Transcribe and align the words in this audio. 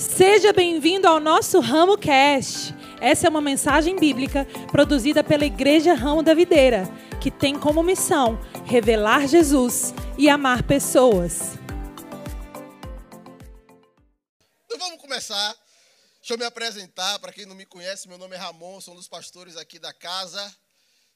Seja 0.00 0.50
bem-vindo 0.50 1.06
ao 1.06 1.20
nosso 1.20 1.60
Ramo 1.60 1.98
Cast. 1.98 2.74
Essa 3.02 3.26
é 3.26 3.28
uma 3.28 3.42
mensagem 3.42 3.96
bíblica 3.96 4.46
produzida 4.72 5.22
pela 5.22 5.44
Igreja 5.44 5.92
Ramo 5.92 6.22
da 6.22 6.32
Videira, 6.32 6.84
que 7.20 7.30
tem 7.30 7.60
como 7.60 7.82
missão 7.82 8.40
revelar 8.64 9.28
Jesus 9.28 9.92
e 10.16 10.26
amar 10.26 10.62
pessoas. 10.62 11.52
Então 14.64 14.78
vamos 14.78 15.02
começar. 15.02 15.54
Deixa 16.20 16.32
eu 16.32 16.38
me 16.38 16.46
apresentar. 16.46 17.18
Para 17.18 17.30
quem 17.30 17.44
não 17.44 17.54
me 17.54 17.66
conhece, 17.66 18.08
meu 18.08 18.16
nome 18.16 18.34
é 18.34 18.38
Ramon, 18.38 18.80
sou 18.80 18.94
um 18.94 18.96
dos 18.96 19.06
pastores 19.06 19.54
aqui 19.58 19.78
da 19.78 19.92
casa. 19.92 20.56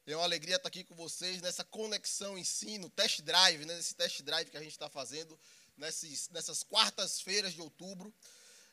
É 0.07 0.15
uma 0.15 0.25
alegria 0.25 0.57
estar 0.57 0.69
aqui 0.69 0.85
com 0.85 0.95
vocês 0.95 1.41
nessa 1.41 1.65
conexão 1.65 2.37
ensino, 2.37 2.91
test 2.91 3.23
drive, 3.23 3.65
né? 3.65 3.77
Nesse 3.77 3.95
test 3.95 4.21
drive 4.21 4.51
que 4.51 4.59
a 4.59 4.63
gente 4.63 4.73
está 4.73 4.91
fazendo 4.91 5.41
nessas, 5.75 6.29
nessas 6.29 6.63
quartas-feiras 6.63 7.55
de 7.55 7.63
outubro. 7.63 8.13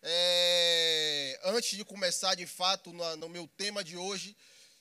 É, 0.04 1.40
antes 1.44 1.78
de 1.78 1.86
começar 1.86 2.34
de 2.34 2.48
fato 2.48 2.92
no, 2.92 3.16
no 3.18 3.30
meu 3.30 3.48
tema 3.48 3.84
de 3.84 3.96
hoje, 3.96 4.36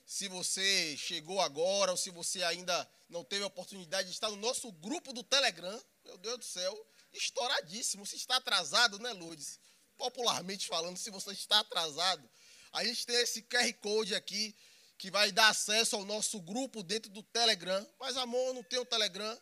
se 0.07 0.29
você 0.29 0.97
chegou 0.97 1.41
agora 1.41 1.91
ou 1.91 1.97
se 1.97 2.11
você 2.11 2.43
ainda 2.43 2.89
não 3.09 3.23
teve 3.23 3.45
a 3.45 3.47
oportunidade 3.47 4.09
de 4.09 4.15
estar 4.15 4.31
no 4.31 4.37
nosso 4.37 4.73
grupo 4.73 5.13
do 5.13 5.23
Telegram, 5.23 5.79
meu 6.05 6.17
Deus 6.19 6.39
do 6.39 6.45
céu, 6.45 6.87
estouradíssimo. 7.13 8.07
Se 8.07 8.17
está 8.17 8.37
atrasado, 8.37 8.99
né, 8.99 9.13
Lourdes? 9.13 9.59
Popularmente 9.99 10.67
falando, 10.67 10.97
se 10.97 11.11
você 11.11 11.33
está 11.33 11.61
atrasado, 11.61 12.29
a 12.73 12.83
gente 12.83 13.05
tem 13.05 13.17
esse 13.17 13.43
QR 13.43 13.73
Code 13.75 14.15
aqui 14.15 14.57
que 14.97 15.11
vai 15.11 15.31
dar 15.31 15.49
acesso 15.49 15.97
ao 15.97 16.05
nosso 16.05 16.41
grupo 16.41 16.83
dentro 16.83 17.11
do 17.11 17.23
Telegram. 17.23 17.87
Mas, 17.99 18.17
amor, 18.17 18.55
não 18.55 18.63
tem 18.63 18.79
o 18.79 18.87
Telegram? 18.87 19.39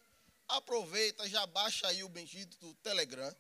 Aproveita, 0.49 1.29
já 1.29 1.47
baixa 1.47 1.87
aí 1.87 2.03
o 2.03 2.09
bendito 2.09 2.59
do 2.59 2.75
Telegram 2.75 3.35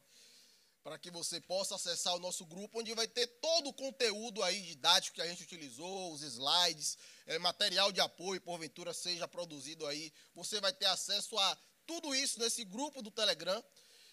para 0.88 0.98
que 0.98 1.10
você 1.10 1.38
possa 1.38 1.74
acessar 1.74 2.16
o 2.16 2.18
nosso 2.18 2.46
grupo, 2.46 2.80
onde 2.80 2.94
vai 2.94 3.06
ter 3.06 3.26
todo 3.26 3.68
o 3.68 3.74
conteúdo 3.74 4.42
aí 4.42 4.58
didático 4.62 5.16
que 5.16 5.20
a 5.20 5.26
gente 5.26 5.42
utilizou, 5.42 6.14
os 6.14 6.22
slides, 6.22 6.96
é, 7.26 7.38
material 7.38 7.92
de 7.92 8.00
apoio, 8.00 8.40
porventura 8.40 8.94
seja 8.94 9.28
produzido 9.28 9.86
aí. 9.86 10.10
Você 10.34 10.62
vai 10.62 10.72
ter 10.72 10.86
acesso 10.86 11.38
a 11.38 11.58
tudo 11.86 12.14
isso 12.14 12.40
nesse 12.40 12.64
grupo 12.64 13.02
do 13.02 13.10
Telegram. 13.10 13.62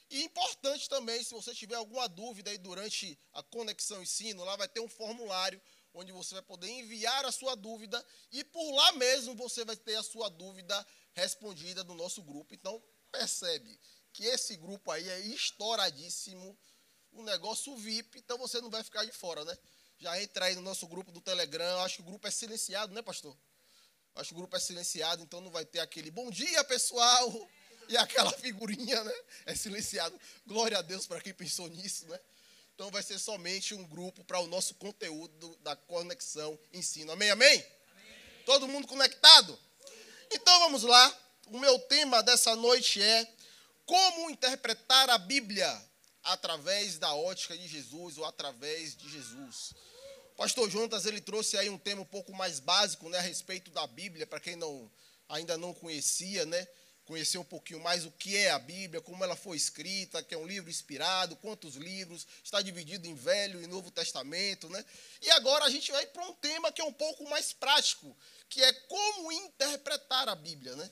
E 0.09 0.22
importante 0.23 0.89
também, 0.89 1.23
se 1.23 1.33
você 1.33 1.55
tiver 1.55 1.75
alguma 1.75 2.09
dúvida 2.09 2.52
aí 2.52 2.58
durante 2.58 3.17
a 3.31 3.42
conexão 3.42 4.03
ensino, 4.03 4.44
lá 4.44 4.58
vai 4.58 4.67
ter 4.67 4.81
um 4.81 4.89
formulário 4.89 5.61
onde 5.94 6.11
você 6.11 6.33
vai 6.33 6.44
poder 6.44 6.67
enviar 6.67 7.23
a 7.23 7.31
sua 7.31 7.55
dúvida 7.55 8.05
e 8.33 8.44
por 8.44 8.69
lá 8.73 8.92
mesmo 8.92 9.33
você 9.33 9.64
vai 9.64 9.77
ter 9.77 9.95
a 9.95 10.03
sua 10.03 10.27
dúvida 10.27 10.86
respondida 11.14 11.86
no 11.86 11.95
nosso 11.95 12.21
grupo. 12.21 12.53
Então, 12.53 12.83
percebe 13.09 13.80
que 14.16 14.23
esse 14.23 14.55
grupo 14.55 14.89
aí 14.92 15.08
é 15.09 15.19
estouradíssimo, 15.19 16.58
um 17.16 17.23
negócio 17.23 17.75
VIP, 17.75 18.19
então 18.19 18.38
você 18.38 18.59
não 18.61 18.69
vai 18.69 18.83
ficar 18.83 19.05
de 19.05 19.11
fora, 19.11 19.44
né? 19.45 19.58
Já 19.97 20.21
entra 20.21 20.45
aí 20.45 20.55
no 20.55 20.61
nosso 20.61 20.85
grupo 20.88 21.11
do 21.11 21.21
Telegram, 21.21 21.80
acho 21.81 21.97
que 21.97 22.02
o 22.02 22.05
grupo 22.05 22.27
é 22.27 22.31
silenciado, 22.31 22.94
né, 22.94 23.02
pastor? 23.02 23.35
Acho 24.16 24.30
que 24.30 24.33
o 24.35 24.38
grupo 24.38 24.55
é 24.55 24.59
silenciado, 24.59 25.23
então 25.23 25.41
não 25.41 25.49
vai 25.49 25.66
ter 25.66 25.80
aquele 25.80 26.11
bom 26.11 26.30
dia, 26.30 26.63
pessoal, 26.66 27.49
e 27.88 27.97
aquela 27.97 28.31
figurinha, 28.31 29.03
né? 29.03 29.13
É 29.45 29.55
silenciado. 29.55 30.19
Glória 30.45 30.77
a 30.77 30.81
Deus 30.81 31.08
para 31.08 31.21
quem 31.21 31.33
pensou 31.33 31.67
nisso, 31.69 32.08
né? 32.08 32.19
Então 32.73 32.91
vai 32.91 33.02
ser 33.02 33.17
somente 33.17 33.73
um 33.73 33.86
grupo 33.86 34.23
para 34.25 34.39
o 34.39 34.47
nosso 34.47 34.75
conteúdo 34.75 35.58
da 35.61 35.75
conexão 35.75 36.59
ensino. 36.73 37.11
Amém, 37.13 37.30
amém? 37.30 37.53
amém? 37.53 37.66
Todo 38.45 38.67
mundo 38.67 38.86
conectado? 38.86 39.58
Então 40.30 40.59
vamos 40.59 40.83
lá. 40.83 41.19
O 41.47 41.58
meu 41.58 41.80
tema 41.80 42.21
dessa 42.21 42.53
noite 42.55 43.02
é 43.02 43.33
como 43.86 44.30
interpretar 44.30 45.09
a 45.09 45.17
Bíblia 45.17 45.69
através 46.25 46.97
da 46.97 47.13
ótica 47.13 47.57
de 47.57 47.67
Jesus 47.67 48.17
ou 48.17 48.25
através 48.25 48.95
de 48.95 49.09
Jesus. 49.09 49.73
Pastor 50.35 50.69
Jonas 50.69 51.05
ele 51.05 51.21
trouxe 51.21 51.57
aí 51.57 51.69
um 51.69 51.77
tema 51.77 52.01
um 52.01 52.05
pouco 52.05 52.33
mais 52.33 52.59
básico, 52.59 53.09
né, 53.09 53.19
a 53.19 53.21
respeito 53.21 53.71
da 53.71 53.87
Bíblia, 53.87 54.27
para 54.27 54.39
quem 54.39 54.55
não 54.55 54.91
ainda 55.29 55.57
não 55.57 55.73
conhecia, 55.73 56.45
né? 56.45 56.67
Conhecer 57.05 57.37
um 57.37 57.43
pouquinho 57.43 57.80
mais 57.80 58.05
o 58.05 58.11
que 58.11 58.35
é 58.35 58.52
a 58.52 58.59
Bíblia, 58.59 59.02
como 59.02 59.23
ela 59.23 59.35
foi 59.35 59.58
escrita, 59.58 60.23
que 60.23 60.33
é 60.33 60.37
um 60.37 60.45
livro 60.45 60.69
inspirado, 60.69 61.35
quantos 61.35 61.75
livros, 61.75 62.27
está 62.43 62.61
dividido 62.61 63.08
em 63.08 63.14
Velho 63.14 63.61
e 63.61 63.67
Novo 63.67 63.91
Testamento, 63.91 64.67
né? 64.69 64.83
E 65.21 65.30
agora 65.31 65.65
a 65.65 65.69
gente 65.69 65.91
vai 65.91 66.05
para 66.08 66.25
um 66.25 66.33
tema 66.33 66.71
que 66.71 66.81
é 66.81 66.83
um 66.83 66.93
pouco 66.93 67.30
mais 67.30 67.53
prático, 67.53 68.15
que 68.49 68.61
é 68.61 68.73
como 68.73 69.31
interpretar 69.31 70.27
a 70.27 70.35
Bíblia, 70.35 70.75
né? 70.75 70.91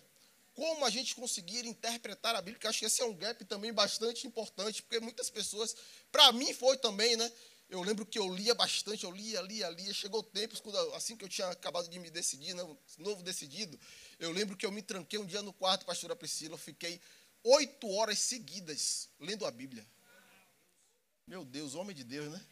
Como 0.53 0.85
a 0.85 0.89
gente 0.89 1.15
conseguir 1.15 1.65
interpretar 1.65 2.35
a 2.35 2.41
Bíblia, 2.41 2.59
que 2.59 2.67
acho 2.67 2.79
que 2.79 2.85
esse 2.85 3.01
é 3.01 3.05
um 3.05 3.15
gap 3.15 3.43
também 3.45 3.73
bastante 3.73 4.27
importante, 4.27 4.83
porque 4.83 4.99
muitas 4.99 5.29
pessoas, 5.29 5.75
para 6.11 6.31
mim 6.31 6.53
foi 6.53 6.77
também, 6.77 7.15
né? 7.15 7.31
Eu 7.69 7.81
lembro 7.81 8.05
que 8.05 8.19
eu 8.19 8.31
lia 8.33 8.53
bastante, 8.53 9.03
eu 9.03 9.11
lia, 9.11 9.41
lia, 9.41 9.67
lia. 9.69 9.93
Chegou 9.93 10.21
tempos, 10.21 10.59
quando, 10.59 10.77
assim 10.93 11.17
que 11.17 11.25
eu 11.25 11.29
tinha 11.29 11.47
acabado 11.47 11.89
de 11.89 11.97
me 11.97 12.09
decidir, 12.11 12.53
né, 12.53 12.61
novo 12.99 13.23
decidido, 13.23 13.79
eu 14.19 14.31
lembro 14.31 14.55
que 14.55 14.65
eu 14.65 14.71
me 14.71 14.81
tranquei 14.81 15.17
um 15.17 15.25
dia 15.25 15.41
no 15.41 15.51
quarto, 15.51 15.85
pastora 15.85 16.15
Priscila, 16.15 16.53
eu 16.53 16.59
fiquei 16.59 17.01
oito 17.43 17.89
horas 17.89 18.19
seguidas 18.19 19.09
lendo 19.19 19.45
a 19.45 19.51
Bíblia. 19.51 19.85
Meu 21.25 21.43
Deus, 21.43 21.73
homem 21.73 21.95
de 21.95 22.03
Deus, 22.03 22.31
né? 22.31 22.45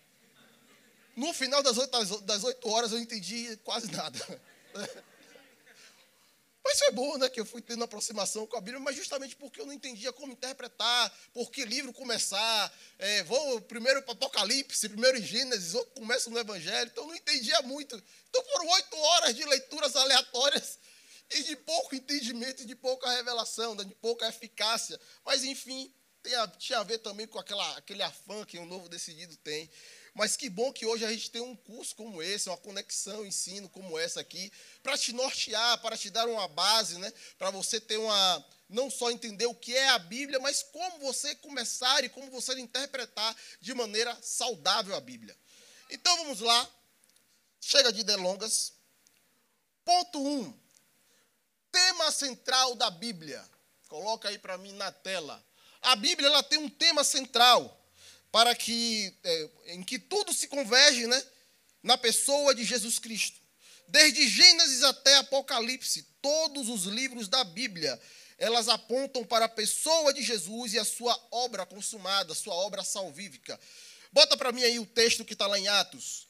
No 1.15 1.33
final 1.33 1.61
das 1.61 1.77
oito, 1.77 2.21
das 2.21 2.43
oito 2.43 2.67
horas 2.67 2.91
eu 2.91 2.97
entendi 2.97 3.55
quase 3.57 3.91
nada. 3.91 4.41
Mas 6.63 6.77
foi 6.77 6.91
bom, 6.91 7.17
né? 7.17 7.29
Que 7.29 7.39
eu 7.39 7.45
fui 7.45 7.61
tendo 7.61 7.83
aproximação 7.83 8.45
com 8.45 8.55
a 8.57 8.61
Bíblia, 8.61 8.79
mas 8.79 8.95
justamente 8.95 9.35
porque 9.35 9.59
eu 9.59 9.65
não 9.65 9.73
entendia 9.73 10.13
como 10.13 10.31
interpretar, 10.31 11.11
por 11.33 11.51
que 11.51 11.65
livro 11.65 11.91
começar. 11.91 12.73
É, 12.99 13.23
vou 13.23 13.61
primeiro 13.61 14.01
para 14.03 14.13
Apocalipse, 14.13 14.89
primeiro 14.89 15.17
em 15.17 15.23
Gênesis, 15.23 15.73
ou 15.73 15.85
começo 15.87 16.29
no 16.29 16.39
Evangelho, 16.39 16.89
então 16.91 17.03
eu 17.03 17.07
não 17.09 17.15
entendia 17.15 17.61
muito. 17.63 18.01
Então 18.29 18.43
foram 18.45 18.67
oito 18.69 18.97
horas 18.97 19.35
de 19.35 19.43
leituras 19.43 19.95
aleatórias 19.95 20.79
e 21.31 21.43
de 21.43 21.55
pouco 21.55 21.95
entendimento, 21.95 22.65
de 22.65 22.75
pouca 22.75 23.09
revelação, 23.09 23.73
né, 23.73 23.83
de 23.83 23.95
pouca 23.95 24.27
eficácia. 24.27 24.99
Mas, 25.25 25.43
enfim, 25.43 25.91
a, 26.37 26.47
tinha 26.49 26.79
a 26.79 26.83
ver 26.83 26.99
também 26.99 27.25
com 27.25 27.39
aquela, 27.39 27.77
aquele 27.77 28.03
afã 28.03 28.45
que 28.45 28.59
um 28.59 28.65
novo 28.65 28.87
decidido 28.87 29.35
tem. 29.37 29.69
Mas 30.13 30.35
que 30.35 30.49
bom 30.49 30.73
que 30.73 30.85
hoje 30.85 31.05
a 31.05 31.11
gente 31.11 31.31
tem 31.31 31.41
um 31.41 31.55
curso 31.55 31.95
como 31.95 32.21
esse, 32.21 32.49
uma 32.49 32.57
conexão, 32.57 33.25
ensino 33.25 33.69
como 33.69 33.97
essa 33.97 34.19
aqui, 34.19 34.51
para 34.83 34.97
te 34.97 35.13
nortear, 35.13 35.79
para 35.81 35.97
te 35.97 36.09
dar 36.09 36.27
uma 36.27 36.47
base, 36.49 36.97
né? 36.97 37.11
para 37.37 37.49
você 37.49 37.79
ter 37.79 37.97
uma. 37.97 38.45
Não 38.67 38.89
só 38.89 39.11
entender 39.11 39.45
o 39.45 39.55
que 39.55 39.75
é 39.75 39.89
a 39.89 39.99
Bíblia, 39.99 40.39
mas 40.39 40.63
como 40.63 40.99
você 40.99 41.35
começar 41.35 42.03
e 42.03 42.09
como 42.09 42.31
você 42.31 42.57
interpretar 42.59 43.35
de 43.59 43.73
maneira 43.73 44.17
saudável 44.21 44.95
a 44.95 45.01
Bíblia. 45.01 45.37
Então 45.89 46.15
vamos 46.17 46.39
lá. 46.39 46.69
Chega 47.59 47.91
de 47.91 48.03
delongas. 48.03 48.73
Ponto 49.83 50.21
1. 50.21 50.39
Um, 50.39 50.59
tema 51.71 52.11
central 52.11 52.75
da 52.75 52.89
Bíblia. 52.89 53.43
Coloca 53.87 54.29
aí 54.29 54.37
para 54.37 54.57
mim 54.57 54.73
na 54.73 54.91
tela. 54.91 55.43
A 55.81 55.95
Bíblia 55.95 56.27
ela 56.27 56.43
tem 56.43 56.59
um 56.59 56.69
tema 56.69 57.03
central 57.03 57.80
para 58.31 58.55
que 58.55 59.13
é, 59.23 59.49
em 59.67 59.83
que 59.83 59.99
tudo 59.99 60.33
se 60.33 60.47
converge, 60.47 61.05
né, 61.05 61.23
na 61.83 61.97
pessoa 61.97 62.55
de 62.55 62.63
Jesus 62.63 62.99
Cristo. 62.99 63.39
Desde 63.87 64.27
Gênesis 64.27 64.83
até 64.83 65.17
Apocalipse, 65.17 66.03
todos 66.21 66.69
os 66.69 66.85
livros 66.85 67.27
da 67.27 67.43
Bíblia, 67.43 67.99
elas 68.37 68.69
apontam 68.69 69.25
para 69.25 69.45
a 69.45 69.49
pessoa 69.49 70.13
de 70.13 70.23
Jesus 70.23 70.73
e 70.73 70.79
a 70.79 70.85
sua 70.85 71.27
obra 71.29 71.65
consumada, 71.65 72.33
sua 72.33 72.53
obra 72.53 72.83
salvífica. 72.83 73.59
Bota 74.11 74.37
para 74.37 74.51
mim 74.51 74.63
aí 74.63 74.79
o 74.79 74.85
texto 74.85 75.25
que 75.25 75.33
está 75.33 75.45
lá 75.45 75.59
em 75.59 75.67
Atos. 75.67 76.27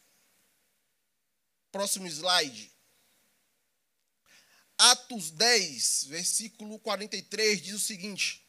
Próximo 1.71 2.07
slide. 2.07 2.71
Atos 4.77 5.29
10, 5.29 6.05
versículo 6.05 6.79
43, 6.79 7.61
diz 7.61 7.75
o 7.75 7.79
seguinte: 7.79 8.43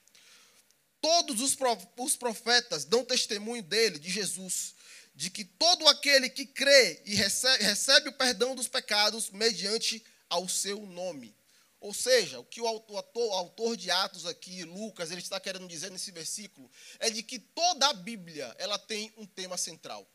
Todos 1.03 1.41
os 1.41 2.17
profetas 2.17 2.87
dão 2.87 3.05
testemunho 3.05 3.63
dele, 3.63 3.99
de 3.99 4.09
Jesus, 4.09 4.75
de 5.15 5.29
que 5.29 5.45
todo 5.45 5.87
aquele 5.89 6.31
que 6.31 6.47
crê 6.47 7.03
e 7.05 7.15
recebe, 7.15 7.65
recebe 7.65 8.09
o 8.09 8.13
perdão 8.13 8.55
dos 8.55 8.69
pecados 8.69 9.29
mediante 9.31 10.03
ao 10.31 10.49
seu 10.49 10.87
nome. 10.87 11.37
Ou 11.81 11.93
seja, 11.93 12.39
o 12.39 12.45
que 12.45 12.61
o 12.61 12.67
autor, 12.69 13.05
o 13.13 13.33
autor, 13.33 13.77
de 13.77 13.91
Atos 13.91 14.25
aqui, 14.25 14.63
Lucas, 14.63 15.11
ele 15.11 15.21
está 15.21 15.41
querendo 15.41 15.67
dizer 15.67 15.91
nesse 15.91 16.13
versículo, 16.13 16.71
é 17.01 17.11
de 17.11 17.25
que 17.25 17.41
toda 17.41 17.89
a 17.89 17.93
Bíblia 17.93 18.55
ela 18.57 18.79
tem 18.79 19.13
um 19.17 19.27
tema 19.27 19.57
central. 19.57 20.09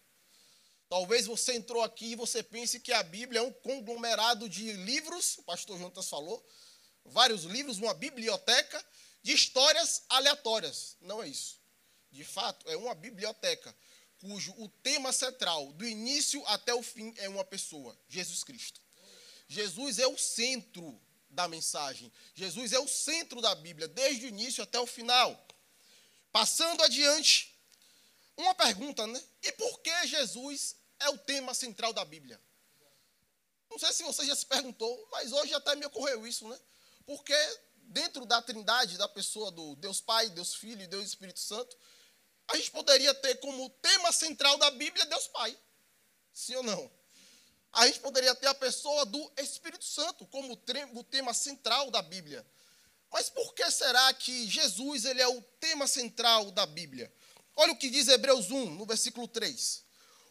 Talvez 0.87 1.25
você 1.25 1.53
entrou 1.53 1.83
aqui 1.83 2.13
e 2.13 2.15
você 2.15 2.41
pense 2.41 2.79
que 2.79 2.93
a 2.93 3.03
Bíblia 3.03 3.39
é 3.39 3.43
um 3.43 3.51
conglomerado 3.51 4.47
de 4.47 4.71
livros, 4.71 5.37
o 5.39 5.43
pastor 5.43 5.77
Juntas 5.77 6.07
falou, 6.07 6.41
vários 7.03 7.43
livros, 7.43 7.77
uma 7.77 7.93
biblioteca, 7.93 8.83
de 9.27 9.33
histórias 9.33 10.03
aleatórias. 10.07 10.95
Não 11.01 11.21
é 11.21 11.27
isso. 11.27 11.59
De 12.09 12.23
fato, 12.23 12.65
é 12.69 12.77
uma 12.77 12.95
biblioteca 12.95 13.75
cujo 14.21 14.53
o 14.57 14.69
tema 14.69 15.11
central, 15.11 15.73
do 15.73 15.85
início 15.85 16.41
até 16.47 16.73
o 16.73 16.81
fim, 16.81 17.13
é 17.17 17.27
uma 17.27 17.43
pessoa, 17.43 17.99
Jesus 18.07 18.41
Cristo. 18.45 18.81
Jesus 19.45 19.99
é 19.99 20.07
o 20.07 20.17
centro 20.17 20.97
da 21.29 21.45
mensagem. 21.45 22.09
Jesus 22.33 22.71
é 22.71 22.79
o 22.79 22.87
centro 22.87 23.41
da 23.41 23.53
Bíblia, 23.53 23.89
desde 23.89 24.27
o 24.27 24.29
início 24.29 24.63
até 24.63 24.79
o 24.79 24.87
final. 24.87 25.45
Passando 26.31 26.81
adiante, 26.81 27.53
uma 28.37 28.55
pergunta, 28.55 29.05
né? 29.07 29.21
E 29.43 29.51
por 29.51 29.81
que 29.81 30.07
Jesus 30.07 30.77
é 31.01 31.09
o 31.09 31.17
tema 31.17 31.53
central 31.53 31.91
da 31.91 32.05
Bíblia? 32.05 32.39
Não 33.69 33.77
sei 33.77 33.91
se 33.91 34.03
você 34.03 34.25
já 34.25 34.37
se 34.37 34.45
perguntou, 34.45 35.05
mas 35.11 35.33
hoje 35.33 35.53
até 35.53 35.75
me 35.75 35.85
ocorreu 35.85 36.25
isso, 36.25 36.47
né? 36.47 36.57
Porque 37.05 37.35
dentro 37.87 38.25
da 38.25 38.41
trindade, 38.41 38.97
da 38.97 39.07
pessoa 39.07 39.51
do 39.51 39.75
Deus 39.75 39.99
Pai, 39.99 40.29
Deus 40.29 40.55
Filho 40.55 40.81
e 40.81 40.87
Deus 40.87 41.05
Espírito 41.05 41.39
Santo, 41.39 41.75
a 42.49 42.55
gente 42.55 42.71
poderia 42.71 43.13
ter 43.13 43.35
como 43.35 43.69
tema 43.69 44.11
central 44.11 44.57
da 44.57 44.71
Bíblia 44.71 45.05
Deus 45.05 45.27
Pai. 45.27 45.57
Sim 46.33 46.55
ou 46.55 46.63
não? 46.63 46.91
A 47.73 47.85
gente 47.87 47.99
poderia 47.99 48.33
ter 48.33 48.47
a 48.47 48.53
pessoa 48.53 49.05
do 49.05 49.31
Espírito 49.37 49.83
Santo 49.83 50.25
como 50.27 50.53
o 50.53 51.03
tema 51.03 51.33
central 51.33 51.91
da 51.91 52.01
Bíblia. 52.01 52.45
Mas 53.11 53.29
por 53.29 53.53
que 53.53 53.69
será 53.71 54.13
que 54.13 54.47
Jesus 54.47 55.05
ele 55.05 55.21
é 55.21 55.27
o 55.27 55.41
tema 55.59 55.87
central 55.87 56.51
da 56.51 56.65
Bíblia? 56.65 57.11
Olha 57.55 57.73
o 57.73 57.77
que 57.77 57.89
diz 57.89 58.07
Hebreus 58.07 58.51
1, 58.51 58.75
no 58.75 58.85
versículo 58.85 59.27
3. 59.27 59.83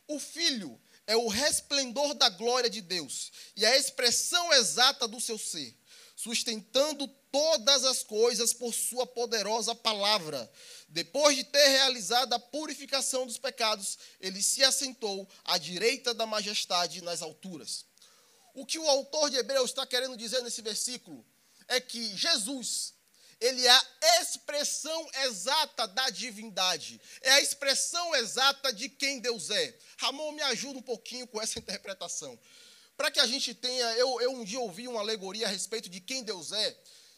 O 0.08 0.18
Filho 0.18 0.80
é 1.06 1.16
o 1.16 1.28
resplendor 1.28 2.14
da 2.14 2.28
glória 2.28 2.68
de 2.68 2.80
Deus 2.80 3.30
e 3.56 3.64
a 3.64 3.76
expressão 3.76 4.52
exata 4.52 5.06
do 5.06 5.20
seu 5.20 5.38
ser, 5.38 5.76
sustentando 6.16 7.06
todas 7.30 7.84
as 7.84 8.02
coisas 8.02 8.54
por 8.54 8.72
sua 8.72 9.06
poderosa 9.06 9.74
palavra. 9.74 10.50
Depois 10.88 11.36
de 11.36 11.44
ter 11.44 11.68
realizado 11.68 12.32
a 12.32 12.38
purificação 12.38 13.26
dos 13.26 13.36
pecados, 13.36 13.98
ele 14.18 14.42
se 14.42 14.64
assentou 14.64 15.28
à 15.44 15.58
direita 15.58 16.14
da 16.14 16.24
majestade 16.24 17.02
nas 17.02 17.20
alturas. 17.20 17.84
O 18.54 18.64
que 18.64 18.78
o 18.78 18.88
autor 18.88 19.28
de 19.28 19.36
Hebreus 19.36 19.70
está 19.70 19.86
querendo 19.86 20.16
dizer 20.16 20.42
nesse 20.42 20.62
versículo 20.62 21.22
é 21.68 21.78
que 21.78 22.16
Jesus, 22.16 22.94
ele 23.38 23.66
é 23.66 23.70
a 23.70 24.22
expressão 24.22 25.06
exata 25.24 25.86
da 25.86 26.08
divindade, 26.08 26.98
é 27.20 27.32
a 27.32 27.40
expressão 27.42 28.14
exata 28.16 28.72
de 28.72 28.88
quem 28.88 29.20
Deus 29.20 29.50
é. 29.50 29.78
Ramon, 29.98 30.32
me 30.32 30.42
ajuda 30.42 30.78
um 30.78 30.82
pouquinho 30.82 31.26
com 31.26 31.42
essa 31.42 31.58
interpretação. 31.60 32.38
Para 32.96 33.10
que 33.10 33.20
a 33.20 33.26
gente 33.26 33.54
tenha, 33.54 33.86
eu, 33.92 34.20
eu 34.20 34.32
um 34.32 34.44
dia 34.44 34.60
ouvi 34.60 34.88
uma 34.88 35.00
alegoria 35.00 35.46
a 35.46 35.50
respeito 35.50 35.88
de 35.88 36.00
quem 36.00 36.22
Deus 36.22 36.52
é, 36.52 36.76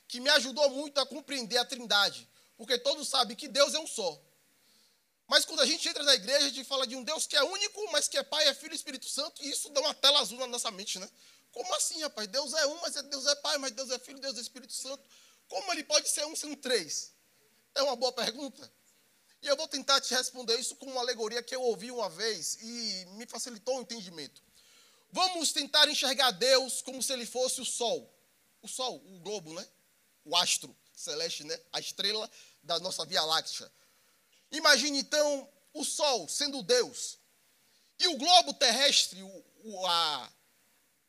que 0.08 0.20
me 0.20 0.28
ajudou 0.30 0.68
muito 0.70 0.98
a 0.98 1.06
compreender 1.06 1.58
a 1.58 1.64
trindade, 1.64 2.28
porque 2.56 2.78
todos 2.78 3.06
sabem 3.08 3.36
que 3.36 3.46
Deus 3.46 3.74
é 3.74 3.78
um 3.78 3.86
só. 3.86 4.20
Mas 5.28 5.44
quando 5.44 5.60
a 5.60 5.66
gente 5.66 5.86
entra 5.86 6.02
na 6.02 6.14
igreja, 6.14 6.46
a 6.46 6.48
gente 6.48 6.64
fala 6.64 6.86
de 6.86 6.96
um 6.96 7.04
Deus 7.04 7.26
que 7.26 7.36
é 7.36 7.42
único, 7.42 7.92
mas 7.92 8.08
que 8.08 8.16
é 8.16 8.22
Pai, 8.22 8.48
é 8.48 8.54
Filho 8.54 8.72
e 8.72 8.76
Espírito 8.76 9.06
Santo, 9.08 9.44
e 9.44 9.50
isso 9.50 9.68
dá 9.68 9.80
uma 9.80 9.94
tela 9.94 10.20
azul 10.20 10.38
na 10.38 10.46
nossa 10.46 10.70
mente, 10.70 10.98
né? 10.98 11.08
Como 11.52 11.72
assim, 11.74 12.00
rapaz? 12.00 12.26
Deus 12.28 12.52
é 12.54 12.66
um, 12.66 12.80
mas 12.80 12.94
Deus 12.94 13.26
é 13.26 13.34
Pai, 13.36 13.58
mas 13.58 13.72
Deus 13.72 13.90
é 13.90 13.98
Filho, 13.98 14.18
Deus 14.18 14.38
é 14.38 14.40
Espírito 14.40 14.72
Santo. 14.72 15.02
Como 15.46 15.72
ele 15.72 15.84
pode 15.84 16.08
ser 16.08 16.24
um 16.26 16.34
sendo 16.34 16.56
três? 16.56 17.12
É 17.74 17.82
uma 17.82 17.94
boa 17.94 18.12
pergunta. 18.12 18.70
E 19.42 19.46
eu 19.46 19.56
vou 19.56 19.68
tentar 19.68 20.00
te 20.00 20.14
responder 20.14 20.58
isso 20.58 20.74
com 20.76 20.86
uma 20.86 21.00
alegoria 21.00 21.42
que 21.42 21.54
eu 21.54 21.62
ouvi 21.62 21.90
uma 21.90 22.08
vez 22.08 22.58
e 22.60 23.06
me 23.12 23.26
facilitou 23.26 23.76
o 23.78 23.82
entendimento. 23.82 24.42
Vamos 25.10 25.52
tentar 25.52 25.88
enxergar 25.88 26.30
Deus 26.32 26.82
como 26.82 27.02
se 27.02 27.12
ele 27.12 27.24
fosse 27.24 27.60
o 27.60 27.64
Sol. 27.64 28.12
O 28.60 28.68
Sol, 28.68 28.96
o 29.06 29.20
globo, 29.20 29.54
né? 29.54 29.66
O 30.24 30.36
astro 30.36 30.76
celeste, 30.94 31.44
né? 31.44 31.58
A 31.72 31.80
estrela 31.80 32.30
da 32.62 32.78
nossa 32.80 33.04
Via 33.06 33.22
Láctea. 33.22 33.70
Imagine 34.50 34.98
então 34.98 35.48
o 35.72 35.84
Sol 35.84 36.28
sendo 36.28 36.62
Deus. 36.62 37.18
E 37.98 38.08
o 38.08 38.16
globo 38.16 38.54
terrestre, 38.54 39.22
o, 39.22 39.44
o, 39.64 39.86
a, 39.86 40.32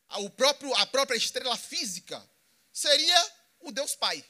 a, 0.09 0.19
o 0.19 0.29
próprio, 0.29 0.73
a 0.75 0.85
própria 0.85 1.17
estrela 1.17 1.57
física, 1.57 2.27
seria 2.71 3.31
o 3.59 3.71
Deus 3.71 3.95
Pai. 3.95 4.23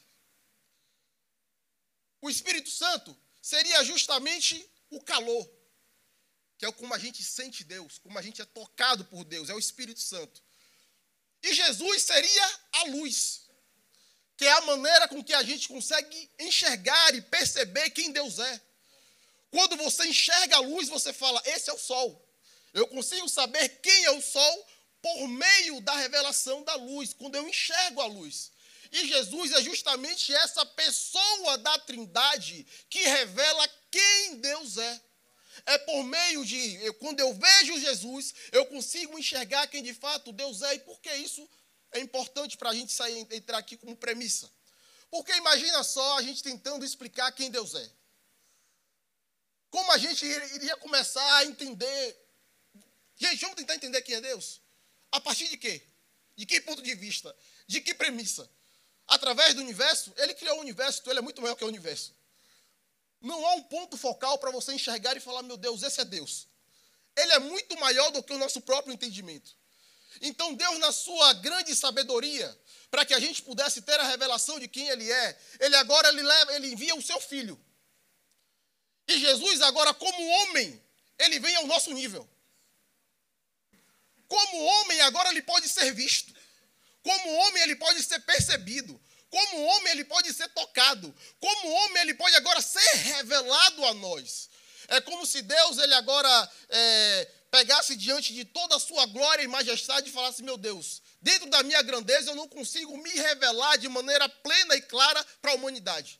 O 2.22 2.30
Espírito 2.30 2.70
Santo 2.70 3.16
seria 3.42 3.84
justamente 3.84 4.70
o 4.90 5.02
calor, 5.02 5.50
que 6.60 6.66
é 6.66 6.72
como 6.74 6.94
a 6.94 7.00
gente 7.00 7.24
sente 7.24 7.64
Deus, 7.64 7.98
como 8.00 8.20
a 8.20 8.22
gente 8.22 8.42
é 8.42 8.46
tocado 8.46 9.06
por 9.06 9.24
Deus, 9.24 9.50
é 9.50 9.54
o 9.54 9.60
Espírito 9.60 10.02
Santo. 10.02 10.44
E 11.42 11.54
Jesus 11.54 12.04
seria 12.04 12.60
a 12.74 12.84
luz, 12.90 13.50
que 14.36 14.46
é 14.46 14.52
a 14.52 14.62
maneira 14.62 15.08
com 15.08 15.24
que 15.24 15.34
a 15.34 15.42
gente 15.42 15.70
consegue 15.70 16.30
enxergar 16.38 17.16
e 17.16 17.22
perceber 17.22 17.90
quem 17.92 18.12
Deus 18.12 18.40
é. 18.40 18.62
Quando 19.50 19.78
você 19.78 20.06
enxerga 20.06 20.58
a 20.58 20.60
luz, 20.60 20.90
você 20.90 21.14
fala: 21.14 21.42
Esse 21.46 21.70
é 21.70 21.74
o 21.74 21.80
sol. 21.80 22.30
Eu 22.74 22.86
consigo 22.88 23.30
saber 23.30 23.70
quem 23.82 24.04
é 24.04 24.12
o 24.12 24.22
sol 24.22 24.68
por 25.02 25.30
meio 25.30 25.80
da 25.80 25.96
revelação 25.96 26.62
da 26.64 26.76
luz, 26.76 27.14
quando 27.14 27.36
eu 27.36 27.48
enxergo 27.48 28.02
a 28.02 28.06
luz. 28.06 28.52
E 28.92 29.08
Jesus 29.08 29.54
é 29.54 29.62
justamente 29.62 30.34
essa 30.34 30.66
pessoa 30.66 31.58
da 31.60 31.80
Trindade 31.80 32.68
que 32.90 33.00
revela 33.00 33.66
quem 33.90 34.42
Deus 34.42 34.78
é. 34.78 35.09
É 35.66 35.78
por 35.78 36.04
meio 36.04 36.46
de, 36.46 36.76
eu, 36.84 36.94
quando 36.96 37.20
eu 37.20 37.34
vejo 37.34 37.80
Jesus, 37.80 38.34
eu 38.52 38.66
consigo 38.66 39.18
enxergar 39.18 39.68
quem 39.68 39.84
de 39.84 39.94
fato 39.94 40.32
Deus 40.32 40.62
é. 40.62 40.76
E 40.76 40.80
por 40.80 41.00
que 41.00 41.14
isso 41.16 41.48
é 41.92 42.00
importante 42.00 42.58
para 42.58 42.70
a 42.70 42.74
gente 42.74 42.92
sair, 42.92 43.28
entrar 43.32 43.58
aqui 43.58 43.78
como 43.78 43.96
premissa? 43.96 44.50
Porque 45.10 45.32
imagina 45.34 45.84
só 45.84 46.18
a 46.18 46.22
gente 46.22 46.44
tentando 46.44 46.86
explicar 46.86 47.32
quem 47.32 47.50
Deus 47.50 47.74
é. 47.76 47.92
Como 49.70 49.92
a 49.92 49.98
gente 49.98 50.26
iria 50.26 50.76
começar 50.78 51.38
a 51.38 51.46
entender. 51.46 52.18
Gente, 53.16 53.42
vamos 53.42 53.56
tentar 53.56 53.76
entender 53.76 54.02
quem 54.02 54.16
é 54.16 54.22
Deus? 54.22 54.62
A 55.12 55.20
partir 55.20 55.48
de 55.48 55.58
quê? 55.58 55.82
De 56.36 56.46
que 56.46 56.62
ponto 56.62 56.82
de 56.82 56.96
vista? 56.96 57.36
De 57.68 57.82
que 57.82 57.94
premissa? 57.94 58.50
através 59.10 59.56
do 59.56 59.62
universo, 59.62 60.14
ele 60.18 60.34
criou 60.34 60.58
o 60.58 60.62
universo, 60.62 61.00
então 61.02 61.12
ele 61.12 61.20
é 61.20 61.24
muito 61.24 61.42
maior 61.42 61.56
que 61.56 61.64
o 61.64 61.68
universo. 61.68 62.16
Não 63.22 63.46
há 63.46 63.56
um 63.56 63.64
ponto 63.64 63.98
focal 63.98 64.38
para 64.38 64.52
você 64.52 64.74
enxergar 64.74 65.16
e 65.18 65.20
falar, 65.20 65.44
meu 65.44 65.58
Deus, 65.58 65.84
esse 65.84 66.00
é 66.00 66.06
Deus. 66.06 66.48
Ele 67.16 67.34
é 67.34 67.40
muito 67.40 67.78
maior 67.80 68.12
do 68.12 68.24
que 68.24 68.34
o 68.34 68.38
nosso 68.38 68.62
próprio 68.62 68.94
entendimento. 68.94 69.58
Então, 70.22 70.54
Deus, 70.54 70.80
na 70.80 70.92
sua 70.92 71.34
grande 71.34 71.76
sabedoria, 71.76 72.58
para 72.90 73.06
que 73.06 73.14
a 73.14 73.20
gente 73.20 73.42
pudesse 73.42 73.82
ter 73.82 74.00
a 74.00 74.08
revelação 74.08 74.60
de 74.60 74.68
quem 74.68 74.88
Ele 74.90 75.12
é, 75.12 75.40
Ele 75.60 75.76
agora 75.76 76.10
ele 76.10 76.22
leva, 76.22 76.54
ele 76.56 76.72
envia 76.72 76.96
o 76.96 77.02
seu 77.02 77.20
Filho. 77.20 77.60
E 79.08 79.20
Jesus, 79.20 79.62
agora, 79.62 79.94
como 79.94 80.28
homem, 80.28 80.82
ele 81.18 81.40
vem 81.40 81.56
ao 81.56 81.68
nosso 81.68 81.92
nível. 81.92 82.30
Como 84.28 84.64
homem, 84.64 85.02
agora 85.02 85.30
ele 85.30 85.42
pode 85.42 85.68
ser 85.68 85.92
visto. 85.92 86.32
Como 87.02 87.34
homem, 87.34 87.64
ele 87.64 87.76
pode 87.76 88.04
ser 88.04 88.20
percebido. 88.20 89.02
Como 89.30 89.64
homem, 89.64 89.94
ele 89.94 90.06
pode 90.06 90.34
ser 90.34 90.48
tocado. 90.50 91.14
Como 91.40 91.72
homem, 91.72 92.02
ele 92.02 92.14
pode 92.14 92.36
agora 92.36 92.62
ser 92.62 92.96
revelado 92.96 93.86
a 93.86 93.94
nós. 93.94 94.50
É 94.88 95.00
como 95.02 95.26
se 95.26 95.42
Deus, 95.42 95.78
ele 95.78 95.94
agora 95.94 96.52
é, 96.70 97.28
pegasse 97.52 97.96
diante 97.96 98.34
de 98.34 98.44
toda 98.44 98.76
a 98.76 98.80
sua 98.80 99.06
glória 99.06 99.44
e 99.44 99.48
majestade 99.48 100.10
e 100.10 100.14
falasse: 100.14 100.42
Meu 100.42 100.58
Deus, 100.58 101.02
dentro 101.22 101.50
da 101.50 101.62
minha 101.62 101.82
grandeza 101.84 102.32
eu 102.32 102.36
não 102.36 102.48
consigo 102.48 102.98
me 102.98 103.12
revelar 103.12 103.78
de 103.78 103.88
maneira 103.88 104.28
plena 104.28 104.76
e 104.76 104.82
clara 104.82 105.24
para 105.42 105.52
a 105.52 105.56
humanidade. 105.56 106.20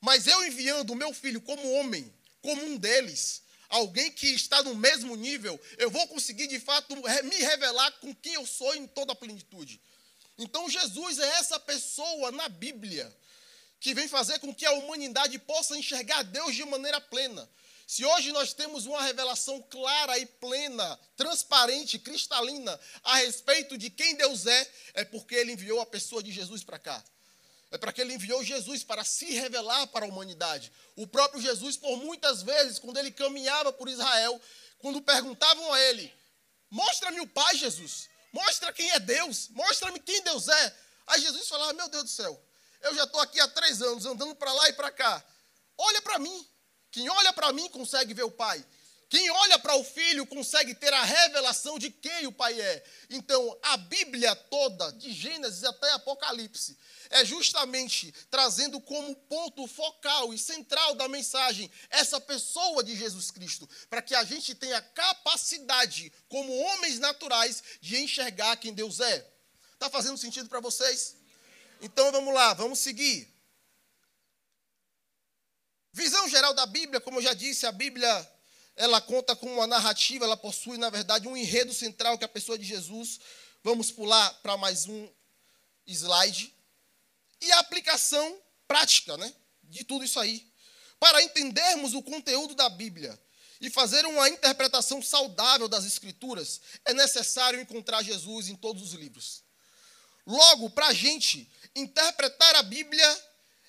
Mas 0.00 0.26
eu 0.26 0.46
enviando 0.46 0.92
o 0.92 0.96
meu 0.96 1.12
filho 1.12 1.40
como 1.40 1.72
homem, 1.72 2.12
como 2.40 2.64
um 2.64 2.76
deles, 2.76 3.42
alguém 3.68 4.10
que 4.10 4.28
está 4.28 4.62
no 4.62 4.74
mesmo 4.74 5.14
nível, 5.16 5.60
eu 5.76 5.90
vou 5.90 6.06
conseguir 6.08 6.46
de 6.46 6.60
fato 6.60 6.96
me 7.24 7.36
revelar 7.36 7.90
com 8.00 8.14
quem 8.14 8.34
eu 8.34 8.46
sou 8.46 8.74
em 8.74 8.86
toda 8.86 9.12
a 9.12 9.16
plenitude. 9.16 9.80
Então 10.38 10.70
Jesus 10.70 11.18
é 11.18 11.26
essa 11.38 11.58
pessoa 11.58 12.30
na 12.30 12.48
Bíblia 12.48 13.12
que 13.80 13.94
vem 13.94 14.08
fazer 14.08 14.38
com 14.38 14.54
que 14.54 14.66
a 14.66 14.72
humanidade 14.72 15.38
possa 15.38 15.76
enxergar 15.76 16.22
Deus 16.22 16.54
de 16.54 16.64
maneira 16.64 17.00
plena. 17.00 17.48
Se 17.86 18.04
hoje 18.04 18.32
nós 18.32 18.52
temos 18.52 18.86
uma 18.86 19.00
revelação 19.02 19.62
clara 19.62 20.18
e 20.18 20.26
plena, 20.26 20.98
transparente, 21.16 21.98
cristalina 21.98 22.78
a 23.02 23.16
respeito 23.16 23.78
de 23.78 23.88
quem 23.88 24.14
Deus 24.14 24.46
é, 24.46 24.70
é 24.94 25.04
porque 25.04 25.34
ele 25.34 25.52
enviou 25.52 25.80
a 25.80 25.86
pessoa 25.86 26.22
de 26.22 26.30
Jesus 26.30 26.62
para 26.62 26.78
cá. 26.78 27.02
É 27.70 27.78
para 27.78 27.92
que 27.92 28.00
ele 28.00 28.14
enviou 28.14 28.42
Jesus 28.44 28.82
para 28.84 29.04
se 29.04 29.26
revelar 29.32 29.86
para 29.88 30.04
a 30.04 30.08
humanidade. 30.08 30.72
O 30.96 31.06
próprio 31.06 31.40
Jesus, 31.40 31.76
por 31.76 31.96
muitas 31.98 32.42
vezes, 32.42 32.78
quando 32.78 32.98
ele 32.98 33.10
caminhava 33.10 33.72
por 33.72 33.88
Israel, 33.88 34.40
quando 34.78 35.02
perguntavam 35.02 35.72
a 35.72 35.80
ele: 35.80 36.12
Mostra-me 36.70 37.20
o 37.20 37.26
Pai, 37.26 37.56
Jesus. 37.56 38.08
Mostra 38.38 38.72
quem 38.72 38.88
é 38.92 39.00
Deus. 39.00 39.48
Mostra-me 39.48 39.98
quem 39.98 40.22
Deus 40.22 40.46
é. 40.46 40.76
Aí 41.08 41.20
Jesus 41.20 41.48
falava: 41.48 41.72
Meu 41.72 41.88
Deus 41.88 42.04
do 42.04 42.10
céu, 42.10 42.40
eu 42.82 42.94
já 42.94 43.04
estou 43.04 43.20
aqui 43.20 43.40
há 43.40 43.48
três 43.48 43.82
anos 43.82 44.06
andando 44.06 44.34
para 44.36 44.52
lá 44.52 44.68
e 44.68 44.72
para 44.74 44.90
cá. 44.92 45.24
Olha 45.76 46.00
para 46.02 46.18
mim. 46.18 46.48
Quem 46.90 47.08
olha 47.10 47.32
para 47.32 47.52
mim 47.52 47.68
consegue 47.68 48.14
ver 48.14 48.22
o 48.22 48.30
Pai. 48.30 48.64
Quem 49.10 49.30
olha 49.30 49.58
para 49.58 49.74
o 49.74 49.82
filho 49.82 50.26
consegue 50.26 50.74
ter 50.74 50.92
a 50.92 51.02
revelação 51.02 51.78
de 51.78 51.90
quem 51.90 52.26
o 52.26 52.32
pai 52.32 52.60
é. 52.60 52.84
Então, 53.08 53.58
a 53.62 53.78
Bíblia 53.78 54.36
toda, 54.36 54.92
de 54.92 55.10
Gênesis 55.12 55.64
até 55.64 55.90
Apocalipse, 55.92 56.78
é 57.10 57.24
justamente 57.24 58.12
trazendo 58.30 58.80
como 58.80 59.14
ponto 59.14 59.66
focal 59.66 60.32
e 60.32 60.38
central 60.38 60.94
da 60.94 61.08
mensagem 61.08 61.70
essa 61.90 62.20
pessoa 62.20 62.82
de 62.82 62.96
Jesus 62.96 63.30
Cristo, 63.30 63.68
para 63.88 64.02
que 64.02 64.14
a 64.14 64.24
gente 64.24 64.54
tenha 64.54 64.80
capacidade, 64.80 66.12
como 66.28 66.52
homens 66.52 66.98
naturais, 66.98 67.62
de 67.80 67.98
enxergar 67.98 68.56
quem 68.56 68.72
Deus 68.72 69.00
é. 69.00 69.26
Está 69.74 69.88
fazendo 69.88 70.18
sentido 70.18 70.48
para 70.48 70.60
vocês? 70.60 71.16
Então 71.80 72.10
vamos 72.10 72.34
lá, 72.34 72.54
vamos 72.54 72.78
seguir. 72.78 73.32
Visão 75.92 76.28
geral 76.28 76.54
da 76.54 76.66
Bíblia, 76.66 77.00
como 77.00 77.18
eu 77.18 77.22
já 77.22 77.34
disse, 77.34 77.66
a 77.66 77.72
Bíblia 77.72 78.38
ela 78.76 79.00
conta 79.00 79.34
com 79.34 79.52
uma 79.52 79.66
narrativa, 79.66 80.24
ela 80.24 80.36
possui, 80.36 80.78
na 80.78 80.88
verdade, 80.88 81.26
um 81.26 81.36
enredo 81.36 81.74
central 81.74 82.16
que 82.16 82.24
é 82.24 82.26
a 82.26 82.28
pessoa 82.28 82.56
de 82.56 82.64
Jesus. 82.64 83.18
Vamos 83.64 83.90
pular 83.90 84.32
para 84.34 84.56
mais 84.56 84.86
um 84.86 85.10
slide. 85.84 86.54
E 87.40 87.52
a 87.52 87.60
aplicação 87.60 88.40
prática 88.66 89.16
né, 89.16 89.32
de 89.62 89.84
tudo 89.84 90.04
isso 90.04 90.18
aí. 90.18 90.50
Para 90.98 91.22
entendermos 91.22 91.94
o 91.94 92.02
conteúdo 92.02 92.54
da 92.54 92.68
Bíblia 92.68 93.18
e 93.60 93.70
fazer 93.70 94.04
uma 94.06 94.28
interpretação 94.28 95.02
saudável 95.02 95.68
das 95.68 95.84
Escrituras, 95.84 96.60
é 96.84 96.92
necessário 96.94 97.60
encontrar 97.60 98.02
Jesus 98.02 98.48
em 98.48 98.56
todos 98.56 98.82
os 98.82 98.92
livros. 98.92 99.42
Logo, 100.26 100.70
para 100.70 100.88
a 100.88 100.92
gente 100.92 101.50
interpretar 101.74 102.56
a 102.56 102.62
Bíblia 102.62 103.24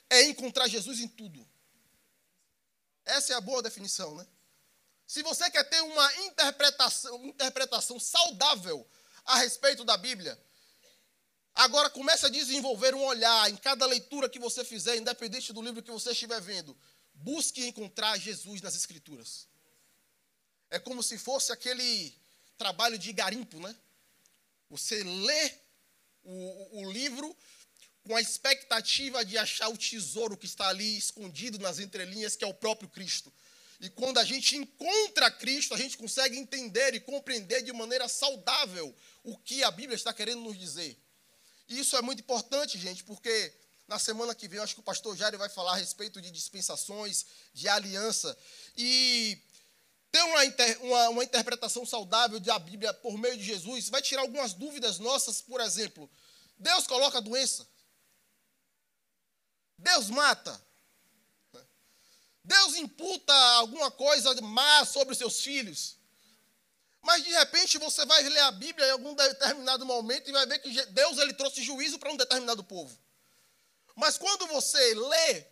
é 0.10 0.24
encontrar 0.24 0.68
Jesus 0.68 1.00
em 1.00 1.08
tudo. 1.08 1.48
Essa 3.06 3.34
é 3.34 3.36
a 3.36 3.42
boa 3.42 3.62
definição, 3.62 4.16
né? 4.16 4.28
Se 5.08 5.24
você 5.24 5.50
quer 5.50 5.64
ter 5.64 5.82
uma 5.82 6.16
interpretação, 6.18 7.26
interpretação 7.26 8.00
saudável 8.00 8.88
a 9.26 9.38
respeito 9.38 9.84
da 9.84 9.98
Bíblia, 9.98 10.40
agora 11.56 11.90
comece 11.90 12.26
a 12.26 12.30
desenvolver 12.30 12.96
um 12.96 13.04
olhar 13.04 13.50
em 13.50 13.58
cada 13.58 13.86
leitura 13.86 14.30
que 14.30 14.40
você 14.40 14.64
fizer, 14.64 14.98
independente 14.98 15.52
do 15.54 15.62
livro 15.62 15.84
que 15.84 15.92
você 15.92 16.12
estiver 16.12 16.42
vendo. 16.42 16.78
Busque 17.14 17.66
encontrar 17.66 18.18
Jesus 18.18 18.62
nas 18.62 18.76
Escrituras. 18.76 19.48
É 20.70 20.80
como 20.80 21.02
se 21.04 21.18
fosse 21.18 21.52
aquele 21.52 22.14
trabalho 22.58 22.98
de 22.98 23.12
garimpo, 23.12 23.60
né? 23.60 23.76
Você 24.70 25.04
lê 25.04 25.52
o, 26.24 26.82
o 26.82 26.92
livro 26.92 27.36
com 28.04 28.16
a 28.16 28.22
expectativa 28.22 29.26
de 29.26 29.38
achar 29.38 29.70
o 29.70 29.78
tesouro 29.78 30.38
que 30.38 30.46
está 30.46 30.70
ali 30.70 30.98
escondido 30.98 31.60
nas 31.60 31.80
entrelinhas, 31.80 32.36
que 32.36 32.44
é 32.44 32.48
o 32.48 32.54
próprio 32.54 32.90
Cristo. 32.90 33.32
E 33.80 33.90
quando 33.90 34.18
a 34.18 34.24
gente 34.24 34.58
encontra 34.58 35.32
Cristo, 35.32 35.74
a 35.74 35.78
gente 35.78 35.98
consegue 35.98 36.38
entender 36.38 36.94
e 36.94 37.00
compreender 37.00 37.64
de 37.64 37.72
maneira 37.72 38.08
saudável 38.08 38.94
o 39.24 39.38
que 39.38 39.64
a 39.64 39.72
Bíblia 39.72 39.96
está 39.96 40.14
querendo 40.14 40.42
nos 40.42 40.58
dizer. 40.58 40.98
Isso 41.70 41.96
é 41.96 42.02
muito 42.02 42.22
importante, 42.22 42.80
gente, 42.80 43.04
porque 43.04 43.54
na 43.88 44.00
semana 44.00 44.34
que 44.34 44.48
vem 44.48 44.60
acho 44.60 44.74
que 44.74 44.80
o 44.80 44.84
pastor 44.84 45.16
Jair 45.16 45.38
vai 45.38 45.50
falar 45.50 45.74
a 45.74 45.76
respeito 45.76 46.20
de 46.20 46.32
dispensações, 46.32 47.26
de 47.54 47.70
aliança. 47.70 48.36
E 48.76 49.40
ter 50.12 50.24
uma, 50.24 50.42
uma, 50.82 51.10
uma 51.10 51.24
interpretação 51.24 51.86
saudável 51.86 52.40
da 52.40 52.58
Bíblia 52.58 52.92
por 52.94 53.18
meio 53.18 53.38
de 53.38 53.44
Jesus 53.44 53.90
vai 53.90 54.02
tirar 54.02 54.22
algumas 54.22 54.54
dúvidas 54.54 54.98
nossas, 54.98 55.42
por 55.42 55.62
exemplo. 55.62 56.10
Deus 56.58 56.88
coloca 56.88 57.22
doença. 57.22 57.68
Deus 59.78 60.10
mata. 60.10 60.60
Deus 62.44 62.76
imputa 62.78 63.34
alguma 63.58 63.92
coisa 63.92 64.34
má 64.42 64.84
sobre 64.86 65.14
seus 65.14 65.40
filhos. 65.42 65.99
Mas 67.02 67.24
de 67.24 67.30
repente 67.32 67.78
você 67.78 68.06
vai 68.06 68.22
ler 68.24 68.42
a 68.42 68.52
Bíblia 68.52 68.88
em 68.88 68.92
algum 68.92 69.14
determinado 69.14 69.86
momento 69.86 70.30
e 70.30 70.34
vai 70.34 70.46
ver 70.46 70.60
que 70.60 70.86
Deus 70.88 71.18
ele 71.18 71.34
trouxe 71.34 71.64
juízo 71.64 71.98
para 71.98 72.12
um 72.12 72.18
determinado 72.18 72.64
povo. 72.64 72.98
Mas 73.96 74.18
quando 74.18 74.48
você 74.48 74.94
lê 74.94 75.46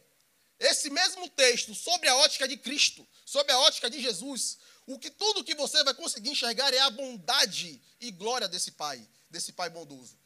esse 0.60 0.90
mesmo 0.90 1.30
texto 1.30 1.74
sobre 1.76 2.10
a 2.10 2.16
ótica 2.18 2.48
de 2.48 2.58
Cristo, 2.58 3.08
sobre 3.26 3.52
a 3.52 3.60
ótica 3.60 3.90
de 3.90 4.02
Jesus, 4.02 4.58
o 4.86 4.98
que 4.98 5.10
tudo 5.10 5.44
que 5.44 5.54
você 5.54 5.84
vai 5.84 5.94
conseguir 5.94 6.30
enxergar 6.30 6.74
é 6.74 6.80
a 6.80 6.90
bondade 6.90 7.82
e 8.00 8.12
glória 8.12 8.48
desse 8.48 8.72
Pai, 8.72 9.06
desse 9.30 9.52
Pai 9.52 9.70
bondoso. 9.70 10.18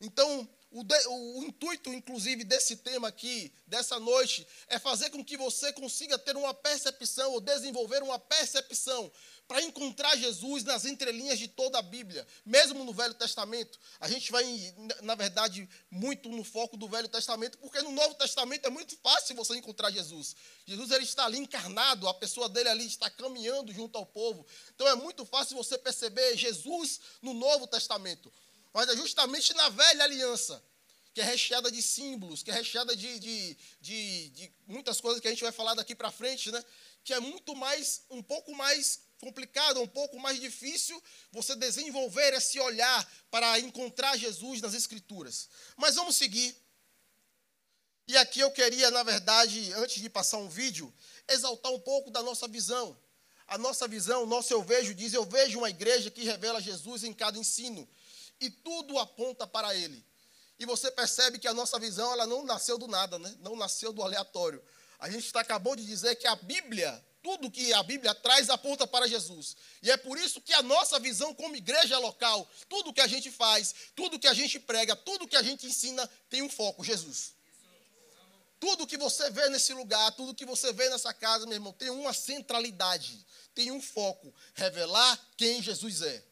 Então, 0.00 0.48
o, 0.70 0.84
de, 0.84 0.94
o, 1.08 1.44
intuito, 1.44 1.92
inclusive, 1.92 2.44
desse 2.44 2.76
tema 2.76 3.08
aqui, 3.08 3.52
dessa 3.66 3.98
noite, 3.98 4.46
é 4.68 4.78
fazer 4.78 5.10
com 5.10 5.24
que 5.24 5.36
você 5.36 5.72
consiga 5.72 6.18
ter 6.18 6.36
uma 6.36 6.54
percepção, 6.54 7.32
ou 7.32 7.40
desenvolver 7.40 8.02
uma 8.02 8.18
percepção, 8.18 9.10
para 9.48 9.62
encontrar 9.62 10.14
Jesus 10.16 10.62
nas 10.62 10.84
entrelinhas 10.84 11.38
de 11.38 11.48
toda 11.48 11.78
a 11.78 11.82
Bíblia, 11.82 12.26
mesmo 12.44 12.84
no 12.84 12.92
Velho 12.92 13.14
Testamento. 13.14 13.80
A 13.98 14.06
gente 14.06 14.30
vai, 14.30 14.44
na 15.02 15.14
verdade, 15.14 15.68
muito 15.90 16.28
no 16.28 16.44
foco 16.44 16.76
do 16.76 16.86
Velho 16.86 17.08
Testamento, 17.08 17.56
porque 17.58 17.80
no 17.80 17.90
Novo 17.90 18.14
Testamento 18.14 18.66
é 18.66 18.70
muito 18.70 18.96
fácil 19.02 19.34
você 19.34 19.56
encontrar 19.56 19.90
Jesus. 19.90 20.36
Jesus 20.66 20.90
ele 20.90 21.04
está 21.04 21.24
ali 21.24 21.38
encarnado, 21.38 22.06
a 22.06 22.14
pessoa 22.14 22.48
dele 22.48 22.68
ali 22.68 22.86
está 22.86 23.08
caminhando 23.08 23.72
junto 23.72 23.96
ao 23.96 24.04
povo. 24.04 24.46
Então 24.74 24.86
é 24.86 24.94
muito 24.94 25.24
fácil 25.24 25.56
você 25.56 25.78
perceber 25.78 26.36
Jesus 26.36 27.00
no 27.22 27.32
Novo 27.32 27.66
Testamento 27.66 28.30
mas 28.72 28.88
é 28.88 28.96
justamente 28.96 29.52
na 29.54 29.68
velha 29.70 30.04
aliança, 30.04 30.62
que 31.14 31.20
é 31.20 31.24
recheada 31.24 31.70
de 31.70 31.82
símbolos, 31.82 32.42
que 32.42 32.50
é 32.50 32.54
recheada 32.54 32.94
de, 32.94 33.18
de, 33.18 33.56
de, 33.80 34.28
de 34.28 34.52
muitas 34.66 35.00
coisas 35.00 35.20
que 35.20 35.26
a 35.26 35.30
gente 35.30 35.42
vai 35.42 35.52
falar 35.52 35.74
daqui 35.74 35.94
para 35.94 36.12
frente, 36.12 36.52
né? 36.52 36.64
Que 37.08 37.14
é 37.14 37.20
muito 37.20 37.56
mais, 37.56 38.02
um 38.10 38.22
pouco 38.22 38.54
mais 38.54 39.00
complicado, 39.18 39.80
um 39.80 39.88
pouco 39.88 40.20
mais 40.20 40.38
difícil 40.38 41.02
você 41.32 41.56
desenvolver 41.56 42.34
esse 42.34 42.60
olhar 42.60 43.10
para 43.30 43.58
encontrar 43.60 44.14
Jesus 44.18 44.60
nas 44.60 44.74
Escrituras. 44.74 45.48
Mas 45.74 45.94
vamos 45.94 46.16
seguir. 46.16 46.54
E 48.06 48.14
aqui 48.18 48.40
eu 48.40 48.50
queria, 48.50 48.90
na 48.90 49.02
verdade, 49.02 49.72
antes 49.72 50.02
de 50.02 50.10
passar 50.10 50.36
um 50.36 50.50
vídeo, 50.50 50.92
exaltar 51.26 51.72
um 51.72 51.80
pouco 51.80 52.10
da 52.10 52.22
nossa 52.22 52.46
visão. 52.46 52.94
A 53.46 53.56
nossa 53.56 53.88
visão, 53.88 54.24
o 54.24 54.26
nosso 54.26 54.52
eu 54.52 54.62
vejo, 54.62 54.94
diz: 54.94 55.14
Eu 55.14 55.24
vejo 55.24 55.56
uma 55.60 55.70
igreja 55.70 56.10
que 56.10 56.24
revela 56.24 56.60
Jesus 56.60 57.04
em 57.04 57.14
cada 57.14 57.38
ensino 57.38 57.88
e 58.38 58.50
tudo 58.50 58.98
aponta 58.98 59.46
para 59.46 59.74
ele. 59.74 60.04
E 60.58 60.66
você 60.66 60.90
percebe 60.90 61.38
que 61.38 61.48
a 61.48 61.54
nossa 61.54 61.78
visão 61.78 62.12
ela 62.12 62.26
não 62.26 62.44
nasceu 62.44 62.76
do 62.76 62.86
nada, 62.86 63.18
né? 63.18 63.34
não 63.40 63.56
nasceu 63.56 63.94
do 63.94 64.02
aleatório. 64.02 64.62
A 64.98 65.10
gente 65.10 65.26
está, 65.26 65.40
acabou 65.40 65.76
de 65.76 65.84
dizer 65.84 66.16
que 66.16 66.26
a 66.26 66.34
Bíblia, 66.34 67.04
tudo 67.22 67.50
que 67.50 67.72
a 67.72 67.82
Bíblia 67.82 68.14
traz 68.14 68.50
aponta 68.50 68.86
para 68.86 69.06
Jesus. 69.06 69.56
E 69.82 69.90
é 69.90 69.96
por 69.96 70.18
isso 70.18 70.40
que 70.40 70.52
a 70.52 70.62
nossa 70.62 70.98
visão 70.98 71.32
como 71.34 71.54
igreja 71.54 71.98
local, 71.98 72.48
tudo 72.68 72.92
que 72.92 73.00
a 73.00 73.06
gente 73.06 73.30
faz, 73.30 73.74
tudo 73.94 74.18
que 74.18 74.26
a 74.26 74.34
gente 74.34 74.58
prega, 74.58 74.96
tudo 74.96 75.28
que 75.28 75.36
a 75.36 75.42
gente 75.42 75.66
ensina, 75.66 76.08
tem 76.28 76.42
um 76.42 76.48
foco, 76.48 76.82
Jesus. 76.82 77.34
Tudo 78.60 78.86
que 78.88 78.96
você 78.96 79.30
vê 79.30 79.48
nesse 79.50 79.72
lugar, 79.72 80.10
tudo 80.12 80.34
que 80.34 80.44
você 80.44 80.72
vê 80.72 80.88
nessa 80.88 81.14
casa, 81.14 81.46
meu 81.46 81.54
irmão, 81.54 81.72
tem 81.72 81.90
uma 81.90 82.12
centralidade, 82.12 83.24
tem 83.54 83.70
um 83.70 83.80
foco: 83.80 84.34
revelar 84.54 85.18
quem 85.36 85.62
Jesus 85.62 86.02
é. 86.02 86.24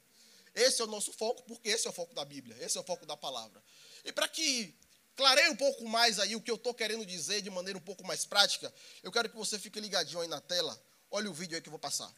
Esse 0.52 0.80
é 0.80 0.84
o 0.84 0.88
nosso 0.88 1.12
foco, 1.12 1.42
porque 1.44 1.68
esse 1.68 1.86
é 1.86 1.90
o 1.90 1.92
foco 1.92 2.14
da 2.14 2.24
Bíblia, 2.24 2.56
esse 2.60 2.76
é 2.76 2.80
o 2.80 2.84
foco 2.84 3.06
da 3.06 3.16
palavra. 3.16 3.62
E 4.04 4.10
para 4.10 4.26
que 4.26 4.74
clareie 5.16 5.48
um 5.48 5.56
pouco 5.56 5.88
mais 5.88 6.18
aí 6.18 6.36
o 6.36 6.40
que 6.40 6.50
eu 6.50 6.56
estou 6.56 6.74
querendo 6.74 7.04
dizer 7.06 7.40
de 7.40 7.50
maneira 7.50 7.78
um 7.78 7.82
pouco 7.82 8.06
mais 8.06 8.24
prática, 8.24 8.72
eu 9.02 9.10
quero 9.10 9.28
que 9.28 9.36
você 9.36 9.58
fique 9.58 9.80
ligadinho 9.80 10.20
aí 10.20 10.28
na 10.28 10.40
tela. 10.40 10.78
Olha 11.10 11.30
o 11.30 11.34
vídeo 11.34 11.56
aí 11.56 11.62
que 11.62 11.68
eu 11.68 11.72
vou 11.72 11.80
passar. 11.80 12.12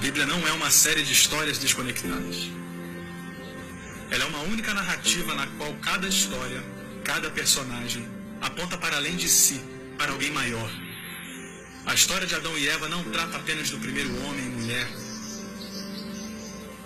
Bíblia 0.00 0.24
não 0.24 0.48
é 0.48 0.52
uma 0.52 0.70
série 0.70 1.02
de 1.02 1.12
histórias 1.12 1.58
desconectadas. 1.58 2.59
Ela 4.20 4.28
é 4.28 4.32
uma 4.34 4.52
única 4.52 4.74
narrativa 4.74 5.34
na 5.34 5.46
qual 5.46 5.72
cada 5.76 6.06
história, 6.06 6.62
cada 7.02 7.30
personagem, 7.30 8.06
aponta 8.42 8.76
para 8.76 8.96
além 8.96 9.16
de 9.16 9.26
si, 9.26 9.58
para 9.96 10.12
alguém 10.12 10.30
maior. 10.30 10.70
A 11.86 11.94
história 11.94 12.26
de 12.26 12.34
Adão 12.34 12.56
e 12.58 12.68
Eva 12.68 12.86
não 12.86 13.02
trata 13.04 13.38
apenas 13.38 13.70
do 13.70 13.78
primeiro 13.78 14.14
homem 14.22 14.44
e 14.44 14.50
mulher. 14.50 14.86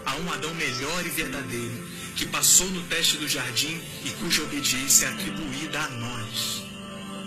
Há 0.06 0.14
um 0.14 0.32
Adão 0.32 0.54
melhor 0.54 1.04
e 1.04 1.08
verdadeiro, 1.08 1.88
que 2.14 2.24
passou 2.26 2.70
no 2.70 2.82
teste 2.84 3.16
do 3.16 3.26
jardim 3.26 3.82
e 4.04 4.10
cuja 4.10 4.44
obediência 4.44 5.06
é 5.06 5.08
atribuída 5.08 5.80
a 5.80 5.90
nós. 5.90 6.62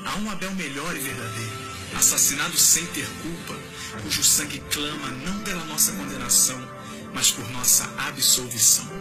Há 0.05 0.15
um 0.19 0.31
Abel 0.31 0.55
melhor 0.55 0.95
e 0.95 0.99
verdadeiro, 0.99 1.57
assassinado 1.97 2.57
sem 2.57 2.85
ter 2.87 3.09
culpa, 3.21 3.59
cujo 4.03 4.23
sangue 4.23 4.63
clama 4.71 5.09
não 5.25 5.43
pela 5.43 5.65
nossa 5.65 5.91
condenação, 5.91 6.65
mas 7.13 7.29
por 7.29 7.49
nossa 7.51 7.83
absolvição. 7.97 8.96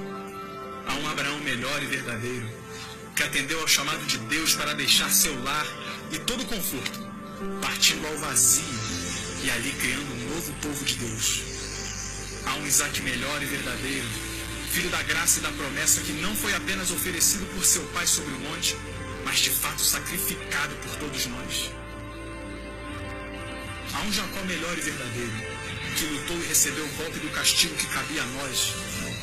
Há 0.87 0.95
um 0.95 1.09
Abraão 1.09 1.38
melhor 1.40 1.83
e 1.83 1.87
verdadeiro, 1.87 2.49
que 3.14 3.23
atendeu 3.23 3.61
ao 3.61 3.69
chamado 3.69 4.05
de 4.07 4.19
Deus 4.19 4.55
para 4.55 4.75
deixar 4.75 5.11
seu 5.11 5.43
lar 5.43 5.66
e 6.12 6.19
todo 6.21 6.43
o 6.43 6.47
conforto, 6.47 7.00
partindo 7.61 8.07
ao 8.07 8.16
vazio 8.19 8.64
e 9.43 9.50
ali 9.50 9.73
criando 9.73 10.12
um 10.12 10.35
novo 10.35 10.52
povo 10.62 10.85
de 10.85 10.95
Deus. 10.95 11.43
Há 12.47 12.55
um 12.55 12.66
Isaac 12.66 13.00
melhor 13.02 13.43
e 13.43 13.47
verdadeiro, 13.47 14.07
filho 14.71 14.90
da 14.90 15.02
graça 15.02 15.40
e 15.40 15.43
da 15.43 15.50
promessa 15.50 16.00
que 16.00 16.12
não 16.12 16.35
foi 16.35 16.55
apenas 16.55 16.90
oferecido 16.90 17.47
por 17.55 17.64
seu 17.64 17.83
pai 17.87 18.07
sobre 18.07 18.33
o 18.35 18.40
monte, 18.40 18.76
mas 19.25 19.40
de 19.40 19.50
fato 19.50 19.81
sacrificado 19.83 20.75
por 20.76 20.97
todos 20.97 21.26
nós. 21.26 21.71
Há 23.93 24.02
um 24.02 24.12
Jacó 24.12 24.40
melhor 24.43 24.76
e 24.78 24.81
verdadeiro, 24.83 25.33
que 25.97 26.05
lutou 26.05 26.37
e 26.37 26.47
recebeu 26.47 26.85
o 26.85 26.97
golpe 26.97 27.19
do 27.19 27.31
castigo 27.31 27.75
que 27.75 27.87
cabia 27.87 28.23
a 28.23 28.26
nós, 28.26 28.75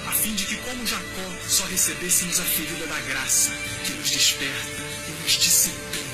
a 0.07 0.11
fim 0.11 0.35
de 0.35 0.45
que, 0.45 0.55
como 0.57 0.85
Jacó, 0.85 1.33
só 1.47 1.65
recebêssemos 1.65 2.39
a 2.39 2.43
ferida 2.43 2.85
da 2.87 2.99
graça 3.01 3.51
que 3.85 3.93
nos 3.93 4.09
desperta 4.09 4.81
e 5.07 5.23
nos 5.23 5.31
disciplina. 5.33 6.13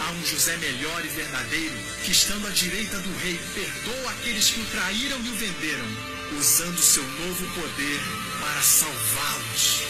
Há 0.00 0.10
um 0.12 0.26
José 0.26 0.56
melhor 0.58 1.04
e 1.04 1.08
verdadeiro, 1.08 1.74
que 2.04 2.12
estando 2.12 2.46
à 2.46 2.50
direita 2.50 2.98
do 2.98 3.18
rei, 3.18 3.38
perdoa 3.54 4.10
aqueles 4.12 4.50
que 4.50 4.60
o 4.60 4.66
traíram 4.66 5.18
e 5.24 5.28
o 5.28 5.34
venderam, 5.34 5.86
usando 6.38 6.78
seu 6.80 7.02
novo 7.02 7.46
poder 7.60 8.00
para 8.40 8.62
salvá-los. 8.62 9.82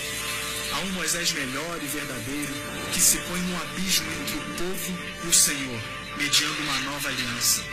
Há 0.73 0.81
um 0.81 0.93
Moisés 0.93 1.33
melhor 1.33 1.79
e 1.83 1.87
verdadeiro, 1.87 2.55
que 2.93 3.01
se 3.01 3.19
põe 3.19 3.41
no 3.41 3.63
abismo 3.63 4.11
entre 4.13 4.39
o 4.39 4.45
povo 4.57 4.99
e 5.25 5.29
o 5.29 5.33
Senhor, 5.33 5.81
mediando 6.17 6.63
uma 6.63 6.81
nova 6.81 7.09
aliança. 7.09 7.65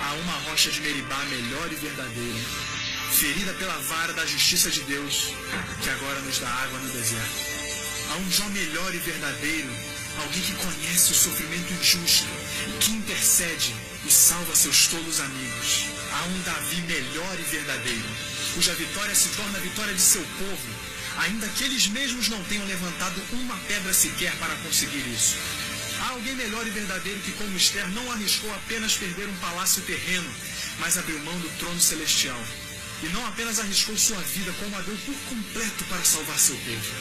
Há 0.00 0.12
uma 0.14 0.34
rocha 0.50 0.70
de 0.70 0.80
Meribá 0.80 1.24
melhor 1.26 1.72
e 1.72 1.76
verdadeira, 1.76 2.40
ferida 3.12 3.52
pela 3.54 3.78
vara 3.78 4.12
da 4.14 4.24
justiça 4.24 4.70
de 4.70 4.80
Deus, 4.82 5.28
que 5.82 5.90
agora 5.90 6.18
nos 6.20 6.38
dá 6.38 6.48
água 6.48 6.78
no 6.78 6.92
deserto. 6.92 7.52
Há 8.10 8.16
um 8.16 8.30
Jó 8.30 8.44
melhor 8.48 8.94
e 8.94 8.98
verdadeiro, 8.98 9.68
alguém 10.18 10.42
que 10.42 10.54
conhece 10.54 11.12
o 11.12 11.14
sofrimento 11.14 11.72
injusto, 11.74 12.26
que 12.80 12.90
intercede 12.90 13.74
e 14.06 14.10
salva 14.10 14.56
seus 14.56 14.88
tolos 14.88 15.20
amigos. 15.20 15.86
Há 16.12 16.24
um 16.24 16.42
Davi 16.42 16.80
melhor 16.82 17.38
e 17.38 17.42
verdadeiro, 17.42 18.08
cuja 18.54 18.74
vitória 18.74 19.14
se 19.14 19.28
torna 19.30 19.58
a 19.58 19.60
vitória 19.60 19.94
de 19.94 20.00
seu 20.00 20.22
povo, 20.38 20.68
ainda 21.18 21.46
que 21.48 21.64
eles 21.64 21.86
mesmos 21.88 22.28
não 22.28 22.42
tenham 22.44 22.66
levantado 22.66 23.22
uma 23.32 23.56
pedra 23.68 23.92
sequer 23.92 24.34
para 24.36 24.56
conseguir 24.56 25.06
isso. 25.14 25.36
Há 26.00 26.08
alguém 26.10 26.34
melhor 26.34 26.66
e 26.66 26.70
verdadeiro 26.70 27.20
que, 27.20 27.32
como 27.32 27.56
Esther, 27.56 27.86
não 27.90 28.10
arriscou 28.10 28.52
apenas 28.54 28.96
perder 28.96 29.28
um 29.28 29.36
palácio 29.36 29.82
terreno, 29.82 30.28
mas 30.80 30.98
abriu 30.98 31.18
mão 31.20 31.38
do 31.38 31.48
trono 31.58 31.80
celestial. 31.80 32.40
E 33.02 33.08
não 33.08 33.26
apenas 33.26 33.58
arriscou 33.58 33.96
sua 33.96 34.20
vida, 34.20 34.52
como 34.60 34.76
a 34.76 34.80
deu 34.82 34.96
por 35.04 35.14
completo 35.28 35.84
para 35.84 36.04
salvar 36.04 36.38
seu 36.38 36.54
povo. 36.54 36.94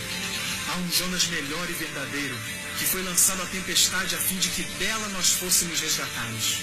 Há 0.70 0.78
um 0.78 0.92
Jonas 0.92 1.28
melhor 1.28 1.70
e 1.70 1.74
verdadeiro, 1.74 2.36
que 2.80 2.86
foi 2.86 3.04
lançado 3.04 3.42
à 3.42 3.46
tempestade 3.46 4.16
a 4.16 4.18
fim 4.18 4.38
de 4.38 4.50
que 4.50 4.64
dela 4.80 5.08
nós 5.10 5.34
fôssemos 5.34 5.80
resgatados. 5.80 6.58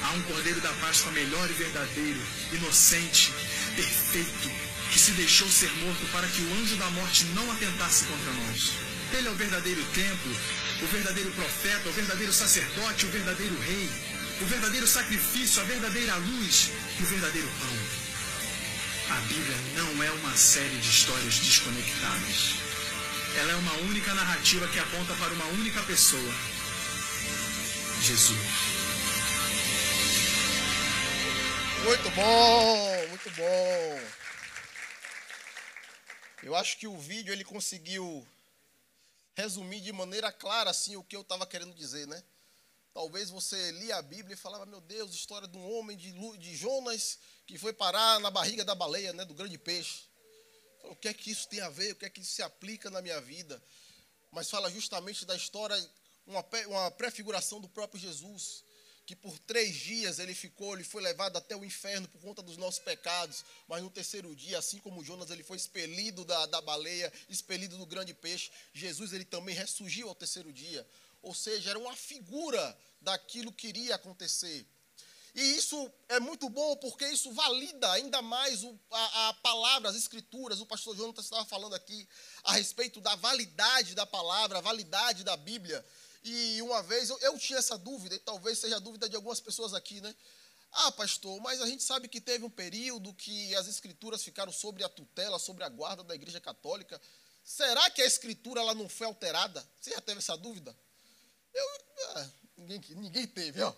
Há 0.00 0.12
um 0.12 0.22
Cordeiro 0.22 0.60
da 0.60 0.72
Páscoa 0.74 1.10
melhor 1.12 1.50
e 1.50 1.54
verdadeiro, 1.54 2.20
inocente, 2.52 3.32
perfeito, 3.74 4.50
que 4.92 4.98
se 4.98 5.10
deixou 5.12 5.48
ser 5.48 5.72
morto 5.78 6.06
para 6.12 6.28
que 6.28 6.42
o 6.42 6.54
anjo 6.60 6.76
da 6.76 6.88
morte 6.90 7.24
não 7.34 7.50
atentasse 7.50 8.04
contra 8.04 8.32
nós. 8.32 8.72
Ele 9.12 9.26
é 9.26 9.30
o 9.30 9.34
verdadeiro 9.34 9.82
templo, 9.94 10.36
o 10.82 10.86
verdadeiro 10.86 11.30
profeta, 11.32 11.88
o 11.88 11.92
verdadeiro 11.92 12.32
sacerdote, 12.32 13.06
o 13.06 13.10
verdadeiro 13.10 13.58
rei, 13.60 13.90
o 14.40 14.46
verdadeiro 14.46 14.86
sacrifício, 14.86 15.62
a 15.62 15.64
verdadeira 15.64 16.14
luz 16.16 16.70
e 17.00 17.02
o 17.02 17.06
verdadeiro 17.06 17.48
pão. 17.58 18.03
A 19.10 19.20
Bíblia 19.28 19.56
não 19.74 20.02
é 20.02 20.10
uma 20.10 20.34
série 20.34 20.78
de 20.78 20.88
histórias 20.88 21.38
desconectadas. 21.38 22.54
Ela 23.36 23.52
é 23.52 23.56
uma 23.56 23.74
única 23.82 24.14
narrativa 24.14 24.66
que 24.68 24.78
aponta 24.78 25.14
para 25.16 25.32
uma 25.34 25.44
única 25.46 25.82
pessoa: 25.82 26.32
Jesus. 28.00 28.40
Muito 31.84 32.10
bom, 32.10 33.08
muito 33.08 33.30
bom. 33.32 34.00
Eu 36.42 36.56
acho 36.56 36.78
que 36.78 36.86
o 36.86 36.98
vídeo 36.98 37.32
ele 37.32 37.44
conseguiu 37.44 38.26
resumir 39.34 39.80
de 39.80 39.92
maneira 39.92 40.32
clara 40.32 40.70
assim 40.70 40.96
o 40.96 41.04
que 41.04 41.14
eu 41.14 41.20
estava 41.20 41.46
querendo 41.46 41.74
dizer, 41.74 42.06
né? 42.06 42.22
Talvez 42.94 43.28
você 43.28 43.72
lia 43.72 43.96
a 43.96 44.02
Bíblia 44.02 44.34
e 44.34 44.36
falava, 44.36 44.64
meu 44.64 44.80
Deus, 44.80 45.12
história 45.12 45.48
de 45.48 45.58
um 45.58 45.68
homem 45.72 45.96
de, 45.96 46.12
de 46.38 46.56
Jonas 46.56 47.18
que 47.44 47.58
foi 47.58 47.72
parar 47.72 48.20
na 48.20 48.30
barriga 48.30 48.64
da 48.64 48.72
baleia, 48.72 49.12
né, 49.12 49.24
do 49.24 49.34
grande 49.34 49.58
peixe. 49.58 50.04
O 50.84 50.94
que 50.94 51.08
é 51.08 51.12
que 51.12 51.28
isso 51.28 51.48
tem 51.48 51.60
a 51.60 51.68
ver? 51.68 51.92
O 51.92 51.96
que 51.96 52.04
é 52.04 52.08
que 52.08 52.20
isso 52.20 52.30
se 52.30 52.42
aplica 52.42 52.88
na 52.90 53.02
minha 53.02 53.20
vida? 53.20 53.60
Mas 54.30 54.48
fala 54.48 54.70
justamente 54.70 55.24
da 55.24 55.34
história, 55.34 55.76
uma, 56.24 56.46
uma 56.68 56.90
prefiguração 56.92 57.60
do 57.60 57.68
próprio 57.68 58.00
Jesus, 58.00 58.62
que 59.04 59.16
por 59.16 59.36
três 59.40 59.74
dias 59.74 60.20
ele 60.20 60.32
ficou, 60.32 60.74
ele 60.74 60.84
foi 60.84 61.02
levado 61.02 61.36
até 61.36 61.56
o 61.56 61.64
inferno 61.64 62.06
por 62.06 62.20
conta 62.20 62.42
dos 62.42 62.56
nossos 62.56 62.78
pecados, 62.78 63.44
mas 63.66 63.82
no 63.82 63.90
terceiro 63.90 64.34
dia, 64.36 64.58
assim 64.58 64.78
como 64.78 65.04
Jonas, 65.04 65.30
ele 65.30 65.42
foi 65.42 65.56
expelido 65.56 66.24
da, 66.24 66.46
da 66.46 66.60
baleia, 66.60 67.12
expelido 67.28 67.76
do 67.76 67.86
grande 67.86 68.14
peixe, 68.14 68.52
Jesus 68.72 69.12
ele 69.12 69.24
também 69.24 69.54
ressurgiu 69.54 70.08
ao 70.08 70.14
terceiro 70.14 70.52
dia. 70.52 70.86
Ou 71.24 71.34
seja, 71.34 71.70
era 71.70 71.78
uma 71.78 71.96
figura 71.96 72.78
daquilo 73.00 73.52
que 73.52 73.68
iria 73.68 73.94
acontecer. 73.94 74.66
E 75.34 75.56
isso 75.56 75.92
é 76.08 76.20
muito 76.20 76.48
bom 76.48 76.76
porque 76.76 77.04
isso 77.08 77.32
valida 77.32 77.90
ainda 77.90 78.22
mais 78.22 78.62
o, 78.62 78.78
a, 78.90 79.28
a, 79.28 79.34
palavra, 79.34 79.90
as 79.90 79.96
escrituras. 79.96 80.60
O 80.60 80.66
pastor 80.66 80.96
Jonas 80.96 81.18
estava 81.18 81.44
falando 81.44 81.74
aqui 81.74 82.08
a 82.44 82.52
respeito 82.52 83.00
da 83.00 83.16
validade 83.16 83.96
da 83.96 84.06
palavra, 84.06 84.58
a 84.58 84.60
validade 84.60 85.24
da 85.24 85.36
Bíblia. 85.36 85.84
E 86.22 86.62
uma 86.62 86.82
vez 86.84 87.10
eu, 87.10 87.18
eu 87.18 87.36
tinha 87.36 87.58
essa 87.58 87.76
dúvida, 87.76 88.14
e 88.14 88.18
talvez 88.20 88.58
seja 88.58 88.76
a 88.76 88.78
dúvida 88.78 89.08
de 89.08 89.16
algumas 89.16 89.40
pessoas 89.40 89.74
aqui, 89.74 90.00
né? 90.00 90.14
Ah, 90.70 90.92
pastor, 90.92 91.40
mas 91.40 91.60
a 91.60 91.66
gente 91.66 91.82
sabe 91.82 92.08
que 92.08 92.20
teve 92.20 92.44
um 92.44 92.50
período 92.50 93.12
que 93.14 93.54
as 93.56 93.66
escrituras 93.66 94.22
ficaram 94.22 94.52
sobre 94.52 94.84
a 94.84 94.88
tutela, 94.88 95.38
sobre 95.38 95.64
a 95.64 95.68
guarda 95.68 96.02
da 96.02 96.14
Igreja 96.14 96.40
Católica. 96.40 97.00
Será 97.44 97.90
que 97.90 98.00
a 98.00 98.06
escritura 98.06 98.60
ela 98.60 98.74
não 98.74 98.88
foi 98.88 99.06
alterada? 99.06 99.64
Você 99.80 99.90
já 99.90 100.00
teve 100.00 100.18
essa 100.18 100.36
dúvida? 100.36 100.74
Eu, 101.54 101.68
ah, 102.16 102.30
ninguém, 102.56 102.96
ninguém 102.96 103.26
teve, 103.26 103.62
ó. 103.62 103.74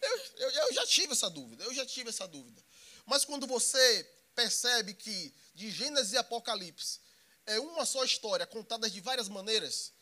Eu, 0.00 0.18
eu, 0.36 0.50
eu 0.50 0.72
já 0.74 0.86
tive 0.86 1.12
essa 1.12 1.30
dúvida, 1.30 1.64
eu 1.64 1.74
já 1.74 1.86
tive 1.86 2.10
essa 2.10 2.28
dúvida. 2.28 2.62
Mas 3.06 3.24
quando 3.24 3.46
você 3.46 4.08
percebe 4.34 4.94
que 4.94 5.34
de 5.54 5.70
Gênesis 5.70 6.12
e 6.12 6.18
Apocalipse 6.18 7.00
é 7.46 7.58
uma 7.60 7.84
só 7.86 8.04
história 8.04 8.46
contada 8.46 8.88
de 8.90 9.00
várias 9.00 9.28
maneiras, 9.28 9.92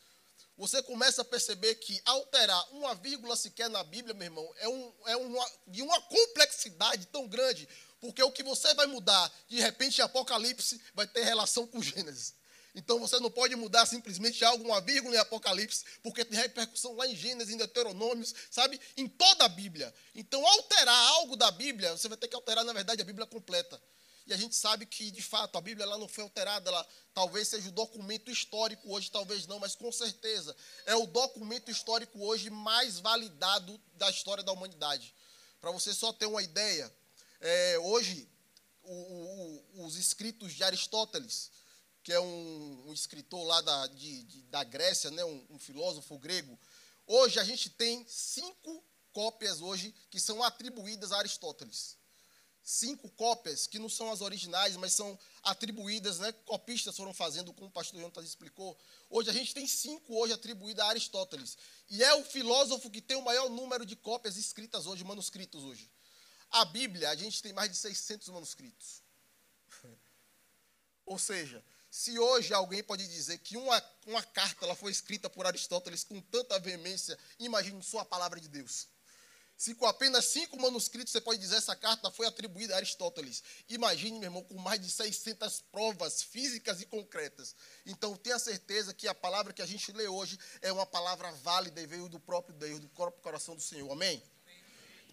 você 0.57 0.83
começa 0.83 1.21
a 1.21 1.25
perceber 1.25 1.75
que 1.75 1.99
alterar 2.05 2.63
uma 2.71 2.93
vírgula 2.95 3.35
sequer 3.35 3.69
na 3.69 3.83
Bíblia, 3.83 4.13
meu 4.13 4.25
irmão, 4.25 4.53
é, 4.57 4.67
um, 4.67 4.93
é 5.05 5.17
uma, 5.17 5.51
de 5.67 5.81
uma 5.81 5.99
complexidade 6.01 7.07
tão 7.07 7.27
grande, 7.27 7.67
porque 7.99 8.21
o 8.21 8.31
que 8.31 8.43
você 8.43 8.73
vai 8.73 8.85
mudar, 8.85 9.31
de 9.47 9.59
repente, 9.59 10.01
Apocalipse, 10.01 10.79
vai 10.93 11.07
ter 11.07 11.23
relação 11.23 11.65
com 11.65 11.81
Gênesis. 11.81 12.35
Então 12.75 12.99
você 12.99 13.19
não 13.19 13.29
pode 13.29 13.55
mudar 13.55 13.85
simplesmente 13.85 14.43
algo, 14.43 14.63
uma 14.63 14.81
vírgula 14.81 15.15
em 15.15 15.19
Apocalipse, 15.19 15.83
porque 16.01 16.25
tem 16.25 16.39
repercussão 16.39 16.95
lá 16.95 17.07
em 17.07 17.15
Gênesis, 17.15 17.53
em 17.53 17.57
Deuteronômios, 17.57 18.33
sabe? 18.49 18.79
Em 18.97 19.07
toda 19.07 19.45
a 19.45 19.49
Bíblia. 19.49 19.93
Então, 20.15 20.45
alterar 20.45 20.97
algo 21.09 21.35
da 21.35 21.51
Bíblia, 21.51 21.95
você 21.95 22.07
vai 22.07 22.17
ter 22.17 22.27
que 22.27 22.35
alterar, 22.35 22.63
na 22.63 22.73
verdade, 22.73 23.01
a 23.01 23.05
Bíblia 23.05 23.27
completa. 23.27 23.79
E 24.25 24.33
a 24.33 24.37
gente 24.37 24.55
sabe 24.55 24.85
que, 24.85 25.11
de 25.11 25.21
fato, 25.21 25.57
a 25.57 25.61
Bíblia 25.61 25.83
ela 25.83 25.97
não 25.97 26.07
foi 26.07 26.23
alterada, 26.23 26.69
ela 26.69 26.87
talvez 27.13 27.49
seja 27.49 27.67
o 27.67 27.73
documento 27.73 28.31
histórico 28.31 28.91
hoje, 28.91 29.11
talvez 29.11 29.45
não, 29.45 29.59
mas 29.59 29.75
com 29.75 29.91
certeza 29.91 30.55
é 30.85 30.95
o 30.95 31.05
documento 31.05 31.69
histórico 31.69 32.25
hoje 32.25 32.49
mais 32.49 32.99
validado 32.99 33.79
da 33.95 34.09
história 34.09 34.43
da 34.43 34.51
humanidade. 34.51 35.13
Para 35.59 35.71
você 35.71 35.93
só 35.93 36.13
ter 36.13 36.25
uma 36.25 36.41
ideia, 36.41 36.91
é, 37.41 37.77
hoje 37.79 38.29
o, 38.83 38.93
o, 38.93 39.85
os 39.85 39.97
escritos 39.97 40.53
de 40.53 40.63
Aristóteles, 40.63 41.51
que 42.03 42.11
é 42.11 42.19
um, 42.19 42.83
um 42.87 42.93
escritor 42.93 43.43
lá 43.45 43.61
da, 43.61 43.87
de, 43.87 44.23
de, 44.23 44.43
da 44.43 44.63
Grécia, 44.63 45.09
né, 45.09 45.23
um, 45.23 45.45
um 45.51 45.57
filósofo 45.57 46.19
grego. 46.19 46.59
Hoje 47.07 47.39
a 47.39 47.43
gente 47.43 47.69
tem 47.69 48.05
cinco 48.07 48.83
cópias 49.13 49.61
hoje 49.61 49.93
que 50.09 50.19
são 50.19 50.43
atribuídas 50.43 51.11
a 51.11 51.19
Aristóteles. 51.19 51.97
Cinco 52.61 53.09
cópias 53.09 53.67
que 53.67 53.77
não 53.77 53.89
são 53.89 54.09
as 54.09 54.21
originais, 54.21 54.77
mas 54.77 54.93
são 54.93 55.19
atribuídas, 55.43 56.19
né? 56.19 56.31
Copistas 56.31 56.95
foram 56.95 57.13
fazendo, 57.13 57.53
como 57.53 57.67
o 57.67 57.71
pastor 57.71 57.99
Jonas 57.99 58.25
explicou. 58.25 58.77
Hoje 59.09 59.29
a 59.29 59.33
gente 59.33 59.53
tem 59.53 59.67
cinco 59.67 60.15
hoje 60.17 60.33
atribuídas 60.33 60.85
a 60.85 60.89
Aristóteles. 60.89 61.57
E 61.89 62.01
é 62.01 62.13
o 62.15 62.23
filósofo 62.23 62.89
que 62.89 63.01
tem 63.01 63.17
o 63.17 63.21
maior 63.21 63.49
número 63.49 63.85
de 63.85 63.97
cópias 63.97 64.37
escritas 64.37 64.85
hoje, 64.85 65.03
manuscritos 65.03 65.61
hoje. 65.63 65.91
A 66.51 66.63
Bíblia, 66.63 67.09
a 67.09 67.15
gente 67.15 67.41
tem 67.41 67.51
mais 67.51 67.69
de 67.69 67.75
600 67.75 68.29
manuscritos. 68.29 69.01
Ou 71.05 71.19
seja, 71.19 71.63
se 71.93 72.17
hoje 72.17 72.51
alguém 72.55 72.81
pode 72.81 73.07
dizer 73.07 73.37
que 73.37 73.55
uma, 73.55 73.83
uma 74.07 74.23
carta 74.23 74.65
ela 74.65 74.75
foi 74.75 74.91
escrita 74.91 75.29
por 75.29 75.45
Aristóteles 75.45 76.03
com 76.03 76.19
tanta 76.19 76.57
veemência, 76.57 77.15
imagine 77.37 77.83
só 77.83 77.99
a 77.99 78.05
palavra 78.05 78.41
de 78.41 78.47
Deus. 78.47 78.87
Se 79.55 79.75
com 79.75 79.85
apenas 79.85 80.25
cinco 80.25 80.59
manuscritos 80.59 81.11
você 81.11 81.21
pode 81.21 81.39
dizer 81.39 81.57
essa 81.57 81.75
carta 81.75 82.09
foi 82.09 82.25
atribuída 82.25 82.73
a 82.73 82.77
Aristóteles. 82.77 83.43
Imagine, 83.69 84.17
meu 84.17 84.25
irmão, 84.25 84.43
com 84.43 84.57
mais 84.57 84.81
de 84.81 84.89
600 84.89 85.61
provas 85.71 86.23
físicas 86.23 86.81
e 86.81 86.87
concretas. 86.87 87.55
Então, 87.85 88.17
tenha 88.17 88.39
certeza 88.39 88.91
que 88.91 89.07
a 89.07 89.13
palavra 89.13 89.53
que 89.53 89.61
a 89.61 89.67
gente 89.67 89.91
lê 89.91 90.07
hoje 90.07 90.39
é 90.63 90.71
uma 90.71 90.87
palavra 90.87 91.31
válida 91.43 91.79
e 91.79 91.85
veio 91.85 92.09
do 92.09 92.19
próprio 92.19 92.55
Deus, 92.55 92.79
do 92.79 92.89
próprio 92.89 93.21
coração 93.21 93.55
do 93.55 93.61
Senhor. 93.61 93.91
Amém? 93.91 94.21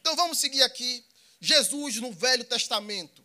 Então, 0.00 0.16
vamos 0.16 0.38
seguir 0.38 0.62
aqui. 0.62 1.04
Jesus 1.42 1.96
no 1.96 2.10
Velho 2.10 2.44
Testamento. 2.44 3.22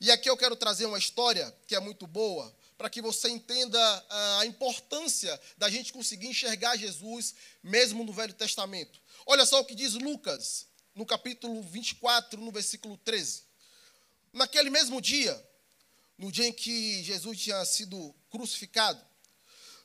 E 0.00 0.12
aqui 0.12 0.30
eu 0.30 0.36
quero 0.36 0.54
trazer 0.54 0.86
uma 0.86 0.98
história 0.98 1.52
que 1.66 1.74
é 1.74 1.80
muito 1.80 2.06
boa 2.06 2.54
para 2.76 2.90
que 2.90 3.00
você 3.00 3.28
entenda 3.28 3.78
ah, 4.08 4.40
a 4.40 4.46
importância 4.46 5.40
da 5.56 5.70
gente 5.70 5.92
conseguir 5.92 6.28
enxergar 6.28 6.76
Jesus 6.76 7.34
mesmo 7.62 8.04
no 8.04 8.12
Velho 8.12 8.34
Testamento. 8.34 9.00
Olha 9.24 9.46
só 9.46 9.60
o 9.60 9.64
que 9.64 9.74
diz 9.74 9.94
Lucas, 9.94 10.66
no 10.94 11.06
capítulo 11.06 11.62
24, 11.62 12.40
no 12.40 12.52
versículo 12.52 12.96
13. 12.98 13.44
Naquele 14.32 14.70
mesmo 14.70 15.00
dia, 15.00 15.34
no 16.18 16.30
dia 16.30 16.46
em 16.46 16.52
que 16.52 17.02
Jesus 17.02 17.40
tinha 17.40 17.64
sido 17.64 18.14
crucificado, 18.30 19.02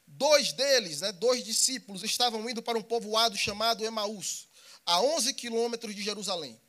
dois 0.06 0.52
deles, 0.54 1.02
né, 1.02 1.12
dois 1.14 1.44
discípulos, 1.44 2.04
estavam 2.04 2.50
indo 2.50 2.62
para 2.62 2.78
um 2.78 2.84
povoado 2.84 3.38
chamado 3.38 3.86
Emaús, 3.86 4.48
a 4.86 5.02
11 5.02 5.34
quilômetros 5.34 5.96
de 5.96 6.02
Jerusalém. 6.02 6.60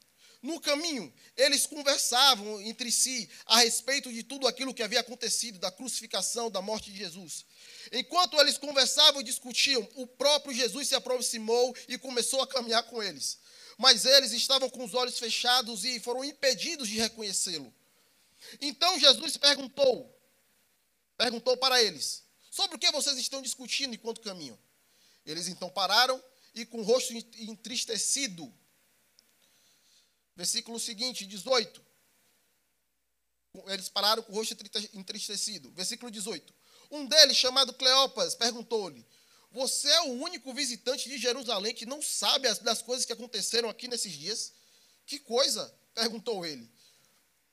No 0.43 0.61
caminho, 0.61 1.13
eles 1.37 1.67
conversavam 1.67 2.61
entre 2.63 2.91
si 2.91 3.31
a 3.47 3.59
respeito 3.59 4.13
de 4.13 4.25
tudo 4.25 4.49
aquilo 4.49 4.75
que 4.75 4.83
havia 4.83 4.99
acontecido, 4.99 5.57
da 5.61 5.71
crucificação, 5.71 6.51
da 6.51 6.61
morte 6.61 6.91
de 6.91 6.99
Jesus. 6.99 7.45
Enquanto 7.93 8.39
eles 8.41 8.59
conversavam 8.59 9.21
e 9.21 9.25
discutiam, 9.25 9.89
o 9.95 10.05
próprio 10.05 10.53
Jesus 10.53 10.89
se 10.89 10.97
aproximou 10.97 11.77
e 11.87 11.97
começou 11.97 12.43
a 12.43 12.47
caminhar 12.47 12.83
com 12.85 13.01
eles. 13.01 13.39
Mas 13.79 14.05
eles 14.05 14.33
estavam 14.33 14.69
com 14.69 14.85
os 14.85 14.95
olhos 14.95 15.17
fechados 15.17 15.85
e 15.85 16.01
foram 16.01 16.25
impedidos 16.25 16.89
de 16.89 16.99
reconhecê-lo. 16.99 17.73
Então 18.61 18.99
Jesus 18.99 19.37
perguntou, 19.37 20.13
perguntou 21.17 21.57
para 21.57 21.81
eles: 21.81 22.25
Sobre 22.51 22.77
o 22.77 22.79
que 22.81 22.91
vocês 22.91 23.17
estão 23.17 23.41
discutindo 23.41 23.95
enquanto 23.95 24.21
caminham? 24.21 24.59
Eles 25.25 25.47
então 25.47 25.71
pararam 25.71 26.23
e 26.53 26.67
com 26.67 26.81
o 26.81 26.83
rosto 26.83 27.15
entristecido 27.15 28.53
Versículo 30.35 30.81
seguinte, 30.81 31.27
18. 31.27 31.85
Eles 33.67 33.89
pararam 33.89 34.23
com 34.23 34.33
o 34.33 34.35
rosto 34.35 34.57
entristecido. 34.95 35.71
Versículo 35.73 36.11
18. 36.11 36.55
Um 36.91 37.07
deles, 37.07 37.37
chamado 37.37 37.73
Cleopas, 37.75 38.35
perguntou-lhe: 38.35 39.07
Você 39.51 39.89
é 39.89 40.01
o 40.03 40.13
único 40.13 40.53
visitante 40.55 41.09
de 41.09 41.19
Jerusalém 41.19 41.75
que 41.75 41.87
não 41.87 42.01
sabe 42.01 42.49
as, 42.49 42.59
das 42.59 42.81
coisas 42.81 43.05
que 43.05 43.13
aconteceram 43.13 43.69
aqui 43.69 43.89
nesses 43.89 44.13
dias? 44.13 44.53
Que 45.07 45.19
coisa? 45.19 45.73
perguntou 45.95 46.47
ele. 46.47 46.71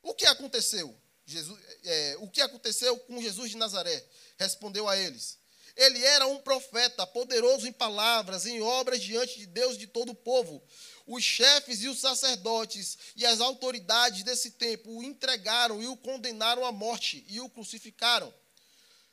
O 0.01 0.13
que 0.13 0.25
aconteceu? 0.25 0.97
Jesus, 1.25 1.59
é, 1.83 2.15
o 2.19 2.29
que 2.29 2.41
aconteceu 2.41 2.97
com 2.99 3.21
Jesus 3.21 3.51
de 3.51 3.57
Nazaré? 3.57 4.05
Respondeu 4.37 4.87
a 4.87 4.97
eles. 4.97 5.37
Ele 5.75 6.03
era 6.03 6.25
um 6.27 6.39
profeta, 6.39 7.05
poderoso 7.05 7.67
em 7.67 7.71
palavras, 7.71 8.45
em 8.45 8.61
obras 8.61 9.01
diante 9.01 9.37
de 9.37 9.45
Deus 9.45 9.75
e 9.75 9.79
de 9.79 9.87
todo 9.87 10.11
o 10.11 10.15
povo 10.15 10.63
os 11.09 11.23
chefes 11.23 11.81
e 11.81 11.87
os 11.87 11.99
sacerdotes 11.99 12.95
e 13.15 13.25
as 13.25 13.41
autoridades 13.41 14.21
desse 14.21 14.51
tempo 14.51 14.91
o 14.91 15.03
entregaram 15.03 15.81
e 15.81 15.87
o 15.87 15.97
condenaram 15.97 16.63
à 16.63 16.71
morte 16.71 17.25
e 17.27 17.41
o 17.41 17.49
crucificaram. 17.49 18.31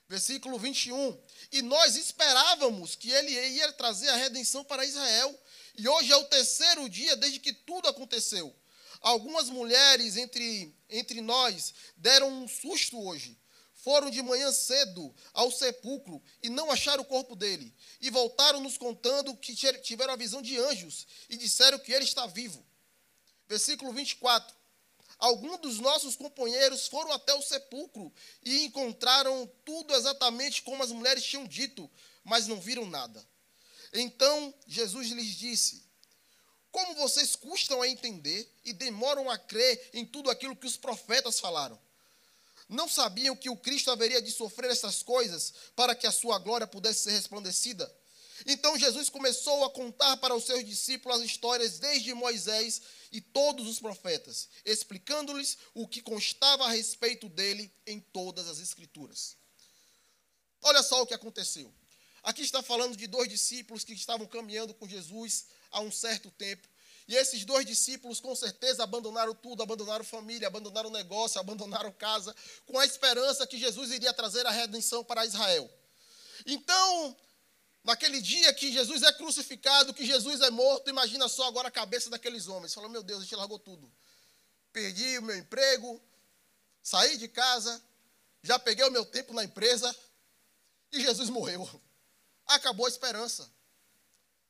Versículo 0.07 0.59
21. 0.59 1.19
E 1.51 1.63
nós 1.63 1.97
esperávamos 1.97 2.95
que 2.95 3.11
ele 3.11 3.33
ia 3.33 3.73
trazer 3.73 4.11
a 4.11 4.17
redenção 4.17 4.63
para 4.63 4.85
Israel. 4.85 5.43
E 5.79 5.89
hoje 5.89 6.13
é 6.13 6.17
o 6.17 6.25
terceiro 6.25 6.87
dia 6.87 7.17
desde 7.17 7.41
que 7.41 7.55
tudo 7.55 7.89
aconteceu. 7.89 8.55
Algumas 9.01 9.49
mulheres 9.49 10.19
entre, 10.19 10.77
entre 10.91 11.23
nós 11.23 11.73
deram 11.97 12.29
um 12.29 12.47
susto 12.47 13.03
hoje 13.03 13.39
foram 13.87 14.11
de 14.11 14.21
manhã 14.21 14.51
cedo 14.51 15.15
ao 15.33 15.49
sepulcro 15.49 16.21
e 16.43 16.51
não 16.51 16.73
acharam 16.73 17.05
o 17.05 17.07
corpo 17.07 17.37
dele. 17.37 17.73
E 18.01 18.11
voltaram 18.11 18.59
nos 18.59 18.77
contando 18.77 19.37
que 19.37 19.55
tiveram 19.55 20.13
a 20.13 20.17
visão 20.17 20.43
de 20.43 20.59
anjos 20.59 21.07
e 21.29 21.37
disseram 21.37 21.79
que 21.79 21.93
ele 21.93 22.05
está 22.05 22.27
vivo. 22.27 22.67
Versículo 23.49 23.93
24. 23.93 24.53
Alguns 25.21 25.61
dos 25.61 25.79
nossos 25.79 26.17
companheiros 26.17 26.89
foram 26.89 27.13
até 27.13 27.33
o 27.35 27.43
sepulcro 27.43 28.13
e 28.43 28.65
encontraram 28.65 29.49
tudo 29.65 29.95
exatamente 29.95 30.63
como 30.63 30.83
as 30.83 30.91
mulheres 30.91 31.25
tinham 31.25 31.47
dito, 31.47 31.89
mas 32.25 32.49
não 32.49 32.61
viram 32.61 32.87
nada. 32.87 33.25
Então 33.93 34.53
Jesus 34.67 35.11
lhes 35.11 35.37
disse: 35.37 35.89
Como 36.73 36.97
vocês 36.97 37.37
custam 37.37 37.81
a 37.83 37.89
entender 37.89 38.53
e 38.65 38.73
demoram 38.73 39.31
a 39.31 39.39
crer 39.39 39.91
em 39.93 40.05
tudo 40.05 40.29
aquilo 40.29 40.57
que 40.57 40.67
os 40.67 40.77
profetas 40.77 41.39
falaram? 41.39 41.86
Não 42.69 42.89
sabiam 42.89 43.37
que 43.37 43.49
o 43.49 43.57
Cristo 43.57 43.91
haveria 43.91 44.21
de 44.21 44.31
sofrer 44.31 44.71
essas 44.71 45.03
coisas 45.03 45.53
para 45.77 45.95
que 45.95 46.07
a 46.07 46.13
sua 46.13 46.39
glória 46.39 46.67
pudesse 46.67 47.05
ser 47.05 47.13
resplandecida? 47.13 47.93
Então 48.45 48.77
Jesus 48.77 49.09
começou 49.09 49.65
a 49.65 49.71
contar 49.71 50.17
para 50.19 50.35
os 50.35 50.45
seus 50.45 50.65
discípulos 50.65 51.21
as 51.21 51.25
histórias 51.25 51.79
desde 51.79 52.13
Moisés 52.13 52.83
e 53.13 53.21
todos 53.21 53.67
os 53.67 53.81
profetas, 53.81 54.49
explicando-lhes 54.65 55.57
o 55.75 55.87
que 55.89 56.03
constava 56.03 56.65
a 56.65 56.71
respeito 56.71 57.29
dele 57.29 57.73
em 57.87 58.01
todas 58.01 58.49
as 58.49 58.59
Escrituras. 58.59 59.37
Olha 60.63 60.83
só 60.83 61.03
o 61.03 61.07
que 61.07 61.15
aconteceu. 61.15 61.73
Aqui 62.23 62.43
está 62.43 62.61
falando 62.61 62.97
de 62.97 63.07
dois 63.07 63.29
discípulos 63.29 63.85
que 63.85 63.93
estavam 63.93 64.27
caminhando 64.27 64.75
com 64.75 64.89
Jesus 64.89 65.47
há 65.71 65.81
um 65.81 65.93
certo 65.93 66.31
tempo 66.33 66.69
e 67.09 67.15
esses 67.15 67.45
dois 67.45 67.65
discípulos, 67.65 68.19
com 68.21 68.35
certeza, 68.35 68.83
abandonaram 68.83 69.33
tudo, 69.35 69.63
abandonaram 69.63 70.05
família, 70.05 70.49
abandonaram 70.49 70.91
negócio, 70.91 71.41
abandonaram 71.41 71.93
casa, 71.93 72.35
com 72.65 72.79
a 72.79 72.85
esperança 72.85 73.47
que 73.47 73.59
Jesus 73.59 73.93
iria 73.93 74.13
trazer 74.13 74.45
a 74.45 74.51
redenção 74.51 75.05
para 75.05 75.25
Israel. 75.25 75.71
Então, 76.45 77.17
naquele 77.85 78.21
dia 78.21 78.53
que 78.53 78.73
Jesus 78.73 79.03
é 79.05 79.13
crucificado, 79.13 79.95
que 79.95 80.05
Jesus 80.05 80.41
é 80.41 80.51
morto, 80.51 80.91
imagina 80.91 81.29
só 81.29 81.47
agora 81.47 81.69
a 81.69 81.71
cabeça 81.71 82.11
daqueles 82.11 82.49
homens. 82.49 82.75
Falou, 82.75 82.91
meu 82.91 83.05
Deus, 83.05 83.21
a 83.21 83.23
gente 83.23 83.37
largou 83.37 83.59
tudo. 83.59 83.91
Perdi 84.73 85.19
o 85.19 85.23
meu 85.23 85.37
emprego, 85.37 86.03
saí 86.83 87.17
de 87.17 87.29
casa, 87.29 87.81
já 88.43 88.59
peguei 88.59 88.85
o 88.85 88.91
meu 88.91 89.05
tempo 89.05 89.33
na 89.33 89.45
empresa 89.45 89.95
e 90.93 91.01
Jesus 91.01 91.31
morreu. 91.31 91.69
Acabou 92.47 92.87
a 92.87 92.89
esperança. 92.89 93.49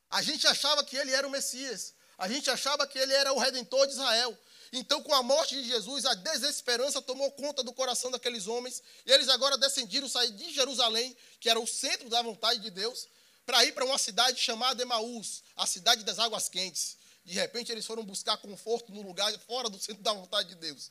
A 0.08 0.22
gente 0.22 0.46
achava 0.46 0.82
que 0.82 0.96
ele 0.96 1.12
era 1.12 1.26
o 1.26 1.30
Messias. 1.30 1.95
A 2.18 2.28
gente 2.28 2.50
achava 2.50 2.86
que 2.86 2.98
ele 2.98 3.12
era 3.12 3.32
o 3.32 3.38
redentor 3.38 3.86
de 3.86 3.92
Israel. 3.92 4.36
Então, 4.72 5.02
com 5.02 5.14
a 5.14 5.22
morte 5.22 5.54
de 5.54 5.68
Jesus, 5.68 6.04
a 6.04 6.14
desesperança 6.14 7.00
tomou 7.00 7.30
conta 7.32 7.62
do 7.62 7.72
coração 7.72 8.10
daqueles 8.10 8.46
homens. 8.46 8.82
E 9.04 9.12
eles 9.12 9.28
agora 9.28 9.56
decidiram 9.56 10.08
sair 10.08 10.30
de 10.32 10.52
Jerusalém, 10.52 11.16
que 11.40 11.48
era 11.48 11.60
o 11.60 11.66
centro 11.66 12.08
da 12.08 12.22
vontade 12.22 12.60
de 12.60 12.70
Deus, 12.70 13.06
para 13.44 13.64
ir 13.64 13.72
para 13.72 13.84
uma 13.84 13.98
cidade 13.98 14.40
chamada 14.40 14.82
Emaús, 14.82 15.42
a 15.56 15.66
cidade 15.66 16.04
das 16.04 16.18
águas 16.18 16.48
quentes. 16.48 16.96
De 17.24 17.34
repente, 17.34 17.70
eles 17.70 17.86
foram 17.86 18.04
buscar 18.04 18.36
conforto 18.38 18.92
no 18.92 19.02
lugar 19.02 19.32
fora 19.40 19.68
do 19.68 19.78
centro 19.78 20.02
da 20.02 20.12
vontade 20.12 20.48
de 20.48 20.54
Deus. 20.56 20.90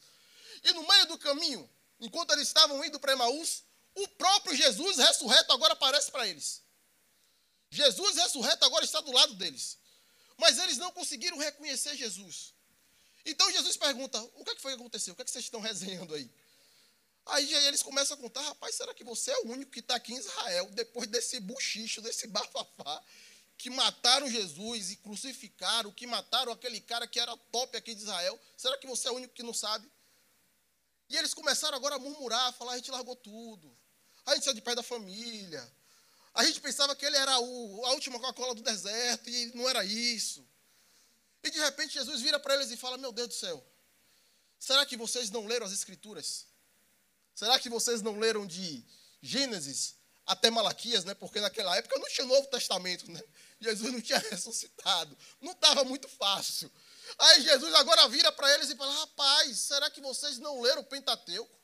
E 0.64 0.74
no 0.74 0.88
meio 0.88 1.06
do 1.08 1.18
caminho, 1.18 1.70
enquanto 2.00 2.32
eles 2.32 2.48
estavam 2.48 2.84
indo 2.84 3.00
para 3.00 3.14
Emaús, 3.14 3.64
o 3.96 4.08
próprio 4.10 4.56
Jesus 4.56 4.98
ressurreto 4.98 5.52
agora 5.54 5.74
aparece 5.74 6.12
para 6.12 6.28
eles. 6.28 6.62
Jesus 7.70 8.16
ressurreto 8.16 8.66
agora 8.66 8.86
está 8.86 9.02
do 9.02 9.12
lado 9.12 9.34
deles. 9.36 9.78
Mas 10.38 10.58
eles 10.60 10.78
não 10.78 10.92
conseguiram 10.92 11.38
reconhecer 11.38 11.96
Jesus. 11.96 12.54
Então 13.26 13.52
Jesus 13.52 13.78
pergunta: 13.78 14.22
o 14.36 14.44
que, 14.44 14.52
é 14.52 14.56
que 14.56 14.62
foi 14.62 14.74
que 14.74 14.80
aconteceu? 14.80 15.14
O 15.14 15.16
que, 15.16 15.22
é 15.22 15.26
que 15.26 15.32
vocês 15.32 15.46
estão 15.46 15.60
resenhando 15.60 16.14
aí? 16.14 16.30
Aí 17.28 17.54
eles 17.66 17.82
começam 17.82 18.16
a 18.16 18.20
contar: 18.20 18.42
rapaz, 18.42 18.76
será 18.76 18.94
que 18.94 19.04
você 19.04 19.32
é 19.32 19.38
o 19.40 19.48
único 19.48 19.72
que 19.72 19.80
está 19.80 19.96
aqui 19.96 20.14
em 20.14 20.18
Israel, 20.18 20.70
depois 20.72 21.10
desse 21.10 21.40
buchicho, 21.40 22.02
desse 22.02 22.28
bafafá, 22.30 23.04
que 23.58 23.70
mataram 23.70 24.30
Jesus 24.30 24.92
e 24.92 24.98
crucificaram, 24.98 25.92
que 25.92 26.06
mataram 26.06 26.52
aquele 26.52 26.80
cara 26.80 27.08
que 27.08 27.20
era 27.20 27.36
top 27.52 27.76
aqui 27.76 27.96
de 27.96 28.02
Israel? 28.02 28.40
Será 28.56 28.78
que 28.78 28.86
você 28.86 29.08
é 29.08 29.12
o 29.12 29.16
único 29.16 29.34
que 29.34 29.44
não 29.44 29.54
sabe? 29.54 29.90
E 31.10 31.18
eles 31.18 31.34
começaram 31.34 31.76
agora 31.76 31.96
a 31.96 32.00
murmurar, 32.00 32.50
a 32.50 32.52
falar: 32.52 32.74
a 32.74 32.78
gente 32.78 32.92
largou 32.92 33.16
tudo, 33.16 33.76
a 34.26 34.36
gente 34.36 34.44
saiu 34.44 34.54
de 34.54 34.62
pé 34.62 34.76
da 34.76 34.84
família, 34.84 35.72
a 36.36 36.44
gente 36.44 36.60
pensava 36.60 36.94
que 36.96 37.06
ele 37.06 37.16
era 37.16 37.40
o, 37.40 37.86
a 37.86 37.92
última 37.94 38.20
Coca-Cola 38.20 38.54
do 38.54 38.62
deserto 38.62 39.30
e 39.30 39.56
não 39.56 39.68
era 39.70 39.86
isso. 39.86 40.46
E 41.42 41.50
de 41.50 41.60
repente 41.60 41.94
Jesus 41.94 42.22
vira 42.22 42.38
para 42.38 42.56
eles 42.56 42.70
e 42.72 42.78
fala: 42.78 42.98
Meu 42.98 43.14
Deus 43.14 43.30
do 43.30 43.34
céu, 43.34 43.66
será 44.60 44.86
que 44.86 44.98
vocês 44.98 45.32
não 45.32 45.48
leram 45.48 45.66
as 45.66 45.72
Escrituras? 45.72 46.46
Será 47.34 47.58
que 47.58 47.70
vocês 47.70 48.02
não 48.02 48.20
leram 48.20 48.46
de 48.46 48.86
Gênesis 49.22 49.96
até 50.26 50.50
Malaquias, 50.50 51.06
né? 51.06 51.14
Porque 51.14 51.40
naquela 51.40 51.76
época 51.78 51.98
não 51.98 52.10
tinha 52.10 52.28
Novo 52.28 52.48
Testamento, 52.48 53.10
né? 53.10 53.22
Jesus 53.62 53.94
não 53.94 54.02
tinha 54.02 54.20
ressuscitado, 54.30 55.18
não 55.40 55.54
estava 55.54 55.86
muito 55.86 56.10
fácil. 56.10 56.70
Aí 57.18 57.44
Jesus 57.44 57.74
agora 57.76 58.10
vira 58.10 58.30
para 58.34 58.54
eles 58.56 58.70
e 58.70 58.76
fala: 58.76 58.94
Rapaz, 59.00 59.58
será 59.60 59.90
que 59.90 60.02
vocês 60.02 60.38
não 60.40 60.60
leram 60.60 60.82
o 60.82 60.86
Pentateuco? 60.86 61.58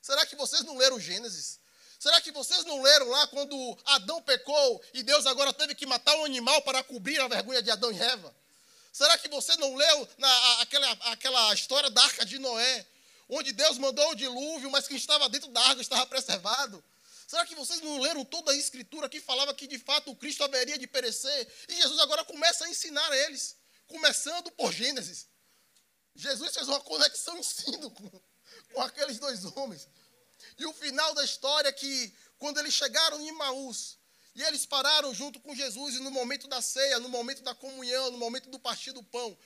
Será 0.00 0.24
que 0.24 0.36
vocês 0.36 0.62
não 0.62 0.78
leram 0.78 0.98
Gênesis? 0.98 1.60
Será 1.98 2.20
que 2.20 2.30
vocês 2.30 2.64
não 2.64 2.82
leram 2.82 3.08
lá 3.08 3.26
quando 3.28 3.78
Adão 3.86 4.22
pecou 4.22 4.82
e 4.92 5.02
Deus 5.02 5.26
agora 5.26 5.52
teve 5.52 5.74
que 5.74 5.86
matar 5.86 6.14
um 6.16 6.24
animal 6.24 6.60
para 6.62 6.82
cobrir 6.82 7.20
a 7.20 7.28
vergonha 7.28 7.62
de 7.62 7.70
Adão 7.70 7.90
e 7.90 8.00
Eva? 8.00 8.34
Será 8.92 9.18
que 9.18 9.28
você 9.28 9.56
não 9.56 9.74
leu 9.74 10.08
na, 10.18 10.60
aquela, 10.62 10.90
aquela 11.12 11.54
história 11.54 11.90
da 11.90 12.02
arca 12.02 12.24
de 12.24 12.38
Noé, 12.38 12.86
onde 13.28 13.52
Deus 13.52 13.76
mandou 13.78 14.10
o 14.10 14.14
dilúvio, 14.14 14.70
mas 14.70 14.88
quem 14.88 14.96
estava 14.96 15.28
dentro 15.28 15.50
da 15.50 15.60
água 15.68 15.82
estava 15.82 16.06
preservado? 16.06 16.82
Será 17.26 17.44
que 17.44 17.54
vocês 17.54 17.80
não 17.80 18.00
leram 18.00 18.24
toda 18.24 18.52
a 18.52 18.56
escritura 18.56 19.08
que 19.08 19.20
falava 19.20 19.52
que 19.52 19.66
de 19.66 19.78
fato 19.78 20.10
o 20.10 20.16
Cristo 20.16 20.44
haveria 20.44 20.78
de 20.78 20.86
perecer? 20.86 21.48
E 21.68 21.74
Jesus 21.74 21.98
agora 22.00 22.24
começa 22.24 22.64
a 22.64 22.70
ensinar 22.70 23.10
a 23.10 23.16
eles, 23.16 23.56
começando 23.88 24.50
por 24.52 24.72
Gênesis. 24.72 25.26
Jesus 26.14 26.54
fez 26.54 26.68
uma 26.68 26.80
conexão 26.80 27.36
ensino 27.38 27.90
com, 27.90 28.10
com 28.72 28.80
aqueles 28.80 29.18
dois 29.18 29.44
homens. 29.44 29.88
E 30.58 30.66
o 30.66 30.72
final 30.72 31.14
da 31.14 31.24
história 31.24 31.68
é 31.68 31.72
que, 31.72 32.14
quando 32.38 32.58
eles 32.58 32.74
chegaram 32.74 33.20
em 33.20 33.32
Maús, 33.32 33.98
e 34.34 34.42
eles 34.42 34.66
pararam 34.66 35.14
junto 35.14 35.40
com 35.40 35.54
Jesus, 35.54 35.94
e 35.94 36.00
no 36.00 36.10
momento 36.10 36.46
da 36.46 36.60
ceia, 36.60 37.00
no 37.00 37.08
momento 37.08 37.42
da 37.42 37.54
comunhão, 37.54 38.10
no 38.10 38.18
momento 38.18 38.50
do 38.50 38.58
partir 38.58 38.92
do 38.92 39.02
pão, 39.02 39.36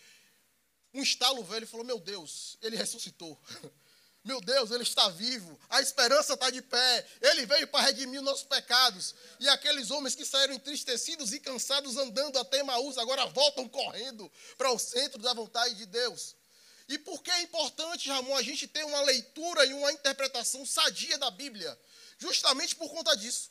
um 0.93 1.03
estalo 1.03 1.45
velho 1.45 1.67
falou: 1.67 1.87
Meu 1.87 2.01
Deus, 2.01 2.57
ele 2.61 2.77
ressuscitou. 2.77 3.41
Meu 4.23 4.39
Deus, 4.39 4.71
ele 4.71 4.83
está 4.83 5.09
vivo, 5.09 5.59
a 5.71 5.81
esperança 5.81 6.35
está 6.35 6.51
de 6.51 6.61
pé, 6.61 7.07
ele 7.23 7.47
veio 7.47 7.67
para 7.69 7.87
redimir 7.87 8.21
nossos 8.21 8.43
pecados. 8.43 9.15
E 9.39 9.49
aqueles 9.49 9.91
homens 9.91 10.15
que 10.15 10.27
saíram 10.27 10.53
entristecidos 10.53 11.33
e 11.33 11.41
cansados 11.41 11.97
andando 11.97 12.39
até 12.39 12.63
Maús, 12.63 12.99
agora 12.99 13.25
voltam 13.29 13.67
correndo 13.67 14.31
para 14.59 14.71
o 14.73 14.79
centro 14.79 15.23
da 15.23 15.33
vontade 15.33 15.75
de 15.75 15.87
Deus. 15.87 16.37
E 16.91 16.99
por 16.99 17.23
que 17.23 17.31
é 17.31 17.43
importante, 17.43 18.09
Ramon, 18.09 18.35
a 18.35 18.43
gente 18.43 18.67
ter 18.67 18.85
uma 18.85 19.01
leitura 19.03 19.65
e 19.65 19.73
uma 19.73 19.93
interpretação 19.93 20.67
sadia 20.67 21.17
da 21.19 21.31
Bíblia? 21.31 21.79
Justamente 22.19 22.75
por 22.75 22.91
conta 22.91 23.17
disso. 23.17 23.49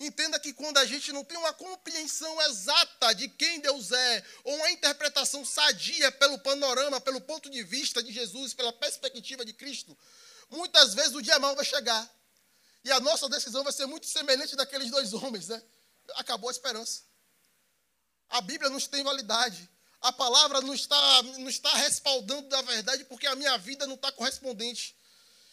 Entenda 0.00 0.40
que 0.40 0.52
quando 0.52 0.76
a 0.78 0.84
gente 0.84 1.12
não 1.12 1.24
tem 1.24 1.38
uma 1.38 1.52
compreensão 1.54 2.42
exata 2.42 3.14
de 3.14 3.28
quem 3.28 3.60
Deus 3.60 3.92
é, 3.92 4.26
ou 4.42 4.56
uma 4.56 4.70
interpretação 4.72 5.44
sadia 5.44 6.10
pelo 6.10 6.40
panorama, 6.40 7.00
pelo 7.00 7.20
ponto 7.20 7.48
de 7.48 7.62
vista 7.62 8.02
de 8.02 8.12
Jesus, 8.12 8.52
pela 8.52 8.72
perspectiva 8.72 9.44
de 9.44 9.52
Cristo, 9.52 9.96
muitas 10.50 10.92
vezes 10.92 11.14
o 11.14 11.22
dia 11.22 11.38
mal 11.38 11.54
vai 11.54 11.64
chegar. 11.64 12.10
E 12.82 12.90
a 12.90 12.98
nossa 12.98 13.28
decisão 13.28 13.62
vai 13.62 13.72
ser 13.72 13.86
muito 13.86 14.08
semelhante 14.08 14.56
daqueles 14.56 14.90
dois 14.90 15.12
homens, 15.14 15.46
né? 15.46 15.62
Acabou 16.16 16.48
a 16.48 16.52
esperança. 16.52 17.02
A 18.28 18.40
Bíblia 18.40 18.68
não 18.68 18.80
tem 18.80 19.04
validade. 19.04 19.70
A 20.00 20.12
palavra 20.12 20.60
não 20.60 20.74
está, 20.74 21.22
não 21.22 21.48
está 21.48 21.72
respaldando 21.74 22.48
da 22.48 22.62
verdade 22.62 23.04
porque 23.04 23.26
a 23.26 23.34
minha 23.34 23.56
vida 23.58 23.86
não 23.86 23.94
está 23.94 24.12
correspondente. 24.12 24.96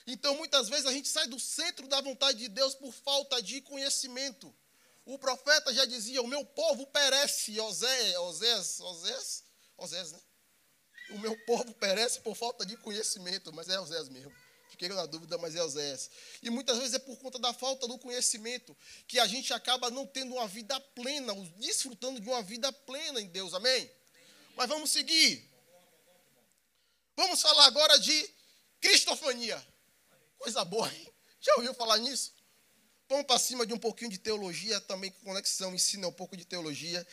Então, 0.05 0.35
muitas 0.35 0.69
vezes, 0.69 0.85
a 0.85 0.91
gente 0.91 1.07
sai 1.07 1.27
do 1.27 1.39
centro 1.39 1.87
da 1.87 2.01
vontade 2.01 2.37
de 2.37 2.49
Deus 2.49 2.75
por 2.75 2.91
falta 2.91 3.41
de 3.41 3.61
conhecimento. 3.61 4.53
O 5.05 5.17
profeta 5.17 5.73
já 5.73 5.85
dizia: 5.85 6.21
O 6.21 6.27
meu 6.27 6.45
povo 6.45 6.85
perece, 6.87 7.59
Osés, 7.59 8.15
Osés, 8.17 8.79
Osés, 8.81 9.43
Osés, 9.77 10.11
né? 10.11 10.19
O 11.11 11.19
meu 11.19 11.37
povo 11.45 11.73
perece 11.75 12.19
por 12.21 12.35
falta 12.35 12.65
de 12.65 12.77
conhecimento, 12.77 13.51
mas 13.53 13.69
é 13.69 13.79
Osés 13.79 14.09
mesmo. 14.09 14.33
Fiquei 14.69 14.89
na 14.89 15.05
dúvida, 15.05 15.37
mas 15.37 15.55
é 15.55 15.63
Osés. 15.63 16.09
E 16.41 16.49
muitas 16.49 16.77
vezes 16.77 16.95
é 16.95 16.99
por 16.99 17.15
conta 17.17 17.37
da 17.37 17.53
falta 17.53 17.87
do 17.87 17.97
conhecimento 17.99 18.75
que 19.07 19.19
a 19.19 19.27
gente 19.27 19.53
acaba 19.53 19.91
não 19.91 20.05
tendo 20.05 20.33
uma 20.33 20.47
vida 20.47 20.79
plena, 20.79 21.33
desfrutando 21.57 22.19
de 22.19 22.27
uma 22.27 22.41
vida 22.41 22.71
plena 22.71 23.21
em 23.21 23.27
Deus, 23.27 23.53
amém? 23.53 23.91
Mas 24.55 24.69
vamos 24.69 24.91
seguir. 24.91 25.49
Vamos 27.15 27.41
falar 27.41 27.65
agora 27.65 27.99
de 27.99 28.29
cristofania. 28.79 29.61
Coisa 30.37 30.63
boa, 30.65 30.91
hein? 30.93 31.13
Já 31.39 31.55
ouviu 31.55 31.73
falar 31.73 31.97
nisso? 31.97 32.33
Vamos 33.07 33.25
para 33.25 33.37
cima 33.37 33.65
de 33.65 33.73
um 33.73 33.77
pouquinho 33.77 34.09
de 34.09 34.17
teologia, 34.17 34.79
também 34.81 35.11
com 35.11 35.25
conexão, 35.25 35.73
ensina 35.75 36.07
um 36.07 36.11
pouco 36.11 36.35
de 36.35 36.45
teologia. 36.45 37.05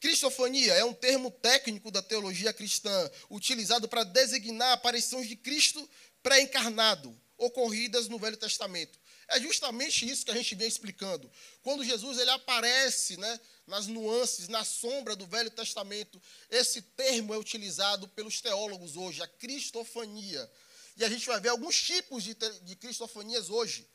Cristofania 0.00 0.74
é 0.74 0.84
um 0.84 0.92
termo 0.92 1.30
técnico 1.30 1.90
da 1.90 2.02
teologia 2.02 2.52
cristã, 2.52 3.10
utilizado 3.30 3.88
para 3.88 4.04
designar 4.04 4.72
aparições 4.72 5.28
de 5.28 5.36
Cristo 5.36 5.88
pré-encarnado, 6.22 7.18
ocorridas 7.36 8.08
no 8.08 8.18
Velho 8.18 8.36
Testamento. 8.36 8.98
É 9.28 9.40
justamente 9.40 10.08
isso 10.08 10.24
que 10.24 10.30
a 10.30 10.34
gente 10.34 10.54
vem 10.54 10.68
explicando. 10.68 11.30
Quando 11.62 11.84
Jesus 11.84 12.18
ele 12.18 12.30
aparece 12.30 13.16
né, 13.16 13.40
nas 13.66 13.86
nuances, 13.86 14.48
na 14.48 14.64
sombra 14.64 15.16
do 15.16 15.26
Velho 15.26 15.50
Testamento, 15.50 16.20
esse 16.50 16.82
termo 16.82 17.32
é 17.32 17.38
utilizado 17.38 18.06
pelos 18.08 18.40
teólogos 18.40 18.96
hoje, 18.96 19.22
a 19.22 19.28
cristofania. 19.28 20.50
E 20.96 21.04
a 21.04 21.08
gente 21.08 21.26
vai 21.26 21.40
ver 21.40 21.48
alguns 21.48 21.80
tipos 21.82 22.22
de, 22.22 22.34
de 22.34 22.76
cristofanias 22.76 23.50
hoje: 23.50 23.88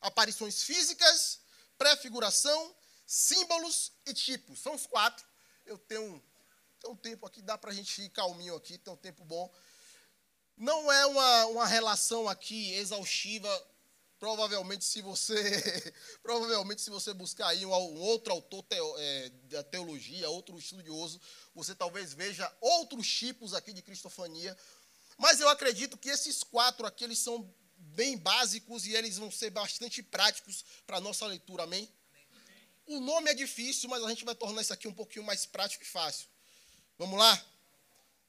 aparições 0.00 0.62
físicas, 0.62 1.40
prefiguração, 1.78 2.74
símbolos 3.06 3.92
e 4.06 4.14
tipos. 4.14 4.60
São 4.60 4.74
os 4.74 4.86
quatro. 4.86 5.26
Eu 5.66 5.78
tenho, 5.78 6.22
tenho 6.80 6.92
um 6.92 6.96
tempo 6.96 7.26
aqui, 7.26 7.42
dá 7.42 7.56
para 7.58 7.70
a 7.70 7.74
gente 7.74 8.02
ir 8.02 8.10
calminho 8.10 8.54
aqui, 8.54 8.78
tem 8.78 8.92
um 8.92 8.96
tempo 8.96 9.24
bom. 9.24 9.52
Não 10.56 10.92
é 10.92 11.06
uma, 11.06 11.46
uma 11.46 11.66
relação 11.66 12.28
aqui 12.28 12.74
exaustiva. 12.74 13.69
Provavelmente, 14.20 14.84
se 14.84 15.00
você 15.00 15.32
provavelmente 16.22 16.82
se 16.82 16.90
você 16.90 17.14
buscar 17.14 17.48
aí 17.48 17.64
um, 17.64 17.70
um 17.70 18.00
outro 18.00 18.34
autor 18.34 18.62
teo, 18.64 18.94
é, 18.98 19.30
da 19.48 19.62
teologia, 19.64 20.28
outro 20.28 20.58
estudioso, 20.58 21.18
você 21.54 21.74
talvez 21.74 22.12
veja 22.12 22.54
outros 22.60 23.08
tipos 23.08 23.54
aqui 23.54 23.72
de 23.72 23.80
cristofania. 23.80 24.54
Mas 25.16 25.40
eu 25.40 25.48
acredito 25.48 25.96
que 25.96 26.10
esses 26.10 26.42
quatro 26.42 26.86
aqui 26.86 27.02
eles 27.02 27.18
são 27.18 27.50
bem 27.78 28.18
básicos 28.18 28.86
e 28.86 28.94
eles 28.94 29.16
vão 29.16 29.30
ser 29.30 29.48
bastante 29.48 30.02
práticos 30.02 30.66
para 30.86 30.98
a 30.98 31.00
nossa 31.00 31.26
leitura, 31.26 31.62
amém? 31.62 31.90
O 32.86 33.00
nome 33.00 33.30
é 33.30 33.34
difícil, 33.34 33.88
mas 33.88 34.04
a 34.04 34.08
gente 34.10 34.24
vai 34.24 34.34
tornar 34.34 34.60
isso 34.60 34.72
aqui 34.72 34.86
um 34.86 34.92
pouquinho 34.92 35.24
mais 35.24 35.46
prático 35.46 35.82
e 35.82 35.86
fácil. 35.86 36.28
Vamos 36.98 37.18
lá? 37.18 37.42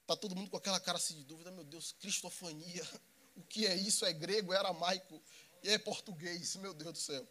Está 0.00 0.16
todo 0.16 0.34
mundo 0.34 0.48
com 0.48 0.56
aquela 0.56 0.80
cara 0.80 0.96
assim 0.96 1.16
de 1.16 1.24
dúvida, 1.24 1.50
meu 1.50 1.64
Deus, 1.64 1.94
cristofania. 2.00 2.88
O 3.34 3.42
que 3.44 3.66
é 3.66 3.74
isso? 3.74 4.04
É 4.04 4.12
grego, 4.12 4.52
é 4.52 4.58
aramaico 4.58 5.22
e 5.62 5.70
é 5.70 5.78
português, 5.78 6.56
meu 6.56 6.74
Deus 6.74 6.92
do 6.92 6.98
céu. 6.98 7.26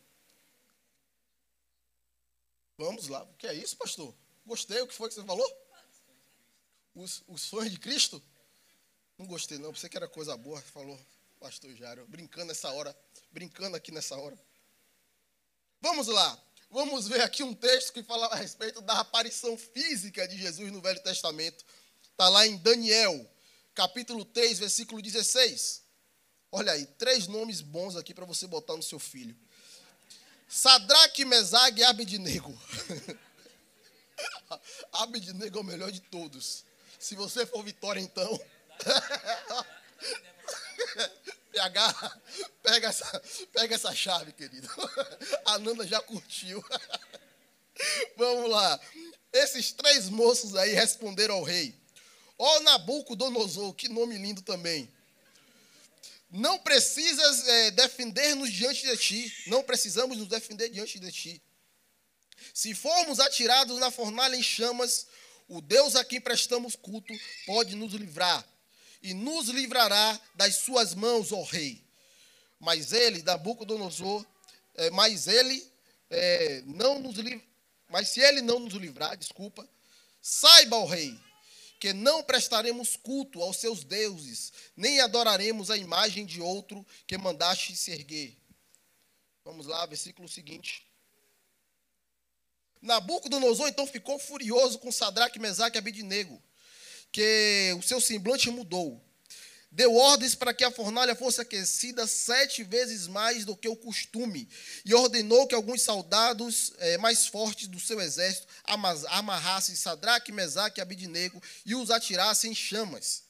Vamos 2.78 3.08
lá, 3.08 3.24
o 3.24 3.34
que 3.36 3.48
é 3.48 3.54
isso, 3.54 3.78
pastor? 3.78 4.16
Gostei, 4.46 4.82
o 4.82 4.88
que 4.88 4.94
foi 4.94 5.10
que 5.10 5.16
você 5.16 5.24
falou? 5.24 5.62
Os, 6.96 7.24
os 7.28 7.42
sonhos 7.42 7.72
de 7.72 7.80
Cristo? 7.80 8.22
Não 9.18 9.28
gostei, 9.28 9.60
não. 9.60 9.72
Pensei 9.72 9.88
que 9.88 9.96
era 9.96 10.08
coisa 10.08 10.36
boa. 10.36 10.60
Falou, 10.62 11.00
pastor 11.40 11.74
Jário. 11.76 12.08
Brincando 12.08 12.48
nessa 12.48 12.72
hora. 12.72 12.98
Brincando 13.32 13.78
aqui 13.78 13.92
nessa 13.92 14.16
hora. 14.18 14.38
Vamos 15.80 16.08
lá. 16.08 16.44
Vamos 16.72 17.08
ver 17.08 17.22
aqui 17.22 17.44
um 17.44 17.54
texto 17.54 17.94
que 17.94 18.02
fala 18.02 18.28
a 18.28 18.36
respeito 18.36 18.82
da 18.82 19.00
aparição 19.00 19.58
física 19.58 20.28
de 20.28 20.38
Jesus 20.38 20.72
no 20.72 20.82
Velho 20.82 21.02
Testamento. 21.04 21.64
Está 22.02 22.30
lá 22.30 22.48
em 22.48 22.58
Daniel, 22.58 23.30
capítulo 23.76 24.26
3, 24.26 24.60
versículo 24.60 25.02
16. 25.02 25.84
Olha 26.52 26.74
aí, 26.74 26.86
três 26.86 27.28
nomes 27.28 27.62
bons 27.62 27.96
aqui 27.96 28.14
para 28.14 28.26
você 28.26 28.46
botar 28.46 28.76
no 28.76 28.84
seu 28.84 29.00
filho. 29.00 29.36
Sadraque, 30.50 31.24
Mesag 31.24 31.80
e 31.80 31.84
Abednego. 31.84 32.54
Abednego 34.92 35.60
é 35.60 35.62
o 35.62 35.64
melhor 35.64 35.90
de 35.92 36.02
todos. 36.02 36.66
Se 37.00 37.16
você 37.16 37.46
for 37.46 37.64
Vitória, 37.64 38.02
então. 38.02 38.38
PH, 41.54 42.20
pega 42.62 42.88
essa, 42.90 43.24
pega 43.54 43.76
essa 43.76 43.96
chave, 43.96 44.34
querido. 44.34 44.68
A 45.46 45.58
Nanda 45.58 45.88
já 45.88 46.02
curtiu. 46.02 46.62
Vamos 48.18 48.50
lá. 48.50 48.80
Esses 49.32 49.72
três 49.72 50.10
moços 50.10 50.56
aí 50.56 50.74
responderam 50.74 51.36
ao 51.36 51.44
rei. 51.44 51.74
Ó 52.38 52.58
oh, 52.58 52.60
Nabucodonosor, 52.62 53.74
que 53.74 53.88
nome 53.88 54.18
lindo 54.18 54.42
também. 54.42 54.92
Não 56.32 56.58
precisas 56.58 57.46
é, 57.48 57.72
defender-nos 57.72 58.52
diante 58.52 58.88
de 58.88 58.98
ti. 58.98 59.44
Não 59.48 59.62
precisamos 59.62 60.18
nos 60.18 60.28
defender 60.28 60.70
diante 60.70 60.98
de 60.98 61.12
ti. 61.12 61.42
Se 62.54 62.74
formos 62.74 63.20
atirados 63.20 63.78
na 63.80 63.92
fornalha 63.92 64.36
em 64.36 64.42
chamas, 64.42 65.08
o 65.48 65.62
Deus 65.62 65.96
a 65.96 66.06
quem 66.06 66.22
prestamos 66.22 66.76
culto 66.76 67.14
pode 67.46 67.76
nos 67.76 67.94
livrar 67.94 68.48
e 69.04 69.14
nos 69.14 69.50
livrará 69.50 70.20
das 70.36 70.56
suas 70.58 70.94
mãos, 70.94 71.32
ó 71.32 71.44
rei. 71.44 71.84
Mas 72.60 72.94
ele, 72.94 73.22
Nabucodonosor, 73.24 74.26
é, 74.76 74.90
mas 74.92 75.28
ele 75.28 75.70
é, 76.10 76.62
não 76.66 77.00
nos 77.00 77.18
mas 77.90 78.10
se 78.10 78.22
ele 78.22 78.42
não 78.42 78.60
nos 78.60 78.74
livrar, 78.76 79.18
desculpa, 79.18 79.68
saiba, 80.22 80.78
ó 80.78 80.86
rei, 80.86 81.20
que 81.82 81.94
não 81.94 82.24
prestaremos 82.24 82.96
culto 82.96 83.42
aos 83.42 83.58
seus 83.58 83.84
deuses, 83.84 84.54
nem 84.78 85.02
adoraremos 85.02 85.72
a 85.72 85.76
imagem 85.76 86.28
de 86.28 86.40
outro 86.40 86.86
que 87.08 87.18
mandaste 87.18 87.76
se 87.76 87.92
erguer. 87.92 88.38
Vamos 89.44 89.66
lá, 89.66 89.84
versículo 89.88 90.30
seguinte. 90.30 90.88
Nabucodonosor 92.80 93.68
então 93.68 93.88
ficou 93.88 94.20
furioso 94.20 94.78
com 94.78 94.92
Sadraque, 94.92 95.40
Mesaque 95.40 95.78
e 95.78 95.80
Abidnego 95.80 96.42
que 97.12 97.76
o 97.78 97.82
seu 97.82 98.00
semblante 98.00 98.50
mudou. 98.50 99.04
Deu 99.74 99.96
ordens 99.96 100.36
para 100.36 100.54
que 100.54 100.66
a 100.66 100.72
fornalha 100.72 101.16
fosse 101.16 101.40
aquecida 101.40 102.06
sete 102.06 102.62
vezes 102.62 103.08
mais 103.08 103.46
do 103.46 103.56
que 103.56 103.70
o 103.70 103.76
costume, 103.76 104.50
e 104.84 104.94
ordenou 104.94 105.48
que 105.48 105.56
alguns 105.56 105.82
soldados 105.82 106.74
é, 106.78 106.98
mais 106.98 107.26
fortes 107.28 107.70
do 107.70 107.80
seu 107.80 108.02
exército 108.02 108.48
amarrassem 109.08 109.74
Sadraque, 109.74 110.34
Mesaque 110.34 110.80
e 110.80 110.82
Abidnego 110.82 111.42
e 111.66 111.74
os 111.74 111.90
atirassem 111.90 112.52
em 112.52 112.56
chamas. 112.56 113.24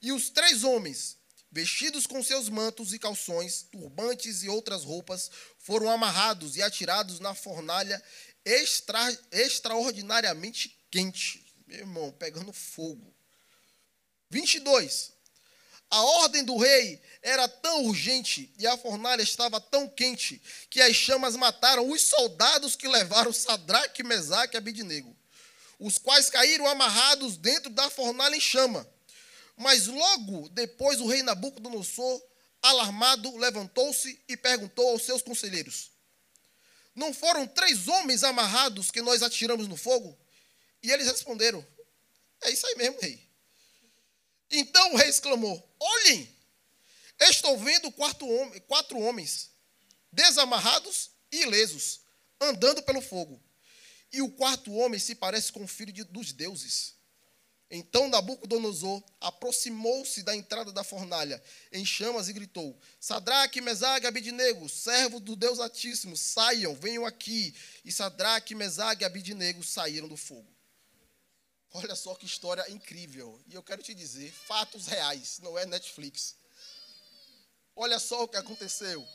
E 0.00 0.12
os 0.12 0.30
três 0.30 0.62
homens, 0.62 1.16
vestidos 1.50 2.06
com 2.06 2.22
seus 2.22 2.48
mantos 2.48 2.92
e 2.92 2.98
calções, 2.98 3.62
turbantes 3.62 4.44
e 4.44 4.48
outras 4.48 4.84
roupas, 4.84 5.28
foram 5.58 5.90
amarrados 5.90 6.56
e 6.56 6.62
atirados 6.62 7.18
na 7.18 7.34
fornalha 7.34 8.00
extra, 8.44 9.18
extraordinariamente 9.32 10.78
quente. 10.88 11.44
Meu 11.66 11.78
irmão, 11.78 12.12
pegando 12.12 12.52
fogo. 12.52 13.12
22. 14.30 15.18
A 15.90 16.00
ordem 16.02 16.44
do 16.44 16.56
rei 16.56 17.02
era 17.20 17.48
tão 17.48 17.84
urgente 17.84 18.52
e 18.56 18.66
a 18.66 18.76
fornalha 18.76 19.22
estava 19.22 19.60
tão 19.60 19.88
quente 19.88 20.40
que 20.70 20.80
as 20.80 20.94
chamas 20.94 21.34
mataram 21.34 21.90
os 21.90 22.02
soldados 22.02 22.76
que 22.76 22.86
levaram 22.86 23.32
Sadraque, 23.32 24.04
Mesaque 24.04 24.56
e 24.56 24.58
Abidnego, 24.58 25.16
os 25.78 25.98
quais 25.98 26.30
caíram 26.30 26.68
amarrados 26.68 27.36
dentro 27.36 27.70
da 27.70 27.90
fornalha 27.90 28.36
em 28.36 28.40
chama. 28.40 28.88
Mas 29.56 29.88
logo 29.88 30.48
depois 30.50 31.00
o 31.00 31.06
rei 31.08 31.22
Nabucodonosor 31.22 32.22
alarmado, 32.62 33.36
levantou-se 33.36 34.22
e 34.28 34.36
perguntou 34.36 34.88
aos 34.90 35.02
seus 35.02 35.22
conselheiros: 35.22 35.90
Não 36.94 37.12
foram 37.12 37.46
três 37.46 37.88
homens 37.88 38.22
amarrados 38.22 38.90
que 38.90 39.02
nós 39.02 39.22
atiramos 39.22 39.66
no 39.66 39.76
fogo? 39.76 40.16
E 40.82 40.90
eles 40.90 41.06
responderam: 41.06 41.66
É 42.42 42.50
isso 42.50 42.66
aí 42.66 42.76
mesmo, 42.76 43.00
rei. 43.00 43.29
Então 44.50 44.92
o 44.92 44.96
rei 44.96 45.08
exclamou: 45.08 45.76
Olhem, 45.78 46.28
estou 47.20 47.58
vendo 47.58 47.90
quatro, 47.92 48.26
quatro 48.66 48.98
homens, 48.98 49.50
desamarrados 50.12 51.10
e 51.30 51.42
ilesos, 51.42 52.00
andando 52.40 52.82
pelo 52.82 53.00
fogo. 53.00 53.40
E 54.12 54.20
o 54.20 54.30
quarto 54.30 54.72
homem 54.74 54.98
se 54.98 55.14
parece 55.14 55.52
com 55.52 55.62
o 55.62 55.68
filho 55.68 55.92
de, 55.92 56.02
dos 56.04 56.32
deuses. 56.32 56.94
Então 57.70 58.08
Nabucodonosor 58.08 59.00
aproximou-se 59.20 60.24
da 60.24 60.34
entrada 60.34 60.72
da 60.72 60.82
fornalha 60.82 61.40
em 61.70 61.86
chamas 61.86 62.28
e 62.28 62.32
gritou: 62.32 62.76
Sadraque, 62.98 63.60
Mesague, 63.60 64.08
Abidnego, 64.08 64.68
servos 64.68 65.20
do 65.20 65.36
Deus 65.36 65.60
Altíssimo, 65.60 66.16
saiam, 66.16 66.74
venham 66.74 67.06
aqui. 67.06 67.54
E 67.84 67.92
Sadraque, 67.92 68.56
Mesague 68.56 69.04
e 69.04 69.06
Abidnego 69.06 69.62
saíram 69.62 70.08
do 70.08 70.16
fogo. 70.16 70.52
Olha 71.72 71.94
só 71.94 72.14
que 72.14 72.26
história 72.26 72.68
incrível. 72.70 73.40
E 73.46 73.54
eu 73.54 73.62
quero 73.62 73.82
te 73.82 73.94
dizer, 73.94 74.32
fatos 74.32 74.86
reais, 74.86 75.38
não 75.40 75.56
é 75.56 75.64
Netflix. 75.64 76.34
Olha 77.76 77.98
só 77.98 78.24
o 78.24 78.28
que 78.28 78.36
aconteceu. 78.36 79.06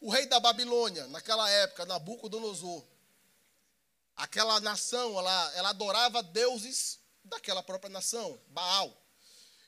O 0.00 0.10
rei 0.10 0.24
da 0.26 0.40
Babilônia, 0.40 1.06
naquela 1.08 1.48
época, 1.50 1.84
Nabucodonosor, 1.84 2.82
aquela 4.16 4.58
nação, 4.60 5.18
ela, 5.18 5.52
ela 5.54 5.68
adorava 5.70 6.22
deuses 6.22 6.98
daquela 7.22 7.62
própria 7.62 7.90
nação, 7.90 8.40
Baal. 8.48 8.96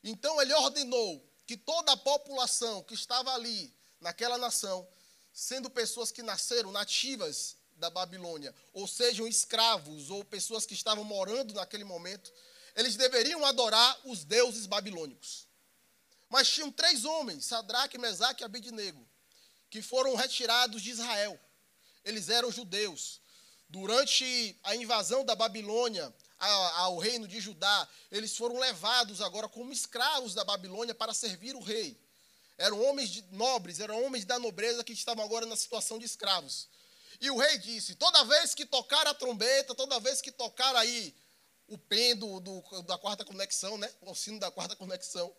Então 0.02 0.40
ele 0.40 0.54
ordenou 0.54 1.22
que 1.46 1.56
toda 1.56 1.92
a 1.92 1.96
população 1.96 2.82
que 2.82 2.94
estava 2.94 3.32
ali, 3.34 3.74
naquela 4.00 4.38
nação, 4.38 4.88
sendo 5.34 5.68
pessoas 5.68 6.10
que 6.10 6.22
nasceram 6.22 6.72
nativas 6.72 7.56
da 7.82 7.90
Babilônia, 7.90 8.54
ou 8.72 8.86
sejam 8.86 9.26
escravos 9.26 10.08
ou 10.08 10.24
pessoas 10.24 10.64
que 10.64 10.72
estavam 10.72 11.02
morando 11.02 11.52
naquele 11.52 11.82
momento, 11.82 12.32
eles 12.76 12.94
deveriam 12.94 13.44
adorar 13.44 14.00
os 14.04 14.22
deuses 14.24 14.66
babilônicos. 14.66 15.48
Mas 16.30 16.48
tinham 16.48 16.70
três 16.70 17.04
homens, 17.04 17.44
Sadraque, 17.44 17.98
Mesaque 17.98 18.42
e 18.42 18.46
Abidnego, 18.46 19.04
que 19.68 19.82
foram 19.82 20.14
retirados 20.14 20.80
de 20.80 20.90
Israel. 20.90 21.38
Eles 22.04 22.28
eram 22.28 22.52
judeus. 22.52 23.20
Durante 23.68 24.56
a 24.62 24.76
invasão 24.76 25.24
da 25.24 25.34
Babilônia, 25.34 26.14
ao 26.38 26.98
reino 26.98 27.26
de 27.26 27.40
Judá, 27.40 27.88
eles 28.12 28.36
foram 28.36 28.58
levados 28.58 29.20
agora 29.20 29.48
como 29.48 29.72
escravos 29.72 30.34
da 30.34 30.44
Babilônia 30.44 30.94
para 30.94 31.12
servir 31.12 31.56
o 31.56 31.60
rei. 31.60 32.00
Eram 32.56 32.80
homens 32.84 33.24
nobres, 33.32 33.80
eram 33.80 34.04
homens 34.04 34.24
da 34.24 34.38
nobreza 34.38 34.84
que 34.84 34.92
estavam 34.92 35.24
agora 35.24 35.46
na 35.46 35.56
situação 35.56 35.98
de 35.98 36.06
escravos. 36.06 36.68
E 37.22 37.30
o 37.30 37.38
rei 37.38 37.56
disse: 37.56 37.94
toda 37.94 38.24
vez 38.24 38.52
que 38.52 38.66
tocar 38.66 39.06
a 39.06 39.14
trombeta, 39.14 39.76
toda 39.76 40.00
vez 40.00 40.20
que 40.20 40.32
tocar 40.32 40.74
aí 40.74 41.14
o 41.68 41.78
pêndulo 41.78 42.40
da 42.82 42.98
quarta 42.98 43.24
conexão, 43.24 43.78
né? 43.78 43.88
O 44.00 44.12
sino 44.12 44.40
da 44.40 44.50
quarta 44.50 44.74
conexão, 44.74 45.32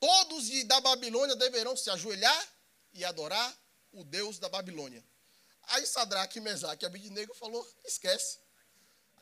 todos 0.00 0.48
da 0.64 0.80
Babilônia 0.80 1.36
deverão 1.36 1.76
se 1.76 1.88
ajoelhar 1.90 2.48
e 2.92 3.04
adorar 3.04 3.56
o 3.92 4.02
Deus 4.02 4.40
da 4.40 4.48
Babilônia. 4.48 5.02
Aí 5.68 5.86
Sadraque, 5.86 6.40
Mesaque 6.40 6.84
e 6.84 6.86
Abidnego 6.86 7.32
falou: 7.34 7.64
esquece. 7.84 8.40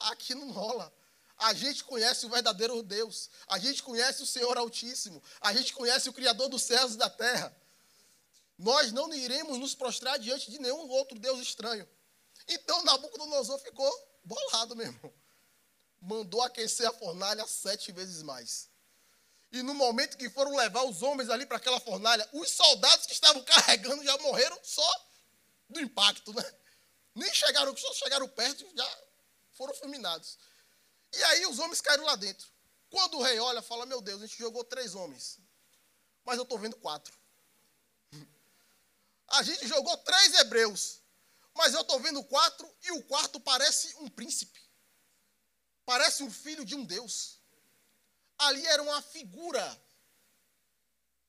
Aqui 0.01 0.35
não 0.35 0.51
rola. 0.53 0.91
A 1.37 1.53
gente 1.53 1.85
conhece 1.85 2.25
o 2.25 2.31
verdadeiro 2.31 2.83
Deus. 2.83 3.29
A 3.47 3.59
gente 3.59 3.83
conhece 3.83 4.23
o 4.23 4.27
Senhor 4.27 4.57
Altíssimo. 4.57 5.23
A 5.39 5.53
gente 5.53 5.75
conhece 5.75 6.09
o 6.09 6.15
Criador 6.15 6.49
dos 6.49 6.63
céus 6.63 6.95
e 6.95 6.97
da 6.97 7.11
terra. 7.11 7.55
Nós 8.65 8.93
não 8.93 9.13
iremos 9.13 9.59
nos 9.59 9.75
prostrar 9.75 10.19
diante 10.19 10.51
de 10.51 10.59
nenhum 10.59 10.89
outro 10.89 11.19
Deus 11.19 11.39
estranho. 11.39 11.87
Então 12.49 12.83
Nabucodonosor 12.83 13.59
ficou 13.59 13.93
bolado, 14.25 14.75
meu 14.75 14.87
irmão. 14.87 15.13
Mandou 16.01 16.41
aquecer 16.41 16.89
a 16.89 16.93
fornalha 16.95 17.47
sete 17.47 17.93
vezes 17.93 18.23
mais. 18.23 18.71
E 19.53 19.63
no 19.63 19.75
momento 19.75 20.17
que 20.17 20.31
foram 20.31 20.57
levar 20.57 20.83
os 20.85 21.03
homens 21.03 21.29
ali 21.29 21.45
para 21.45 21.59
aquela 21.59 21.79
fornalha, 21.79 22.27
os 22.33 22.49
soldados 22.53 23.05
que 23.05 23.13
estavam 23.13 23.45
carregando 23.45 24.03
já 24.03 24.17
morreram 24.19 24.59
só 24.63 25.11
do 25.69 25.81
impacto, 25.81 26.33
né? 26.33 26.55
Nem 27.15 27.35
chegaram, 27.35 27.77
só 27.77 27.93
chegaram 27.93 28.27
perto 28.31 28.65
e 28.65 28.75
já 28.75 28.99
foram 29.53 29.75
fulminados. 29.75 30.39
E 31.13 31.23
aí 31.23 31.47
os 31.47 31.59
homens 31.59 31.83
caíram 31.83 32.05
lá 32.05 32.17
dentro. 32.17 32.49
Quando 32.89 33.19
o 33.19 33.23
rei 33.23 33.39
olha, 33.39 33.61
fala: 33.61 33.85
Meu 33.85 34.01
Deus, 34.01 34.23
a 34.23 34.27
gente 34.27 34.39
jogou 34.39 34.65
três 34.65 34.95
homens, 34.95 35.39
mas 36.25 36.39
eu 36.39 36.45
estou 36.45 36.59
vendo 36.59 36.77
quatro. 36.77 37.24
A 39.29 39.43
gente 39.43 39.67
jogou 39.67 39.97
três 39.99 40.35
hebreus, 40.35 41.01
mas 41.55 41.75
eu 41.75 41.81
estou 41.81 42.01
vendo 42.01 42.23
quatro 42.25 42.69
e 42.83 42.93
o 42.93 43.03
quarto 43.05 43.41
parece 43.41 43.95
um 43.97 44.09
príncipe. 44.09 44.61
Parece 45.85 46.23
um 46.23 46.31
filho 46.31 46.65
de 46.65 46.75
um 46.75 46.85
Deus. 46.85 47.41
Ali 48.39 48.67
era 48.67 48.83
uma 48.83 49.01
figura 49.03 49.81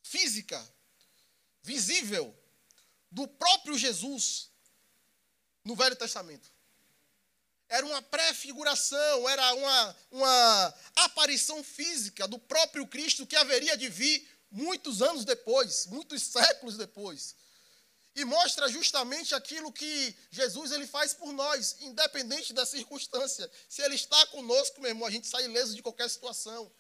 física, 0.02 0.62
visível, 1.62 2.36
do 3.12 3.28
próprio 3.28 3.78
Jesus 3.78 4.50
no 5.64 5.76
Velho 5.76 5.96
Testamento. 5.96 6.52
Era 7.68 7.86
uma 7.86 8.02
prefiguração, 8.02 9.28
era 9.28 9.54
uma, 9.56 9.96
uma 10.12 10.74
aparição 10.96 11.64
física 11.64 12.28
do 12.28 12.38
próprio 12.38 12.86
Cristo 12.88 13.26
que 13.26 13.36
haveria 13.36 13.76
de 13.76 13.90
vir 13.90 14.30
muitos 14.52 15.02
anos 15.02 15.26
depois, 15.26 15.88
muitos 15.88 16.22
séculos 16.24 16.78
depois. 16.78 17.36
E 18.16 18.24
mostra 18.24 18.70
justamente 18.70 19.36
aquilo 19.36 19.74
que 19.74 20.16
Jesus 20.32 20.72
ele 20.72 20.88
faz 20.88 21.14
por 21.14 21.34
nós, 21.34 21.76
independente 21.82 22.54
da 22.54 22.66
circunstância. 22.66 23.52
Se 23.68 23.82
ele 23.82 23.96
está 23.96 24.26
conosco, 24.28 24.80
meu 24.80 24.90
irmão, 24.90 25.08
a 25.08 25.12
gente 25.12 25.28
sai 25.28 25.44
ileso 25.44 25.76
de 25.76 25.82
qualquer 25.82 26.10
situação. 26.10 26.72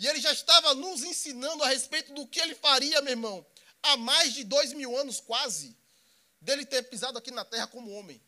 E 0.00 0.06
ele 0.08 0.20
já 0.20 0.32
estava 0.32 0.74
nos 0.74 1.04
ensinando 1.04 1.62
a 1.62 1.68
respeito 1.68 2.12
do 2.12 2.26
que 2.26 2.40
ele 2.40 2.56
faria, 2.56 3.00
meu 3.02 3.12
irmão, 3.12 3.46
há 3.80 3.96
mais 3.96 4.34
de 4.34 4.42
dois 4.42 4.72
mil 4.72 4.96
anos 4.98 5.20
quase, 5.20 5.76
dele 6.40 6.66
ter 6.66 6.82
pisado 6.82 7.16
aqui 7.16 7.30
na 7.30 7.44
terra 7.44 7.68
como 7.68 7.92
homem. 7.92 8.20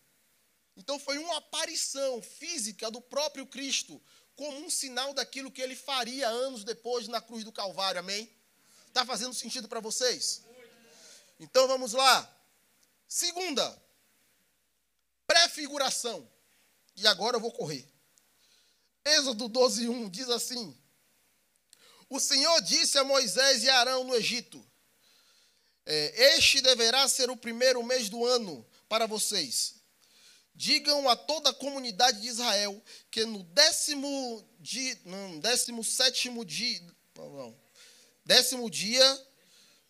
Então 0.77 1.01
foi 1.01 1.19
uma 1.19 1.39
aparição 1.39 2.23
física 2.23 2.93
do 2.93 3.01
próprio 3.01 3.45
Cristo, 3.45 4.01
como 4.37 4.57
um 4.59 4.71
sinal 4.71 5.13
daquilo 5.13 5.51
que 5.51 5.61
ele 5.61 5.75
faria 5.75 6.29
anos 6.29 6.63
depois 6.63 7.09
na 7.09 7.21
cruz 7.21 7.43
do 7.43 7.51
Calvário. 7.51 7.99
Amém? 7.99 8.31
Está 8.87 9.05
fazendo 9.05 9.35
sentido 9.35 9.69
para 9.69 9.81
vocês? 9.81 10.44
Então 11.39 11.67
vamos 11.67 11.93
lá. 11.93 12.31
Segunda, 13.09 13.83
prefiguração. 15.27 16.29
E 16.97 17.07
agora 17.07 17.37
eu 17.37 17.41
vou 17.41 17.53
correr. 17.53 17.89
Êxodo 19.05 19.49
12, 19.49 19.89
1 19.89 20.09
diz 20.09 20.29
assim: 20.29 20.77
O 22.09 22.19
Senhor 22.21 22.61
disse 22.63 22.99
a 22.99 23.05
Moisés 23.05 23.63
e 23.63 23.71
Arão 23.71 24.05
no 24.05 24.15
Egito: 24.15 24.65
é, 25.85 26.37
Este 26.37 26.61
deverá 26.61 27.09
ser 27.09 27.31
o 27.31 27.37
primeiro 27.37 27.83
mês 27.83 28.09
do 28.09 28.25
ano 28.25 28.67
para 28.89 29.07
vocês 29.07 29.75
Digam 30.57 31.09
a 31.09 31.17
toda 31.17 31.51
a 31.51 31.55
comunidade 31.55 32.21
de 32.21 32.29
Israel 32.29 32.81
que 33.11 33.25
no 33.25 33.43
décimo 33.43 34.49
dia, 34.61 34.97
não, 35.05 35.41
décimo 35.41 35.83
sétimo 35.83 36.45
dia, 36.45 36.81
não, 37.17 37.33
não, 37.33 37.61
décimo 38.25 38.71
dia 38.71 39.27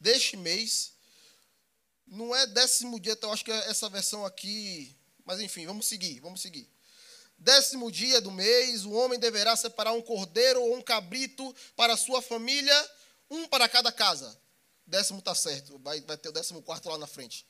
deste 0.00 0.38
mês, 0.38 0.93
não 2.06 2.34
é 2.34 2.46
décimo 2.46 3.00
dia, 3.00 3.12
então 3.12 3.32
acho 3.32 3.44
que 3.44 3.52
é 3.52 3.70
essa 3.70 3.88
versão 3.88 4.24
aqui, 4.24 4.96
mas 5.24 5.40
enfim, 5.40 5.66
vamos 5.66 5.86
seguir, 5.86 6.20
vamos 6.20 6.40
seguir. 6.40 6.68
Décimo 7.38 7.90
dia 7.90 8.20
do 8.20 8.30
mês, 8.30 8.84
o 8.84 8.92
homem 8.92 9.18
deverá 9.18 9.56
separar 9.56 9.92
um 9.92 10.02
cordeiro 10.02 10.62
ou 10.62 10.76
um 10.76 10.82
cabrito 10.82 11.54
para 11.76 11.96
sua 11.96 12.22
família, 12.22 12.90
um 13.30 13.46
para 13.48 13.68
cada 13.68 13.90
casa. 13.90 14.38
Décimo 14.86 15.18
está 15.18 15.34
certo, 15.34 15.78
vai, 15.78 16.00
vai 16.02 16.16
ter 16.16 16.28
o 16.28 16.32
décimo 16.32 16.62
quarto 16.62 16.88
lá 16.88 16.98
na 16.98 17.06
frente. 17.06 17.46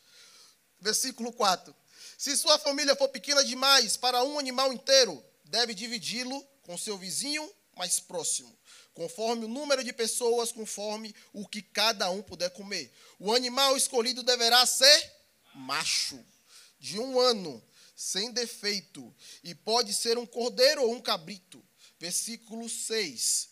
Versículo 0.81 1.33
4. 1.33 1.75
Se 2.17 2.37
sua 2.37 2.59
família 2.59 2.95
for 2.97 3.09
pequena 3.09 3.45
demais 3.45 3.97
para 3.97 4.23
um 4.23 4.39
animal 4.39 4.73
inteiro, 4.73 5.25
deve 5.45 5.75
dividi-lo 5.75 6.47
com 6.63 6.79
seu 6.79 6.97
vizinho 6.97 7.49
mais 7.77 7.99
próximo, 7.99 8.57
conforme 8.95 9.45
o 9.45 9.49
número 9.49 9.83
de 9.83 9.93
pessoas, 9.93 10.53
conforme 10.53 11.15
o 11.33 11.47
que 11.47 11.61
cada 11.61 12.09
um 12.11 12.23
puder 12.23 12.51
comer. 12.51 12.93
O 13.19 13.33
animal 13.35 13.77
escolhido 13.77 14.23
deverá 14.23 14.65
ser 14.65 15.13
macho, 15.55 16.25
de 16.79 16.99
um 16.99 17.19
ano, 17.19 17.63
sem 17.97 18.31
defeito, 18.33 19.15
e 19.43 19.55
pode 19.55 19.93
ser 19.93 20.17
um 20.17 20.27
cordeiro 20.27 20.83
ou 20.83 20.93
um 20.93 21.01
cabrito. 21.01 21.63
Versículo 21.99 22.69
6. 22.69 23.51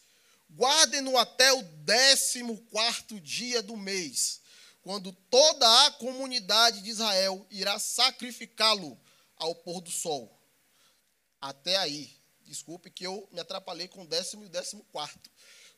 Guardem-no 0.54 1.16
até 1.16 1.52
o 1.52 1.62
décimo 1.62 2.58
quarto 2.70 3.20
dia 3.20 3.62
do 3.62 3.76
mês 3.76 4.42
quando 4.82 5.12
toda 5.12 5.86
a 5.86 5.92
comunidade 5.92 6.82
de 6.82 6.90
Israel 6.90 7.46
irá 7.50 7.78
sacrificá-lo 7.78 9.00
ao 9.36 9.54
pôr 9.54 9.80
do 9.80 9.90
sol. 9.90 10.38
Até 11.40 11.76
aí. 11.76 12.21
Desculpe 12.52 12.90
que 12.90 13.06
eu 13.06 13.26
me 13.32 13.40
atrapalhei 13.40 13.88
com 13.88 14.02
o 14.02 14.06
décimo 14.06 14.44
e 14.44 14.46
o 14.46 14.50
décimo 14.50 14.84
quarto. 14.92 15.30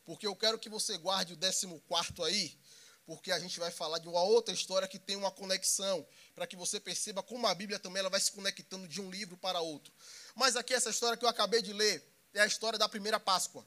Porque 0.03 0.27
eu 0.27 0.35
quero 0.35 0.59
que 0.59 0.67
você 0.67 0.97
guarde 0.97 1.31
o 1.31 1.37
décimo 1.37 1.79
quarto 1.87 2.21
aí, 2.21 2.59
porque 3.05 3.31
a 3.31 3.39
gente 3.39 3.57
vai 3.61 3.71
falar 3.71 3.97
de 3.97 4.09
uma 4.09 4.21
outra 4.21 4.53
história 4.53 4.85
que 4.85 4.99
tem 4.99 5.15
uma 5.15 5.31
conexão, 5.31 6.05
para 6.35 6.45
que 6.45 6.57
você 6.57 6.77
perceba 6.77 7.23
como 7.23 7.47
a 7.47 7.55
Bíblia 7.55 7.79
também 7.79 8.01
ela 8.01 8.09
vai 8.09 8.19
se 8.19 8.29
conectando 8.29 8.89
de 8.89 8.99
um 8.99 9.09
livro 9.09 9.37
para 9.37 9.61
outro. 9.61 9.93
Mas 10.35 10.57
aqui 10.57 10.73
essa 10.73 10.89
história 10.89 11.15
que 11.15 11.23
eu 11.23 11.29
acabei 11.29 11.61
de 11.61 11.71
ler 11.71 12.05
é 12.33 12.41
a 12.41 12.45
história 12.45 12.77
da 12.77 12.89
primeira 12.89 13.21
Páscoa. 13.21 13.65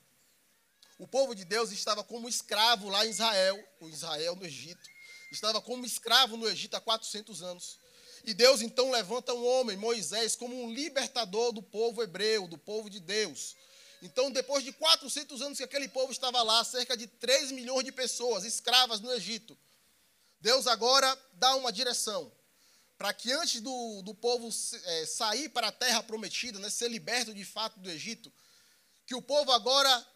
O 0.98 1.09
povo 1.09 1.34
de 1.34 1.46
Deus 1.46 1.72
estava 1.72 2.04
como 2.04 2.28
escravo 2.28 2.90
lá 2.90 3.06
em 3.06 3.09
Israel, 3.09 3.68
em 3.80 3.88
Israel 3.88 4.36
no 4.36 4.44
Egito. 4.44 4.86
Estava 5.32 5.62
como 5.62 5.86
escravo 5.86 6.36
no 6.36 6.46
Egito 6.46 6.74
há 6.74 6.80
400 6.82 7.42
anos. 7.42 7.78
E 8.25 8.35
Deus 8.35 8.61
então 8.61 8.91
levanta 8.91 9.33
um 9.33 9.47
homem, 9.47 9.77
Moisés, 9.77 10.37
como 10.37 10.62
um 10.62 10.73
libertador 10.73 11.53
do 11.53 11.62
povo 11.62 12.03
hebreu, 12.03 12.47
do 12.47 12.59
povo 12.59 12.91
de 12.91 13.01
Deus. 13.01 13.57
Então, 14.03 14.31
depois 14.31 14.62
de 14.62 14.73
400 14.73 15.43
anos 15.43 15.59
que 15.59 15.64
aquele 15.64 15.89
povo 15.89 16.12
estava 16.12 16.43
lá, 16.43 16.62
cerca 16.64 16.97
de 16.97 17.07
3 17.07 17.53
milhões 17.53 17.85
de 17.85 17.93
pessoas 17.93 18.45
escravas 18.45 19.01
no 19.01 19.12
Egito, 19.12 19.59
Deus 20.41 20.66
agora 20.66 21.19
dá 21.35 21.57
uma 21.57 21.73
direção 21.73 22.31
para 22.97 23.12
que 23.14 23.31
antes 23.33 23.61
do, 23.61 24.03
do 24.03 24.12
povo 24.12 24.49
é, 24.85 25.07
sair 25.07 25.49
para 25.49 25.69
a 25.69 25.73
terra 25.73 26.03
prometida, 26.03 26.59
né, 26.59 26.69
ser 26.69 26.89
liberto 26.89 27.33
de 27.33 27.45
fato 27.45 27.79
do 27.79 27.89
Egito, 27.89 28.33
que 29.07 29.14
o 29.14 29.23
povo 29.23 29.53
agora 29.53 30.07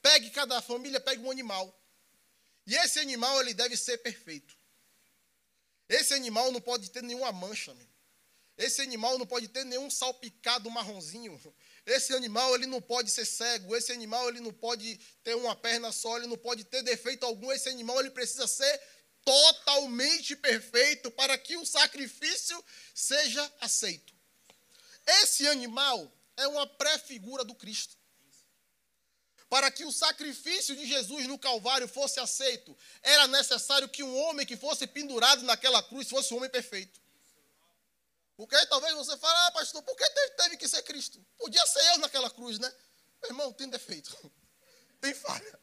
pegue, 0.00 0.30
cada 0.30 0.60
família 0.62 0.98
pegue 0.98 1.22
um 1.22 1.30
animal. 1.30 1.78
E 2.66 2.74
esse 2.74 2.98
animal 2.98 3.38
ele 3.40 3.52
deve 3.52 3.76
ser 3.76 3.98
perfeito. 3.98 4.56
Esse 5.90 6.14
animal 6.14 6.52
não 6.52 6.60
pode 6.60 6.88
ter 6.88 7.02
nenhuma 7.02 7.32
mancha. 7.32 7.74
Meu. 7.74 7.86
Esse 8.56 8.80
animal 8.80 9.18
não 9.18 9.26
pode 9.26 9.48
ter 9.48 9.64
nenhum 9.64 9.90
salpicado 9.90 10.70
marronzinho. 10.70 11.38
Esse 11.84 12.14
animal 12.14 12.54
ele 12.54 12.66
não 12.66 12.80
pode 12.80 13.10
ser 13.10 13.24
cego, 13.24 13.74
esse 13.74 13.90
animal 13.90 14.28
ele 14.28 14.38
não 14.38 14.52
pode 14.52 15.00
ter 15.24 15.34
uma 15.34 15.56
perna 15.56 15.90
só, 15.90 16.16
ele 16.16 16.28
não 16.28 16.36
pode 16.36 16.62
ter 16.64 16.82
defeito 16.82 17.26
algum, 17.26 17.50
esse 17.50 17.68
animal 17.68 17.98
ele 17.98 18.10
precisa 18.10 18.46
ser 18.46 18.80
totalmente 19.24 20.36
perfeito 20.36 21.10
para 21.10 21.36
que 21.36 21.56
o 21.56 21.66
sacrifício 21.66 22.64
seja 22.94 23.52
aceito. 23.60 24.14
Esse 25.22 25.48
animal 25.48 26.12
é 26.36 26.46
uma 26.46 26.66
pré-figura 26.66 27.42
do 27.44 27.54
Cristo. 27.54 27.99
Para 29.50 29.68
que 29.68 29.84
o 29.84 29.90
sacrifício 29.90 30.76
de 30.76 30.86
Jesus 30.86 31.26
no 31.26 31.36
Calvário 31.36 31.88
fosse 31.88 32.20
aceito, 32.20 32.74
era 33.02 33.26
necessário 33.26 33.88
que 33.88 34.00
um 34.00 34.16
homem 34.16 34.46
que 34.46 34.56
fosse 34.56 34.86
pendurado 34.86 35.42
naquela 35.42 35.82
cruz 35.82 36.08
fosse 36.08 36.32
um 36.32 36.36
homem 36.36 36.48
perfeito. 36.48 37.00
Porque 38.36 38.56
talvez 38.66 38.94
você 38.94 39.16
fale, 39.18 39.38
ah, 39.48 39.50
pastor, 39.50 39.82
por 39.82 39.96
que 39.96 40.08
teve 40.36 40.56
que 40.56 40.68
ser 40.68 40.82
Cristo? 40.84 41.20
Podia 41.36 41.66
ser 41.66 41.84
eu 41.90 41.98
naquela 41.98 42.30
cruz, 42.30 42.60
né? 42.60 42.72
Meu 43.22 43.32
irmão, 43.32 43.52
tem 43.52 43.68
defeito, 43.68 44.16
tem 45.00 45.12
falha. 45.12 45.60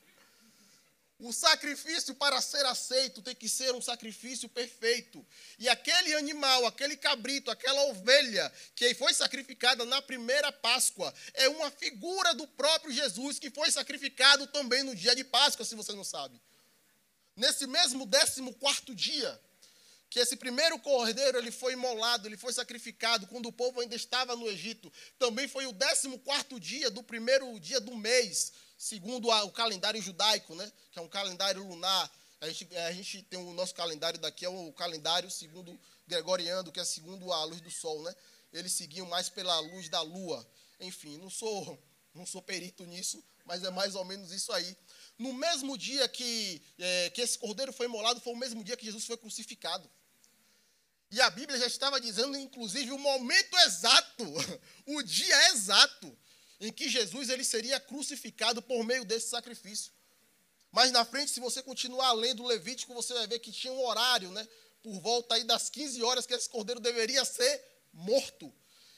O 1.19 1.33
sacrifício 1.33 2.13
para 2.13 2.39
ser 2.41 2.63
aceito 2.67 3.23
tem 3.23 3.33
que 3.33 3.49
ser 3.49 3.73
um 3.73 3.81
sacrifício 3.81 4.47
perfeito. 4.47 5.25
E 5.57 5.67
aquele 5.67 6.13
animal, 6.13 6.67
aquele 6.67 6.95
cabrito, 6.95 7.49
aquela 7.49 7.85
ovelha 7.85 8.51
que 8.75 8.93
foi 8.93 9.11
sacrificada 9.15 9.83
na 9.83 9.99
primeira 9.99 10.51
Páscoa, 10.51 11.11
é 11.33 11.49
uma 11.49 11.71
figura 11.71 12.35
do 12.35 12.47
próprio 12.47 12.93
Jesus 12.93 13.39
que 13.39 13.49
foi 13.49 13.71
sacrificado 13.71 14.45
também 14.47 14.83
no 14.83 14.95
dia 14.95 15.15
de 15.15 15.23
Páscoa, 15.23 15.65
se 15.65 15.73
você 15.73 15.93
não 15.93 16.03
sabe. 16.03 16.39
Nesse 17.35 17.65
mesmo 17.65 18.05
décimo 18.05 18.53
quarto 18.53 18.93
dia, 18.93 19.41
que 20.09 20.19
esse 20.19 20.35
primeiro 20.35 20.77
cordeiro 20.79 21.37
ele 21.37 21.51
foi 21.51 21.73
imolado, 21.73 22.27
ele 22.27 22.37
foi 22.37 22.53
sacrificado 22.53 23.27
quando 23.27 23.47
o 23.47 23.51
povo 23.51 23.81
ainda 23.81 23.95
estava 23.95 24.35
no 24.35 24.47
Egito. 24.47 24.91
Também 25.17 25.47
foi 25.47 25.65
o 25.65 25.73
14 25.73 26.59
dia 26.59 26.89
do 26.89 27.03
primeiro 27.03 27.59
dia 27.59 27.79
do 27.79 27.95
mês, 27.95 28.53
segundo 28.77 29.29
o 29.29 29.51
calendário 29.51 30.01
judaico, 30.01 30.53
né? 30.55 30.71
que 30.91 30.99
é 30.99 31.01
um 31.01 31.07
calendário 31.07 31.63
lunar. 31.63 32.11
A 32.39 32.47
gente, 32.47 32.77
a 32.77 32.91
gente 32.91 33.23
tem 33.23 33.39
o 33.39 33.53
nosso 33.53 33.73
calendário 33.73 34.19
daqui, 34.19 34.45
é 34.45 34.49
o 34.49 34.71
calendário 34.73 35.29
segundo 35.31 35.77
Gregoriano, 36.07 36.71
que 36.71 36.79
é 36.79 36.85
segundo 36.85 37.33
a 37.33 37.43
luz 37.45 37.59
do 37.61 37.71
sol. 37.71 38.03
Né? 38.03 38.15
Eles 38.53 38.73
seguiam 38.73 39.07
mais 39.07 39.27
pela 39.29 39.59
luz 39.59 39.89
da 39.89 40.01
lua. 40.01 40.47
Enfim, 40.79 41.17
não 41.17 41.29
sou, 41.29 41.81
não 42.13 42.25
sou 42.25 42.41
perito 42.41 42.85
nisso, 42.85 43.23
mas 43.43 43.63
é 43.63 43.71
mais 43.71 43.95
ou 43.95 44.05
menos 44.05 44.31
isso 44.31 44.51
aí. 44.51 44.77
No 45.17 45.33
mesmo 45.33 45.75
dia 45.75 46.07
que, 46.07 46.61
é, 46.77 47.09
que 47.09 47.21
esse 47.21 47.39
cordeiro 47.39 47.73
foi 47.73 47.87
imolado, 47.87 48.21
foi 48.21 48.33
o 48.33 48.37
mesmo 48.37 48.63
dia 48.63 48.77
que 48.77 48.85
Jesus 48.85 49.05
foi 49.05 49.17
crucificado. 49.17 49.89
E 51.09 51.21
a 51.21 51.29
Bíblia 51.29 51.57
já 51.57 51.65
estava 51.65 51.99
dizendo, 51.99 52.37
inclusive, 52.37 52.91
o 52.91 52.99
momento 52.99 53.57
exato, 53.59 54.23
o 54.85 55.01
dia 55.01 55.49
exato, 55.51 56.15
em 56.59 56.71
que 56.71 56.89
Jesus 56.89 57.29
ele 57.29 57.43
seria 57.43 57.79
crucificado 57.79 58.61
por 58.61 58.83
meio 58.83 59.05
desse 59.05 59.29
sacrifício. 59.29 59.91
Mas 60.71 60.91
na 60.91 61.05
frente, 61.05 61.31
se 61.31 61.39
você 61.39 61.61
continuar 61.61 62.11
lendo 62.13 62.43
o 62.43 62.47
Levítico, 62.47 62.93
você 62.93 63.13
vai 63.13 63.27
ver 63.27 63.39
que 63.39 63.51
tinha 63.51 63.73
um 63.73 63.85
horário, 63.85 64.31
né? 64.31 64.47
Por 64.83 64.99
volta 64.99 65.35
aí 65.35 65.43
das 65.43 65.69
15 65.69 66.01
horas 66.03 66.25
que 66.25 66.33
esse 66.33 66.49
cordeiro 66.49 66.79
deveria 66.79 67.23
ser 67.25 67.63
morto. 67.93 68.53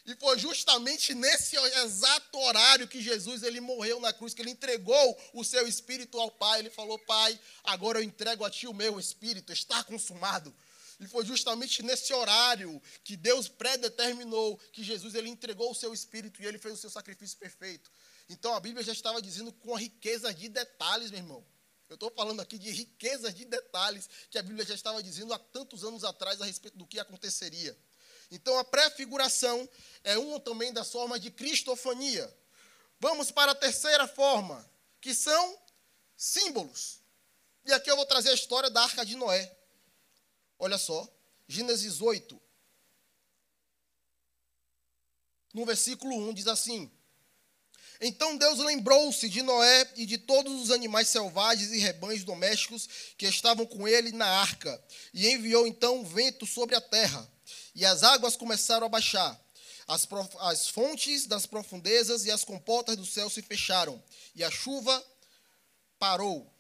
E 0.06 0.16
foi 0.16 0.40
justamente 0.40 1.14
nesse 1.14 1.56
exato 1.56 2.40
horário 2.40 2.88
que 2.88 3.02
Jesus 3.02 3.44
ele 3.44 3.62
morreu 3.62 4.00
na 4.00 4.12
cruz, 4.12 4.34
que 4.34 4.42
ele 4.42 4.50
entregou 4.50 5.18
o 5.34 5.44
seu 5.44 5.68
espírito 5.68 6.20
ao 6.20 6.32
Pai. 6.32 6.60
Ele 6.60 6.70
falou: 6.70 6.98
Pai, 7.00 7.40
agora 7.64 8.00
eu 8.00 8.04
entrego 8.04 8.44
a 8.44 8.50
ti 8.50 8.66
o 8.66 8.74
meu 8.74 9.00
espírito, 9.00 9.54
está 9.54 9.84
consumado. 9.84 10.54
E 11.00 11.08
foi 11.08 11.26
justamente 11.26 11.82
nesse 11.82 12.14
horário 12.14 12.82
que 13.04 13.16
Deus 13.16 13.48
predeterminou 13.48 14.58
que 14.74 14.84
Jesus 14.84 15.16
ele 15.16 15.30
entregou 15.30 15.72
o 15.72 15.76
seu 15.76 15.94
espírito 15.94 16.42
e 16.42 16.46
ele 16.46 16.58
fez 16.58 16.74
o 16.74 16.78
seu 16.78 16.90
sacrifício 16.90 17.38
perfeito. 17.38 17.90
Então 18.28 18.54
a 18.54 18.60
Bíblia 18.60 18.84
já 18.84 18.92
estava 18.92 19.22
dizendo 19.22 19.52
com 19.54 19.76
a 19.76 19.80
riqueza 19.80 20.34
de 20.34 20.50
detalhes, 20.50 21.10
meu 21.10 21.20
irmão. 21.20 21.46
Eu 21.88 21.96
estou 21.96 22.12
falando 22.12 22.42
aqui 22.42 22.60
de 22.60 22.70
riquezas 22.70 23.34
de 23.34 23.46
detalhes 23.46 24.10
que 24.30 24.38
a 24.38 24.44
Bíblia 24.44 24.66
já 24.66 24.76
estava 24.76 25.02
dizendo 25.02 25.34
há 25.34 25.40
tantos 25.40 25.84
anos 25.84 26.04
atrás 26.04 26.42
a 26.42 26.46
respeito 26.46 26.78
do 26.78 26.86
que 26.86 27.00
aconteceria. 27.00 27.76
Então 28.30 28.60
a 28.60 28.64
prefiguração 28.64 29.68
é 30.04 30.18
uma 30.18 30.40
também 30.40 30.72
das 30.72 30.92
formas 30.92 31.20
de 31.20 31.32
cristofania. 31.32 32.32
Vamos 33.00 33.32
para 33.32 33.54
a 33.54 33.56
terceira 33.56 34.08
forma, 34.08 34.70
que 35.02 35.16
são 35.16 35.58
símbolos. 36.16 37.00
E 37.66 37.72
aqui 37.72 37.90
eu 37.90 37.96
vou 37.96 38.06
trazer 38.06 38.30
a 38.30 38.34
história 38.34 38.70
da 38.70 38.84
Arca 38.84 39.06
de 39.06 39.16
Noé. 39.16 39.59
Olha 40.60 40.78
só, 40.78 41.08
Gênesis 41.48 42.02
8. 42.02 42.40
No 45.54 45.66
versículo 45.66 46.16
1 46.30 46.34
diz 46.34 46.48
assim: 46.48 46.92
Então 48.02 48.38
Deus 48.38 48.60
lembrou-se 48.60 49.28
de 49.30 49.42
Noé 49.42 49.90
e 49.96 50.06
de 50.06 50.18
todos 50.18 50.62
os 50.62 50.70
animais 50.70 51.08
selvagens 51.08 51.72
e 51.72 51.80
rebanhos 51.80 52.26
domésticos 52.26 52.88
que 53.18 53.26
estavam 53.26 53.66
com 53.66 53.88
ele 53.88 54.12
na 54.12 54.28
arca, 54.28 54.84
e 55.14 55.30
enviou 55.30 55.66
então 55.66 56.00
um 56.00 56.04
vento 56.04 56.46
sobre 56.46 56.76
a 56.76 56.82
terra, 56.82 57.28
e 57.74 57.86
as 57.86 58.04
águas 58.04 58.36
começaram 58.36 58.86
a 58.86 58.90
baixar. 58.90 59.40
As, 59.88 60.08
as 60.42 60.68
fontes 60.68 61.26
das 61.26 61.48
profundezas 61.48 62.26
e 62.26 62.32
as 62.32 62.44
comportas 62.44 62.98
do 62.98 63.06
céu 63.06 63.30
se 63.30 63.42
fecharam, 63.42 64.04
e 64.36 64.44
a 64.44 64.52
chuva 64.52 65.04
parou. 65.98 66.54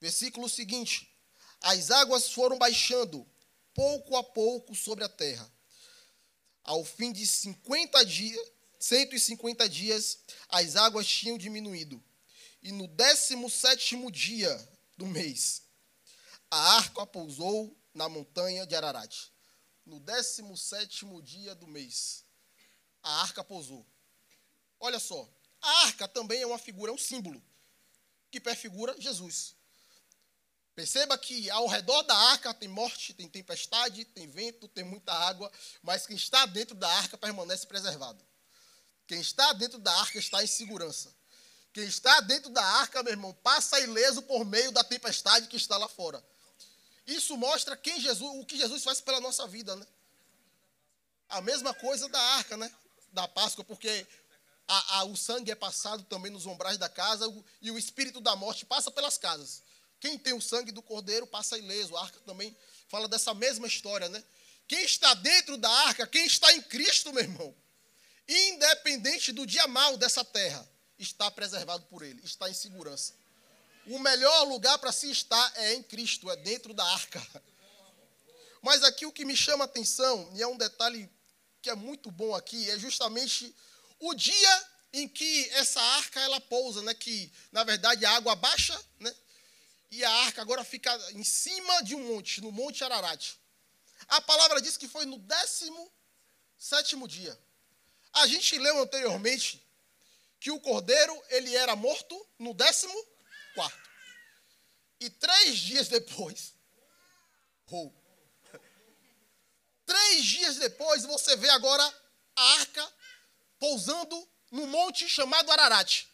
Versículo 0.00 0.48
seguinte: 0.48 1.13
as 1.64 1.90
águas 1.90 2.28
foram 2.28 2.58
baixando 2.58 3.26
pouco 3.72 4.16
a 4.16 4.22
pouco 4.22 4.74
sobre 4.74 5.02
a 5.02 5.08
terra. 5.08 5.50
Ao 6.62 6.84
fim 6.84 7.10
de 7.10 7.26
50 7.26 8.04
dias, 8.04 8.52
150 8.78 9.66
dias, 9.66 10.18
as 10.50 10.76
águas 10.76 11.06
tinham 11.06 11.38
diminuído. 11.38 12.02
E 12.62 12.70
no 12.70 12.86
17 12.86 14.10
dia 14.10 14.68
do 14.94 15.06
mês, 15.06 15.62
a 16.50 16.76
arca 16.76 17.06
pousou 17.06 17.74
na 17.94 18.10
montanha 18.10 18.66
de 18.66 18.76
Ararat. 18.76 19.32
No 19.86 19.98
17 20.00 21.06
dia 21.22 21.54
do 21.54 21.66
mês, 21.66 22.26
a 23.02 23.22
arca 23.22 23.42
pousou. 23.42 23.86
Olha 24.78 24.98
só, 24.98 25.26
a 25.62 25.70
arca 25.86 26.06
também 26.06 26.42
é 26.42 26.46
uma 26.46 26.58
figura, 26.58 26.92
é 26.92 26.94
um 26.94 26.98
símbolo 26.98 27.42
que 28.30 28.38
prefigura 28.38 28.94
Jesus. 29.00 29.53
Perceba 30.74 31.16
que 31.16 31.48
ao 31.50 31.68
redor 31.68 32.02
da 32.02 32.16
arca 32.16 32.52
tem 32.52 32.68
morte, 32.68 33.14
tem 33.14 33.28
tempestade, 33.28 34.04
tem 34.06 34.26
vento, 34.26 34.66
tem 34.66 34.82
muita 34.82 35.12
água, 35.12 35.50
mas 35.82 36.06
quem 36.06 36.16
está 36.16 36.46
dentro 36.46 36.74
da 36.74 36.88
arca 36.88 37.16
permanece 37.16 37.66
preservado. 37.66 38.24
Quem 39.06 39.20
está 39.20 39.52
dentro 39.52 39.78
da 39.78 39.92
arca 40.00 40.18
está 40.18 40.42
em 40.42 40.46
segurança. 40.46 41.14
Quem 41.72 41.84
está 41.84 42.20
dentro 42.20 42.50
da 42.50 42.64
arca, 42.64 43.02
meu 43.02 43.12
irmão, 43.12 43.32
passa 43.34 43.78
ileso 43.80 44.22
por 44.22 44.44
meio 44.44 44.72
da 44.72 44.82
tempestade 44.82 45.46
que 45.46 45.56
está 45.56 45.76
lá 45.76 45.88
fora. 45.88 46.24
Isso 47.06 47.36
mostra 47.36 47.76
quem 47.76 48.00
Jesus, 48.00 48.30
o 48.40 48.44
que 48.44 48.56
Jesus 48.56 48.82
faz 48.82 49.00
pela 49.00 49.20
nossa 49.20 49.46
vida, 49.46 49.76
né? 49.76 49.86
A 51.28 51.40
mesma 51.40 51.74
coisa 51.74 52.08
da 52.08 52.20
arca, 52.20 52.56
né? 52.56 52.72
Da 53.12 53.28
Páscoa, 53.28 53.64
porque 53.64 54.06
a, 54.66 54.98
a, 54.98 55.04
o 55.04 55.16
sangue 55.16 55.50
é 55.50 55.54
passado 55.54 56.02
também 56.04 56.32
nos 56.32 56.46
umbrais 56.46 56.78
da 56.78 56.88
casa 56.88 57.26
e 57.60 57.70
o 57.70 57.78
espírito 57.78 58.20
da 58.20 58.34
morte 58.34 58.64
passa 58.64 58.90
pelas 58.90 59.18
casas. 59.18 59.62
Quem 60.00 60.18
tem 60.18 60.32
o 60.32 60.40
sangue 60.40 60.72
do 60.72 60.82
cordeiro 60.82 61.26
passa 61.26 61.58
ileso. 61.58 61.96
A 61.96 62.02
arca 62.02 62.20
também 62.20 62.56
fala 62.88 63.08
dessa 63.08 63.32
mesma 63.34 63.66
história, 63.66 64.08
né? 64.08 64.22
Quem 64.66 64.82
está 64.84 65.12
dentro 65.14 65.56
da 65.56 65.70
arca, 65.70 66.06
quem 66.06 66.24
está 66.24 66.52
em 66.54 66.62
Cristo, 66.62 67.12
meu 67.12 67.22
irmão, 67.22 67.54
independente 68.26 69.32
do 69.32 69.46
dia 69.46 69.66
mal 69.66 69.96
dessa 69.96 70.24
terra, 70.24 70.66
está 70.98 71.30
preservado 71.30 71.84
por 71.86 72.02
ele, 72.02 72.20
está 72.24 72.48
em 72.48 72.54
segurança. 72.54 73.14
O 73.86 73.98
melhor 73.98 74.44
lugar 74.44 74.78
para 74.78 74.92
se 74.92 75.10
estar 75.10 75.52
é 75.56 75.74
em 75.74 75.82
Cristo, 75.82 76.30
é 76.30 76.36
dentro 76.36 76.72
da 76.72 76.84
arca. 76.84 77.44
Mas 78.62 78.82
aqui 78.82 79.04
o 79.04 79.12
que 79.12 79.26
me 79.26 79.36
chama 79.36 79.64
a 79.64 79.66
atenção, 79.66 80.30
e 80.34 80.42
é 80.42 80.46
um 80.46 80.56
detalhe 80.56 81.10
que 81.60 81.68
é 81.68 81.74
muito 81.74 82.10
bom 82.10 82.34
aqui, 82.34 82.70
é 82.70 82.78
justamente 82.78 83.54
o 83.98 84.14
dia 84.14 84.66
em 84.92 85.08
que 85.08 85.48
essa 85.50 85.80
arca 85.80 86.20
ela 86.20 86.40
pousa, 86.40 86.80
né? 86.82 86.94
Que 86.94 87.30
na 87.52 87.64
verdade 87.64 88.06
a 88.06 88.12
água 88.12 88.34
baixa, 88.34 88.80
né? 88.98 89.14
E 89.94 90.04
a 90.04 90.10
arca 90.26 90.42
agora 90.42 90.64
fica 90.64 90.92
em 91.12 91.22
cima 91.22 91.80
de 91.84 91.94
um 91.94 92.02
monte, 92.12 92.40
no 92.40 92.50
Monte 92.50 92.82
Ararat. 92.82 93.36
A 94.08 94.20
palavra 94.20 94.60
diz 94.60 94.76
que 94.76 94.88
foi 94.88 95.06
no 95.06 95.18
décimo 95.18 95.92
sétimo 96.58 97.06
dia. 97.06 97.38
A 98.12 98.26
gente 98.26 98.58
leu 98.58 98.82
anteriormente 98.82 99.64
que 100.40 100.50
o 100.50 100.58
cordeiro 100.58 101.16
ele 101.28 101.54
era 101.54 101.76
morto 101.76 102.28
no 102.40 102.52
décimo 102.52 102.92
quarto. 103.54 103.88
E 104.98 105.08
três 105.10 105.60
dias 105.60 105.86
depois, 105.86 106.54
oh, 107.70 107.92
três 109.86 110.24
dias 110.24 110.56
depois, 110.56 111.04
você 111.04 111.36
vê 111.36 111.50
agora 111.50 111.84
a 112.34 112.42
arca 112.54 112.94
pousando 113.60 114.28
no 114.50 114.66
monte 114.66 115.08
chamado 115.08 115.52
Ararat. 115.52 116.08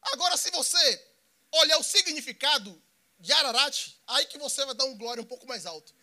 Agora, 0.00 0.34
se 0.38 0.50
você 0.50 1.12
olhar 1.50 1.76
o 1.76 1.84
significado 1.84 2.82
de 3.22 3.32
Ararat, 3.32 3.96
aí 4.08 4.26
que 4.26 4.36
você 4.36 4.66
vai 4.66 4.74
dar 4.74 4.84
um 4.84 4.98
glória 4.98 5.22
um 5.22 5.26
pouco 5.26 5.46
mais 5.46 5.64
alto. 5.64 5.94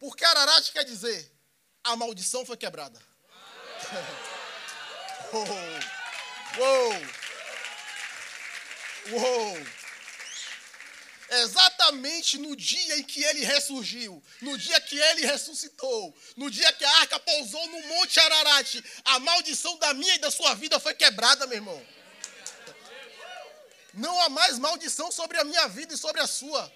Porque 0.00 0.24
Ararat 0.24 0.72
quer 0.72 0.84
dizer, 0.84 1.30
a 1.84 1.94
maldição 1.94 2.46
foi 2.46 2.56
quebrada. 2.56 2.98
Uou! 5.30 5.46
Uou! 6.58 6.94
Uou! 9.10 9.66
Exatamente 11.42 12.38
no 12.38 12.56
dia 12.56 12.96
em 12.96 13.02
que 13.02 13.22
ele 13.22 13.44
ressurgiu, 13.44 14.24
no 14.40 14.56
dia 14.56 14.80
que 14.80 14.98
ele 14.98 15.26
ressuscitou, 15.26 16.16
no 16.36 16.50
dia 16.50 16.72
que 16.72 16.84
a 16.84 17.00
arca 17.00 17.18
pousou 17.18 17.66
no 17.68 17.82
Monte 17.88 18.18
Ararat, 18.20 18.82
a 19.04 19.18
maldição 19.18 19.76
da 19.78 19.92
minha 19.92 20.14
e 20.14 20.18
da 20.18 20.30
sua 20.30 20.54
vida 20.54 20.80
foi 20.80 20.94
quebrada, 20.94 21.46
meu 21.46 21.58
irmão. 21.58 21.86
Não 23.94 24.20
há 24.22 24.28
mais 24.28 24.58
maldição 24.58 25.10
sobre 25.10 25.38
a 25.38 25.44
minha 25.44 25.68
vida 25.68 25.94
e 25.94 25.96
sobre 25.96 26.20
a 26.20 26.26
sua. 26.26 26.72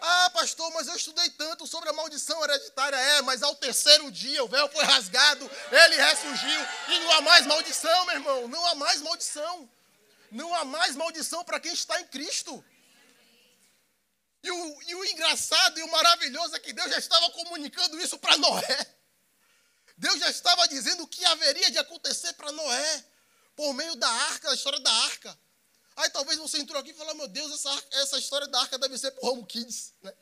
Ah, 0.00 0.30
pastor, 0.30 0.70
mas 0.72 0.86
eu 0.88 0.96
estudei 0.96 1.30
tanto 1.30 1.66
sobre 1.66 1.88
a 1.88 1.92
maldição 1.92 2.42
hereditária. 2.44 2.96
É, 2.96 3.22
mas 3.22 3.42
ao 3.42 3.54
terceiro 3.54 4.10
dia 4.10 4.42
o 4.44 4.48
véu 4.48 4.68
foi 4.68 4.84
rasgado, 4.84 5.50
ele 5.70 5.96
ressurgiu 5.96 6.60
e 6.88 6.98
não 7.00 7.12
há 7.12 7.20
mais 7.20 7.46
maldição, 7.46 8.04
meu 8.06 8.14
irmão. 8.14 8.48
Não 8.48 8.66
há 8.66 8.74
mais 8.74 9.00
maldição. 9.00 9.70
Não 10.30 10.54
há 10.54 10.64
mais 10.64 10.96
maldição 10.96 11.44
para 11.44 11.60
quem 11.60 11.72
está 11.72 12.00
em 12.00 12.06
Cristo. 12.08 12.64
E 14.42 14.50
o, 14.50 14.82
e 14.82 14.94
o 14.94 15.04
engraçado 15.06 15.78
e 15.78 15.82
o 15.82 15.90
maravilhoso 15.90 16.54
é 16.54 16.58
que 16.58 16.72
Deus 16.72 16.90
já 16.90 16.98
estava 16.98 17.30
comunicando 17.30 17.98
isso 17.98 18.18
para 18.18 18.36
Noé. 18.36 18.94
Deus 19.96 20.18
já 20.18 20.28
estava 20.28 20.66
dizendo 20.68 21.04
o 21.04 21.06
que 21.06 21.24
haveria 21.24 21.70
de 21.70 21.78
acontecer 21.78 22.32
para 22.34 22.52
Noé 22.52 23.04
por 23.56 23.72
meio 23.72 23.94
da 23.94 24.08
arca, 24.08 24.50
a 24.50 24.54
história 24.54 24.80
da 24.80 24.92
arca. 24.92 25.38
Aí 25.96 26.10
talvez 26.10 26.38
você 26.38 26.58
entrou 26.58 26.80
aqui 26.80 26.90
e 26.90 26.94
falou, 26.94 27.14
meu 27.14 27.28
Deus, 27.28 27.52
essa, 27.52 27.84
essa 27.92 28.18
história 28.18 28.48
da 28.48 28.60
arca 28.60 28.76
deve 28.78 28.98
ser 28.98 29.12
para 29.12 29.28
Home 29.28 29.46
Kids, 29.46 29.92
né? 30.02 30.12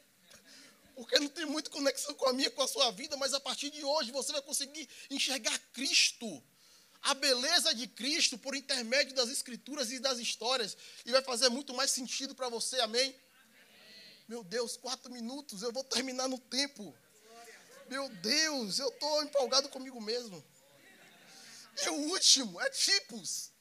Porque 0.94 1.18
não 1.18 1.28
tem 1.28 1.46
muita 1.46 1.70
conexão 1.70 2.14
com 2.14 2.28
a 2.28 2.32
minha, 2.32 2.50
com 2.50 2.62
a 2.62 2.68
sua 2.68 2.90
vida, 2.90 3.16
mas 3.16 3.32
a 3.32 3.40
partir 3.40 3.70
de 3.70 3.82
hoje 3.82 4.12
você 4.12 4.30
vai 4.32 4.42
conseguir 4.42 4.86
enxergar 5.10 5.58
Cristo, 5.72 6.42
a 7.00 7.14
beleza 7.14 7.74
de 7.74 7.86
Cristo 7.86 8.36
por 8.36 8.54
intermédio 8.54 9.14
das 9.14 9.30
escrituras 9.30 9.90
e 9.90 9.98
das 9.98 10.18
histórias, 10.18 10.76
e 11.06 11.10
vai 11.10 11.22
fazer 11.22 11.48
muito 11.48 11.72
mais 11.72 11.90
sentido 11.90 12.34
para 12.34 12.50
você, 12.50 12.78
amém? 12.80 13.08
amém? 13.08 13.20
Meu 14.28 14.44
Deus, 14.44 14.76
quatro 14.76 15.10
minutos, 15.10 15.62
eu 15.62 15.72
vou 15.72 15.82
terminar 15.82 16.28
no 16.28 16.38
tempo. 16.38 16.94
Meu 17.88 18.08
Deus, 18.08 18.78
eu 18.78 18.88
estou 18.88 19.22
empolgado 19.22 19.70
comigo 19.70 20.00
mesmo. 20.00 20.44
E 21.82 21.88
o 21.88 21.94
último 22.10 22.60
é 22.60 22.68
tipos. 22.68 23.51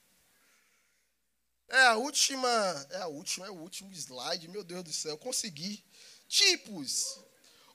É 1.72 1.88
a 1.88 1.96
última, 1.96 2.88
é 2.90 2.98
a 2.98 3.08
última, 3.08 3.48
é 3.48 3.50
o 3.50 3.56
último 3.56 3.94
slide, 3.94 4.50
meu 4.50 4.62
Deus 4.62 4.84
do 4.84 4.92
céu, 4.92 5.18
consegui. 5.18 5.82
Tipos. 6.28 7.18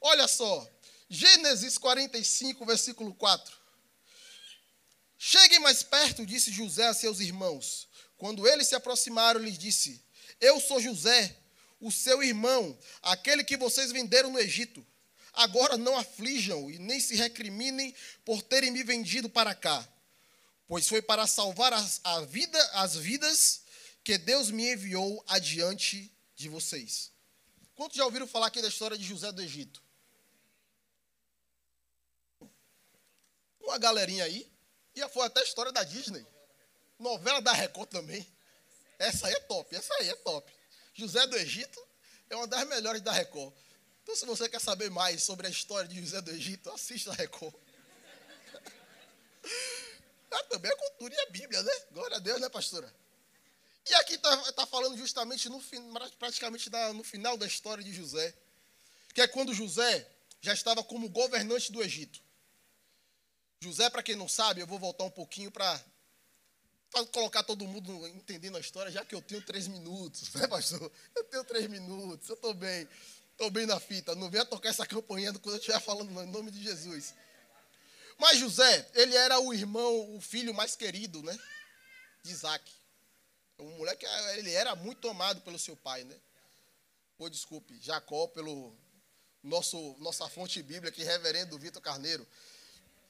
Olha 0.02 0.28
só, 0.28 0.68
Gênesis 1.08 1.78
45, 1.78 2.66
versículo 2.66 3.14
4. 3.14 3.56
Cheguem 5.16 5.60
mais 5.60 5.82
perto, 5.82 6.26
disse 6.26 6.52
José 6.52 6.86
a 6.86 6.92
seus 6.92 7.20
irmãos. 7.20 7.88
Quando 8.18 8.46
eles 8.46 8.66
se 8.66 8.74
aproximaram, 8.74 9.40
lhes 9.40 9.56
disse: 9.56 10.04
Eu 10.42 10.60
sou 10.60 10.78
José, 10.78 11.34
o 11.80 11.90
seu 11.90 12.22
irmão, 12.22 12.78
aquele 13.00 13.42
que 13.42 13.56
vocês 13.56 13.92
venderam 13.92 14.30
no 14.30 14.38
Egito. 14.38 14.86
Agora 15.32 15.78
não 15.78 15.96
aflijam 15.96 16.70
e 16.70 16.78
nem 16.78 17.00
se 17.00 17.16
recriminem 17.16 17.94
por 18.26 18.42
terem 18.42 18.70
me 18.70 18.82
vendido 18.82 19.30
para 19.30 19.54
cá, 19.54 19.86
pois 20.68 20.86
foi 20.86 21.00
para 21.00 21.26
salvar 21.26 21.72
as, 21.72 22.00
a 22.04 22.20
vida, 22.22 22.62
as 22.74 22.94
vidas 22.94 23.64
que 24.06 24.16
Deus 24.16 24.52
me 24.52 24.72
enviou 24.72 25.20
adiante 25.26 26.14
de 26.36 26.48
vocês. 26.48 27.10
Quantos 27.74 27.96
já 27.96 28.04
ouviram 28.04 28.24
falar 28.24 28.46
aqui 28.46 28.62
da 28.62 28.68
história 28.68 28.96
de 28.96 29.02
José 29.02 29.32
do 29.32 29.42
Egito? 29.42 29.82
Uma 33.60 33.76
galerinha 33.78 34.22
aí. 34.22 34.48
E 34.94 35.08
foi 35.08 35.26
até 35.26 35.40
a 35.40 35.42
história 35.42 35.72
da 35.72 35.82
Disney. 35.82 36.24
Novela 37.00 37.42
da 37.42 37.52
Record 37.52 37.90
também. 37.90 38.24
Essa 38.96 39.26
aí 39.26 39.34
é 39.34 39.40
top, 39.40 39.74
essa 39.74 39.92
aí 39.94 40.08
é 40.08 40.14
top. 40.14 40.52
José 40.94 41.26
do 41.26 41.36
Egito 41.36 41.84
é 42.30 42.36
uma 42.36 42.46
das 42.46 42.64
melhores 42.68 43.02
da 43.02 43.10
Record. 43.10 43.52
Então, 44.04 44.14
se 44.14 44.24
você 44.24 44.48
quer 44.48 44.60
saber 44.60 44.88
mais 44.88 45.24
sobre 45.24 45.48
a 45.48 45.50
história 45.50 45.88
de 45.88 46.00
José 46.00 46.20
do 46.20 46.30
Egito, 46.30 46.70
assista 46.70 47.10
a 47.10 47.14
Record. 47.14 47.54
Ah, 50.28 50.42
também 50.44 50.70
é 50.70 50.76
cultura 50.76 51.14
e 51.14 51.18
é 51.18 51.30
Bíblia, 51.30 51.62
né? 51.62 51.72
Glória 51.92 52.16
a 52.16 52.20
Deus, 52.20 52.38
né, 52.40 52.48
pastora? 52.50 52.92
E 53.88 53.94
aqui 53.94 54.14
está 54.14 54.52
tá 54.52 54.66
falando 54.66 54.96
justamente 54.96 55.48
no, 55.48 55.62
praticamente 56.18 56.68
no 56.94 57.04
final 57.04 57.36
da 57.36 57.46
história 57.46 57.84
de 57.84 57.92
José, 57.92 58.34
que 59.14 59.20
é 59.20 59.28
quando 59.28 59.54
José 59.54 60.08
já 60.40 60.52
estava 60.52 60.82
como 60.82 61.08
governante 61.08 61.70
do 61.70 61.82
Egito. 61.82 62.20
José, 63.60 63.88
para 63.88 64.02
quem 64.02 64.16
não 64.16 64.28
sabe, 64.28 64.60
eu 64.60 64.66
vou 64.66 64.78
voltar 64.78 65.04
um 65.04 65.10
pouquinho 65.10 65.50
para 65.50 65.80
colocar 67.12 67.42
todo 67.42 67.66
mundo 67.66 68.06
entendendo 68.08 68.56
a 68.56 68.60
história, 68.60 68.90
já 68.90 69.04
que 69.04 69.14
eu 69.14 69.22
tenho 69.22 69.40
três 69.42 69.68
minutos, 69.68 70.30
né, 70.34 70.46
pastor? 70.48 70.90
Eu 71.14 71.24
tenho 71.24 71.44
três 71.44 71.68
minutos, 71.68 72.28
eu 72.28 72.34
estou 72.34 72.54
bem, 72.54 72.88
estou 73.32 73.50
bem 73.50 73.66
na 73.66 73.78
fita. 73.78 74.14
Não 74.16 74.30
venha 74.30 74.44
tocar 74.44 74.68
essa 74.68 74.84
campanha 74.84 75.32
quando 75.34 75.54
eu 75.54 75.60
estiver 75.60 75.80
falando 75.80 76.10
no 76.10 76.26
nome 76.26 76.50
de 76.50 76.62
Jesus. 76.62 77.14
Mas 78.18 78.38
José, 78.38 78.90
ele 78.94 79.14
era 79.14 79.38
o 79.38 79.54
irmão, 79.54 80.16
o 80.16 80.20
filho 80.20 80.52
mais 80.52 80.74
querido, 80.74 81.22
né, 81.22 81.38
de 82.24 82.32
Isaac. 82.32 82.85
Um 83.58 83.70
moleque, 83.78 84.04
ele 84.36 84.52
era 84.52 84.74
muito 84.76 85.08
amado 85.08 85.40
pelo 85.40 85.58
seu 85.58 85.76
pai, 85.76 86.04
né? 86.04 86.16
Pô, 87.16 87.28
desculpe, 87.30 87.78
Jacó, 87.80 88.26
pelo 88.26 88.76
nosso, 89.42 89.96
nossa 89.98 90.28
fonte 90.28 90.62
bíblica, 90.62 91.02
reverendo 91.02 91.58
Vitor 91.58 91.80
Carneiro. 91.80 92.26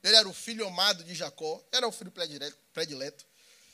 Ele 0.03 0.15
era 0.15 0.29
o 0.29 0.33
filho 0.33 0.67
amado 0.67 1.03
de 1.03 1.15
Jacó, 1.15 1.65
era 1.73 1.89
o 1.89 1.91
filho 1.91 2.13
predileto. 2.13 3.27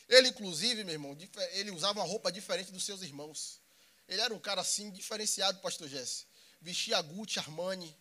Ele, 0.09 0.29
inclusive, 0.29 0.83
meu 0.85 0.95
irmão, 0.95 1.17
ele 1.53 1.71
usava 1.71 2.01
uma 2.01 2.07
roupa 2.07 2.33
diferente 2.33 2.73
dos 2.73 2.85
seus 2.85 3.03
irmãos. 3.03 3.61
Ele 4.09 4.21
era 4.21 4.33
um 4.33 4.39
cara 4.39 4.61
assim, 4.61 4.91
diferenciado, 4.91 5.61
pastor 5.61 5.89
Jesse. 5.89 6.27
Vestia 6.61 7.01
Gucci, 7.03 7.39
Armani. 7.39 7.95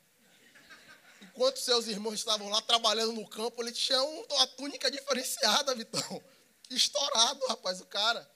Enquanto 1.21 1.57
seus 1.57 1.87
irmãos 1.87 2.13
estavam 2.15 2.49
lá 2.49 2.61
trabalhando 2.61 3.13
no 3.13 3.27
campo, 3.27 3.61
ele 3.61 3.71
tinha 3.71 4.01
uma 4.01 4.47
túnica 4.47 4.89
diferenciada, 4.89 5.75
Vitão. 5.75 6.23
Estourado, 6.69 7.45
rapaz, 7.47 7.81
o 7.81 7.85
cara. 7.85 8.29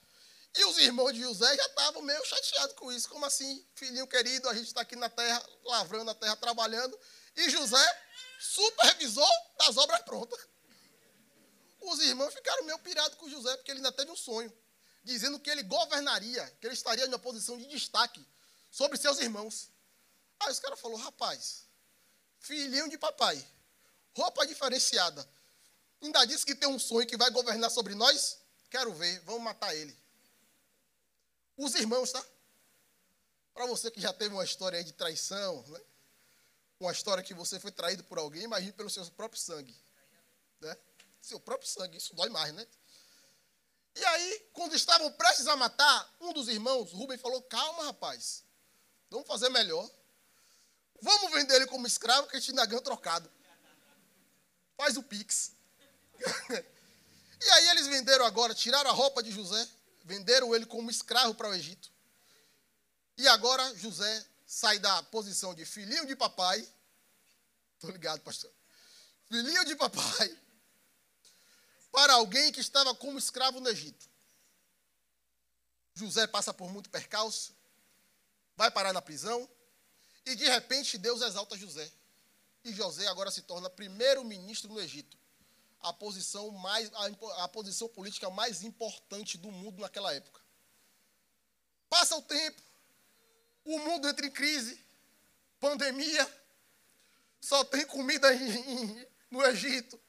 E 0.56 0.64
os 0.64 0.78
irmãos 0.78 1.12
de 1.12 1.20
José 1.20 1.54
já 1.54 1.66
estavam 1.66 2.00
meio 2.02 2.24
chateados 2.24 2.74
com 2.76 2.90
isso. 2.90 3.08
Como 3.10 3.24
assim, 3.26 3.64
filhinho 3.74 4.06
querido, 4.06 4.48
a 4.48 4.54
gente 4.54 4.68
está 4.68 4.80
aqui 4.80 4.96
na 4.96 5.10
terra, 5.10 5.44
lavrando 5.64 6.10
a 6.10 6.14
terra, 6.14 6.34
trabalhando, 6.36 6.98
e 7.36 7.50
José, 7.50 8.04
supervisor 8.40 9.28
das 9.58 9.76
obras 9.76 10.00
prontas. 10.02 10.40
Os 11.80 12.00
irmãos 12.00 12.32
ficaram 12.32 12.64
meio 12.64 12.78
pirados 12.78 13.18
com 13.18 13.28
José, 13.28 13.54
porque 13.56 13.70
ele 13.70 13.78
ainda 13.78 13.92
teve 13.92 14.10
um 14.10 14.16
sonho, 14.16 14.52
dizendo 15.04 15.38
que 15.38 15.50
ele 15.50 15.62
governaria, 15.62 16.48
que 16.58 16.66
ele 16.66 16.74
estaria 16.74 17.04
em 17.04 17.08
uma 17.08 17.18
posição 17.18 17.58
de 17.58 17.66
destaque 17.66 18.26
sobre 18.70 18.96
seus 18.96 19.18
irmãos. 19.18 19.68
Aí 20.40 20.50
os 20.50 20.58
caras 20.58 20.80
falaram, 20.80 21.02
rapaz, 21.02 21.66
filhinho 22.40 22.88
de 22.88 22.96
papai, 22.96 23.46
roupa 24.16 24.46
diferenciada, 24.46 25.28
ainda 26.02 26.24
disse 26.24 26.46
que 26.46 26.54
tem 26.54 26.68
um 26.68 26.78
sonho 26.78 27.06
que 27.06 27.16
vai 27.16 27.30
governar 27.30 27.70
sobre 27.70 27.94
nós? 27.94 28.38
Quero 28.70 28.92
ver, 28.94 29.20
vamos 29.20 29.42
matar 29.42 29.74
ele. 29.74 30.05
Os 31.56 31.74
irmãos, 31.74 32.12
tá? 32.12 32.24
Para 33.54 33.66
você 33.66 33.90
que 33.90 34.00
já 34.00 34.12
teve 34.12 34.34
uma 34.34 34.44
história 34.44 34.82
de 34.84 34.92
traição, 34.92 35.62
né? 35.68 35.80
uma 36.78 36.92
história 36.92 37.22
que 37.22 37.32
você 37.32 37.58
foi 37.58 37.72
traído 37.72 38.04
por 38.04 38.18
alguém, 38.18 38.42
imagine 38.42 38.72
pelo 38.72 38.90
seu 38.90 39.04
próprio 39.12 39.40
sangue. 39.40 39.74
Né? 40.60 40.76
Seu 41.22 41.40
próprio 41.40 41.68
sangue, 41.68 41.96
isso 41.96 42.14
dói 42.14 42.28
mais, 42.28 42.52
né? 42.54 42.66
E 43.94 44.04
aí, 44.04 44.50
quando 44.52 44.76
estavam 44.76 45.10
prestes 45.12 45.46
a 45.46 45.56
matar, 45.56 46.14
um 46.20 46.32
dos 46.34 46.48
irmãos, 46.48 46.92
Rubem, 46.92 47.16
falou: 47.16 47.40
Calma, 47.42 47.84
rapaz, 47.84 48.44
vamos 49.10 49.26
fazer 49.26 49.48
melhor. 49.48 49.90
Vamos 51.00 51.32
vender 51.32 51.56
ele 51.56 51.66
como 51.66 51.86
escravo, 51.86 52.28
que 52.28 52.36
a 52.36 52.40
gente 52.40 52.50
ainda 52.50 52.66
ganha 52.66 52.82
trocado. 52.82 53.30
Faz 54.76 54.98
o 54.98 55.02
Pix. 55.02 55.52
e 57.42 57.50
aí 57.50 57.68
eles 57.70 57.86
venderam 57.86 58.26
agora, 58.26 58.54
tiraram 58.54 58.90
a 58.90 58.92
roupa 58.92 59.22
de 59.22 59.30
José, 59.30 59.66
venderam 60.06 60.54
ele 60.54 60.64
como 60.64 60.90
escravo 60.90 61.34
para 61.34 61.48
o 61.48 61.54
Egito. 61.54 61.90
E 63.18 63.26
agora 63.26 63.74
José 63.76 64.26
sai 64.46 64.78
da 64.78 65.02
posição 65.04 65.52
de 65.52 65.66
filhinho 65.66 66.06
de 66.06 66.14
papai. 66.14 66.66
Estou 67.74 67.90
ligado, 67.90 68.20
pastor. 68.20 68.52
Filhinho 69.28 69.64
de 69.64 69.74
papai. 69.74 70.40
Para 71.90 72.14
alguém 72.14 72.52
que 72.52 72.60
estava 72.60 72.94
como 72.94 73.18
escravo 73.18 73.58
no 73.58 73.68
Egito. 73.68 74.08
José 75.94 76.26
passa 76.26 76.54
por 76.54 76.70
muito 76.70 76.88
percalço. 76.88 77.56
Vai 78.56 78.70
parar 78.70 78.92
na 78.92 79.02
prisão. 79.02 79.48
E 80.24 80.36
de 80.36 80.48
repente 80.48 80.98
Deus 80.98 81.20
exalta 81.20 81.56
José. 81.56 81.90
E 82.64 82.72
José 82.72 83.08
agora 83.08 83.30
se 83.30 83.42
torna 83.42 83.68
primeiro-ministro 83.68 84.72
no 84.72 84.80
Egito. 84.80 85.18
A 85.88 85.92
posição, 85.92 86.50
mais, 86.50 86.90
a, 86.92 87.44
a 87.44 87.48
posição 87.48 87.88
política 87.88 88.28
mais 88.30 88.62
importante 88.62 89.38
do 89.38 89.50
mundo 89.50 89.80
naquela 89.80 90.12
época. 90.12 90.40
Passa 91.88 92.16
o 92.16 92.22
tempo, 92.22 92.60
o 93.64 93.78
mundo 93.78 94.08
entra 94.08 94.26
em 94.26 94.30
crise, 94.30 94.84
pandemia, 95.60 96.44
só 97.40 97.64
tem 97.64 97.86
comida 97.86 98.34
em, 98.34 98.50
em, 98.50 99.06
no 99.30 99.44
Egito. 99.46 100.00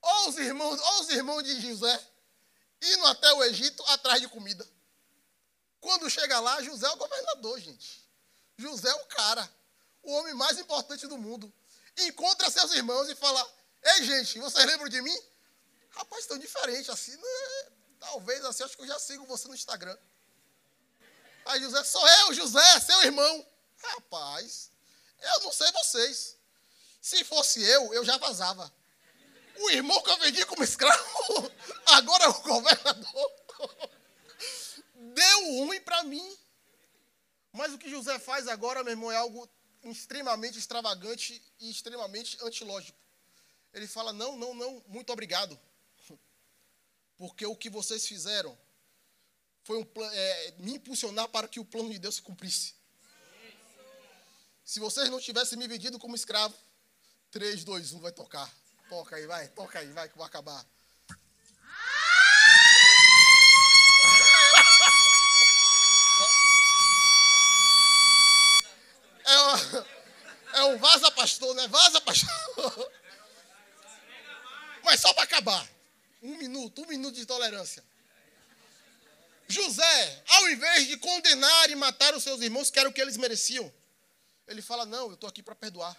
Ou 0.00 0.28
os 0.30 0.38
irmãos, 0.38 0.80
ou 0.80 1.00
os 1.00 1.10
irmãos 1.10 1.42
de 1.42 1.60
José 1.60 2.06
indo 2.82 3.06
até 3.06 3.32
o 3.34 3.44
Egito 3.44 3.82
atrás 3.88 4.20
de 4.20 4.28
comida. 4.28 4.66
Quando 5.80 6.08
chega 6.10 6.40
lá, 6.40 6.62
José 6.62 6.86
é 6.86 6.90
o 6.90 6.96
governador, 6.96 7.60
gente. 7.60 8.08
José 8.56 8.88
é 8.88 8.94
o 8.94 9.06
cara, 9.06 9.50
o 10.02 10.12
homem 10.12 10.34
mais 10.34 10.58
importante 10.58 11.06
do 11.06 11.18
mundo. 11.18 11.52
Encontra 11.98 12.50
seus 12.50 12.72
irmãos 12.72 13.08
e 13.08 13.14
fala: 13.14 13.46
Ei, 13.82 14.04
gente, 14.04 14.38
vocês 14.38 14.66
lembram 14.66 14.88
de 14.88 15.00
mim? 15.00 15.18
Rapaz, 15.90 16.26
tão 16.26 16.38
diferente 16.38 16.90
assim. 16.90 17.16
Né? 17.16 17.72
Talvez 17.98 18.44
assim, 18.44 18.62
acho 18.62 18.76
que 18.76 18.82
eu 18.82 18.86
já 18.86 18.98
sigo 18.98 19.26
você 19.26 19.48
no 19.48 19.54
Instagram. 19.54 19.96
Aí 21.46 21.60
José, 21.60 21.82
sou 21.84 22.06
eu, 22.08 22.34
José, 22.34 22.80
seu 22.80 23.02
irmão. 23.02 23.46
Rapaz, 23.82 24.70
eu 25.20 25.40
não 25.40 25.52
sei 25.52 25.70
vocês. 25.72 26.36
Se 27.00 27.24
fosse 27.24 27.62
eu, 27.62 27.94
eu 27.94 28.04
já 28.04 28.16
vazava. 28.18 28.72
O 29.56 29.70
irmão 29.70 30.00
que 30.02 30.10
eu 30.10 30.18
vendi 30.18 30.44
como 30.46 30.62
escravo, 30.62 31.52
agora 31.86 32.24
é 32.24 32.28
o 32.28 32.40
governador. 32.40 33.32
Deu 34.94 35.44
ruim 35.64 35.80
para 35.80 36.02
mim. 36.04 36.38
Mas 37.52 37.72
o 37.72 37.78
que 37.78 37.90
José 37.90 38.18
faz 38.18 38.46
agora, 38.46 38.84
meu 38.84 38.92
irmão, 38.92 39.10
é 39.10 39.16
algo 39.16 39.48
extremamente 39.82 40.58
extravagante 40.58 41.42
e 41.58 41.70
extremamente 41.70 42.38
antilógico. 42.42 42.98
Ele 43.72 43.86
fala: 43.86 44.12
não, 44.12 44.36
não, 44.36 44.54
não, 44.54 44.82
muito 44.88 45.12
obrigado. 45.12 45.58
Porque 47.16 47.44
o 47.44 47.54
que 47.54 47.68
vocês 47.68 48.06
fizeram 48.06 48.58
foi 49.62 49.78
um, 49.78 49.86
é, 50.12 50.54
me 50.58 50.74
impulsionar 50.74 51.28
para 51.28 51.46
que 51.46 51.60
o 51.60 51.64
plano 51.64 51.90
de 51.90 51.98
Deus 51.98 52.16
se 52.16 52.22
cumprisse. 52.22 52.74
Se 54.64 54.80
vocês 54.80 55.10
não 55.10 55.20
tivessem 55.20 55.58
me 55.58 55.68
vendido 55.68 55.98
como 55.98 56.14
escravo, 56.14 56.54
3, 57.30 57.64
2, 57.64 57.92
1 57.92 58.00
vai 58.00 58.12
tocar. 58.12 58.50
Toca 58.88 59.16
aí, 59.16 59.26
vai, 59.26 59.48
toca 59.48 59.78
aí, 59.78 59.92
vai, 59.92 60.08
que 60.08 60.16
vai 60.16 60.26
acabar. 60.26 60.64
É, 70.52 70.64
um 70.64 70.78
vaza 70.78 71.10
pastor, 71.12 71.54
né? 71.54 71.68
Vaza 71.68 72.00
pastor. 72.00 72.92
Mas 74.90 75.00
só 75.02 75.14
para 75.14 75.22
acabar. 75.22 75.70
Um 76.20 76.36
minuto, 76.36 76.82
um 76.82 76.86
minuto 76.86 77.14
de 77.14 77.24
tolerância. 77.24 77.84
José, 79.46 80.24
ao 80.26 80.48
invés 80.48 80.88
de 80.88 80.96
condenar 80.96 81.70
e 81.70 81.76
matar 81.76 82.12
os 82.12 82.24
seus 82.24 82.40
irmãos, 82.40 82.70
que 82.70 82.78
era 82.80 82.88
o 82.88 82.92
que 82.92 83.00
eles 83.00 83.16
mereciam, 83.16 83.72
ele 84.48 84.60
fala: 84.60 84.84
Não, 84.84 85.06
eu 85.06 85.14
estou 85.14 85.28
aqui 85.28 85.44
para 85.44 85.54
perdoar. 85.54 85.96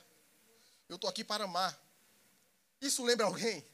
Eu 0.89 0.97
estou 0.97 1.09
aqui 1.09 1.23
para 1.23 1.45
amar. 1.45 1.81
Isso 2.81 3.01
lembra 3.05 3.27
alguém? 3.27 3.65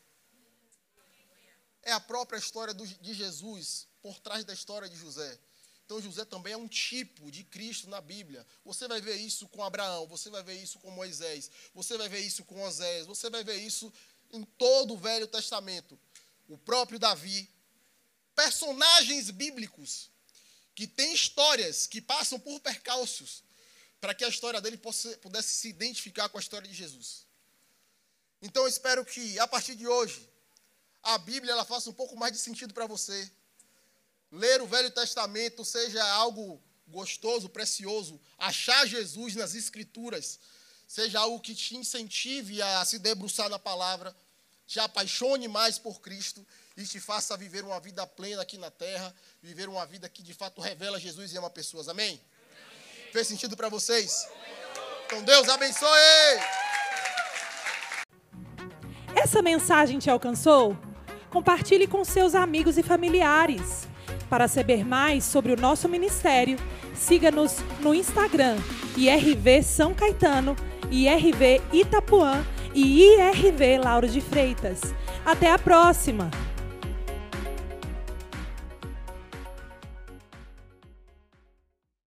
É 1.81 1.93
a 1.93 1.99
própria 1.99 2.37
história 2.37 2.75
de 2.75 3.13
Jesus 3.15 3.87
por 4.03 4.19
trás 4.19 4.45
da 4.45 4.53
história 4.53 4.87
de 4.87 4.95
José. 4.95 5.39
Então, 5.83 5.99
José 5.99 6.25
também 6.25 6.53
é 6.53 6.57
um 6.57 6.67
tipo 6.67 7.31
de 7.31 7.43
Cristo 7.43 7.89
na 7.89 8.01
Bíblia. 8.01 8.45
Você 8.63 8.87
vai 8.87 9.01
ver 9.01 9.15
isso 9.15 9.47
com 9.47 9.63
Abraão, 9.63 10.05
você 10.05 10.29
vai 10.29 10.43
ver 10.43 10.61
isso 10.61 10.77
com 10.77 10.91
Moisés, 10.91 11.49
você 11.73 11.97
vai 11.97 12.07
ver 12.07 12.19
isso 12.19 12.45
com 12.45 12.61
Osés, 12.61 13.07
você 13.07 13.31
vai 13.31 13.43
ver 13.43 13.55
isso 13.55 13.91
em 14.31 14.43
todo 14.43 14.93
o 14.93 14.97
Velho 14.97 15.27
Testamento. 15.27 15.99
O 16.47 16.57
próprio 16.57 16.99
Davi. 16.99 17.49
Personagens 18.35 19.31
bíblicos 19.31 20.09
que 20.75 20.85
têm 20.85 21.13
histórias 21.13 21.87
que 21.87 21.99
passam 21.99 22.39
por 22.39 22.59
percalços 22.59 23.43
para 23.99 24.13
que 24.13 24.23
a 24.23 24.27
história 24.27 24.61
dele 24.61 24.79
pudesse 25.21 25.53
se 25.55 25.69
identificar 25.69 26.29
com 26.29 26.37
a 26.37 26.41
história 26.41 26.67
de 26.67 26.73
Jesus. 26.73 27.25
Então 28.41 28.63
eu 28.63 28.67
espero 28.67 29.03
que 29.03 29.39
a 29.39 29.47
partir 29.47 29.75
de 29.75 29.87
hoje 29.87 30.29
a 31.01 31.17
Bíblia 31.17 31.53
ela 31.53 31.65
faça 31.65 31.89
um 31.89 31.93
pouco 31.93 32.15
mais 32.15 32.31
de 32.31 32.37
sentido 32.37 32.73
para 32.73 32.85
você. 32.85 33.31
Ler 34.31 34.61
o 34.61 34.67
Velho 34.67 34.91
Testamento 34.91 35.65
seja 35.65 36.03
algo 36.13 36.61
gostoso, 36.87 37.49
precioso, 37.49 38.19
achar 38.37 38.85
Jesus 38.87 39.35
nas 39.35 39.55
escrituras 39.55 40.39
seja 40.87 41.19
algo 41.19 41.39
que 41.39 41.53
te 41.53 41.75
incentive 41.75 42.61
a 42.61 42.85
se 42.85 42.97
debruçar 42.97 43.49
na 43.49 43.59
palavra, 43.59 44.15
te 44.65 44.79
apaixone 44.79 45.47
mais 45.47 45.77
por 45.77 45.99
Cristo 45.99 46.45
e 46.75 46.85
te 46.85 46.99
faça 46.99 47.35
viver 47.35 47.63
uma 47.63 47.79
vida 47.79 48.07
plena 48.07 48.41
aqui 48.41 48.57
na 48.57 48.71
terra, 48.71 49.13
viver 49.41 49.67
uma 49.67 49.85
vida 49.85 50.07
que 50.07 50.23
de 50.23 50.33
fato 50.33 50.61
revela 50.61 50.99
Jesus 50.99 51.33
e 51.33 51.37
ama 51.37 51.49
pessoas. 51.49 51.89
Amém? 51.89 52.09
Amém. 52.09 53.11
Fez 53.11 53.27
sentido 53.27 53.57
para 53.57 53.69
vocês? 53.69 54.27
Então 55.05 55.21
Deus 55.23 55.49
abençoe! 55.49 55.87
Essa 59.15 59.41
mensagem 59.41 59.99
te 59.99 60.09
alcançou? 60.09 60.77
Compartilhe 61.29 61.87
com 61.87 62.03
seus 62.05 62.33
amigos 62.33 62.77
e 62.77 62.83
familiares. 62.83 63.87
Para 64.29 64.47
saber 64.47 64.85
mais 64.85 65.23
sobre 65.23 65.53
o 65.53 65.57
nosso 65.57 65.87
ministério, 65.87 66.57
siga-nos 66.93 67.59
no 67.79 67.95
Instagram, 67.95 68.57
IRV 68.97 69.63
São 69.63 69.93
Caetano 69.93 70.55
IRV 70.91 71.61
Itapuã 71.73 72.43
e 72.73 73.03
IRV 73.03 73.79
Lauro 73.83 74.07
de 74.07 74.21
Freitas. 74.21 74.81
Até 75.25 75.51
a 75.51 75.59
próxima! 75.59 76.29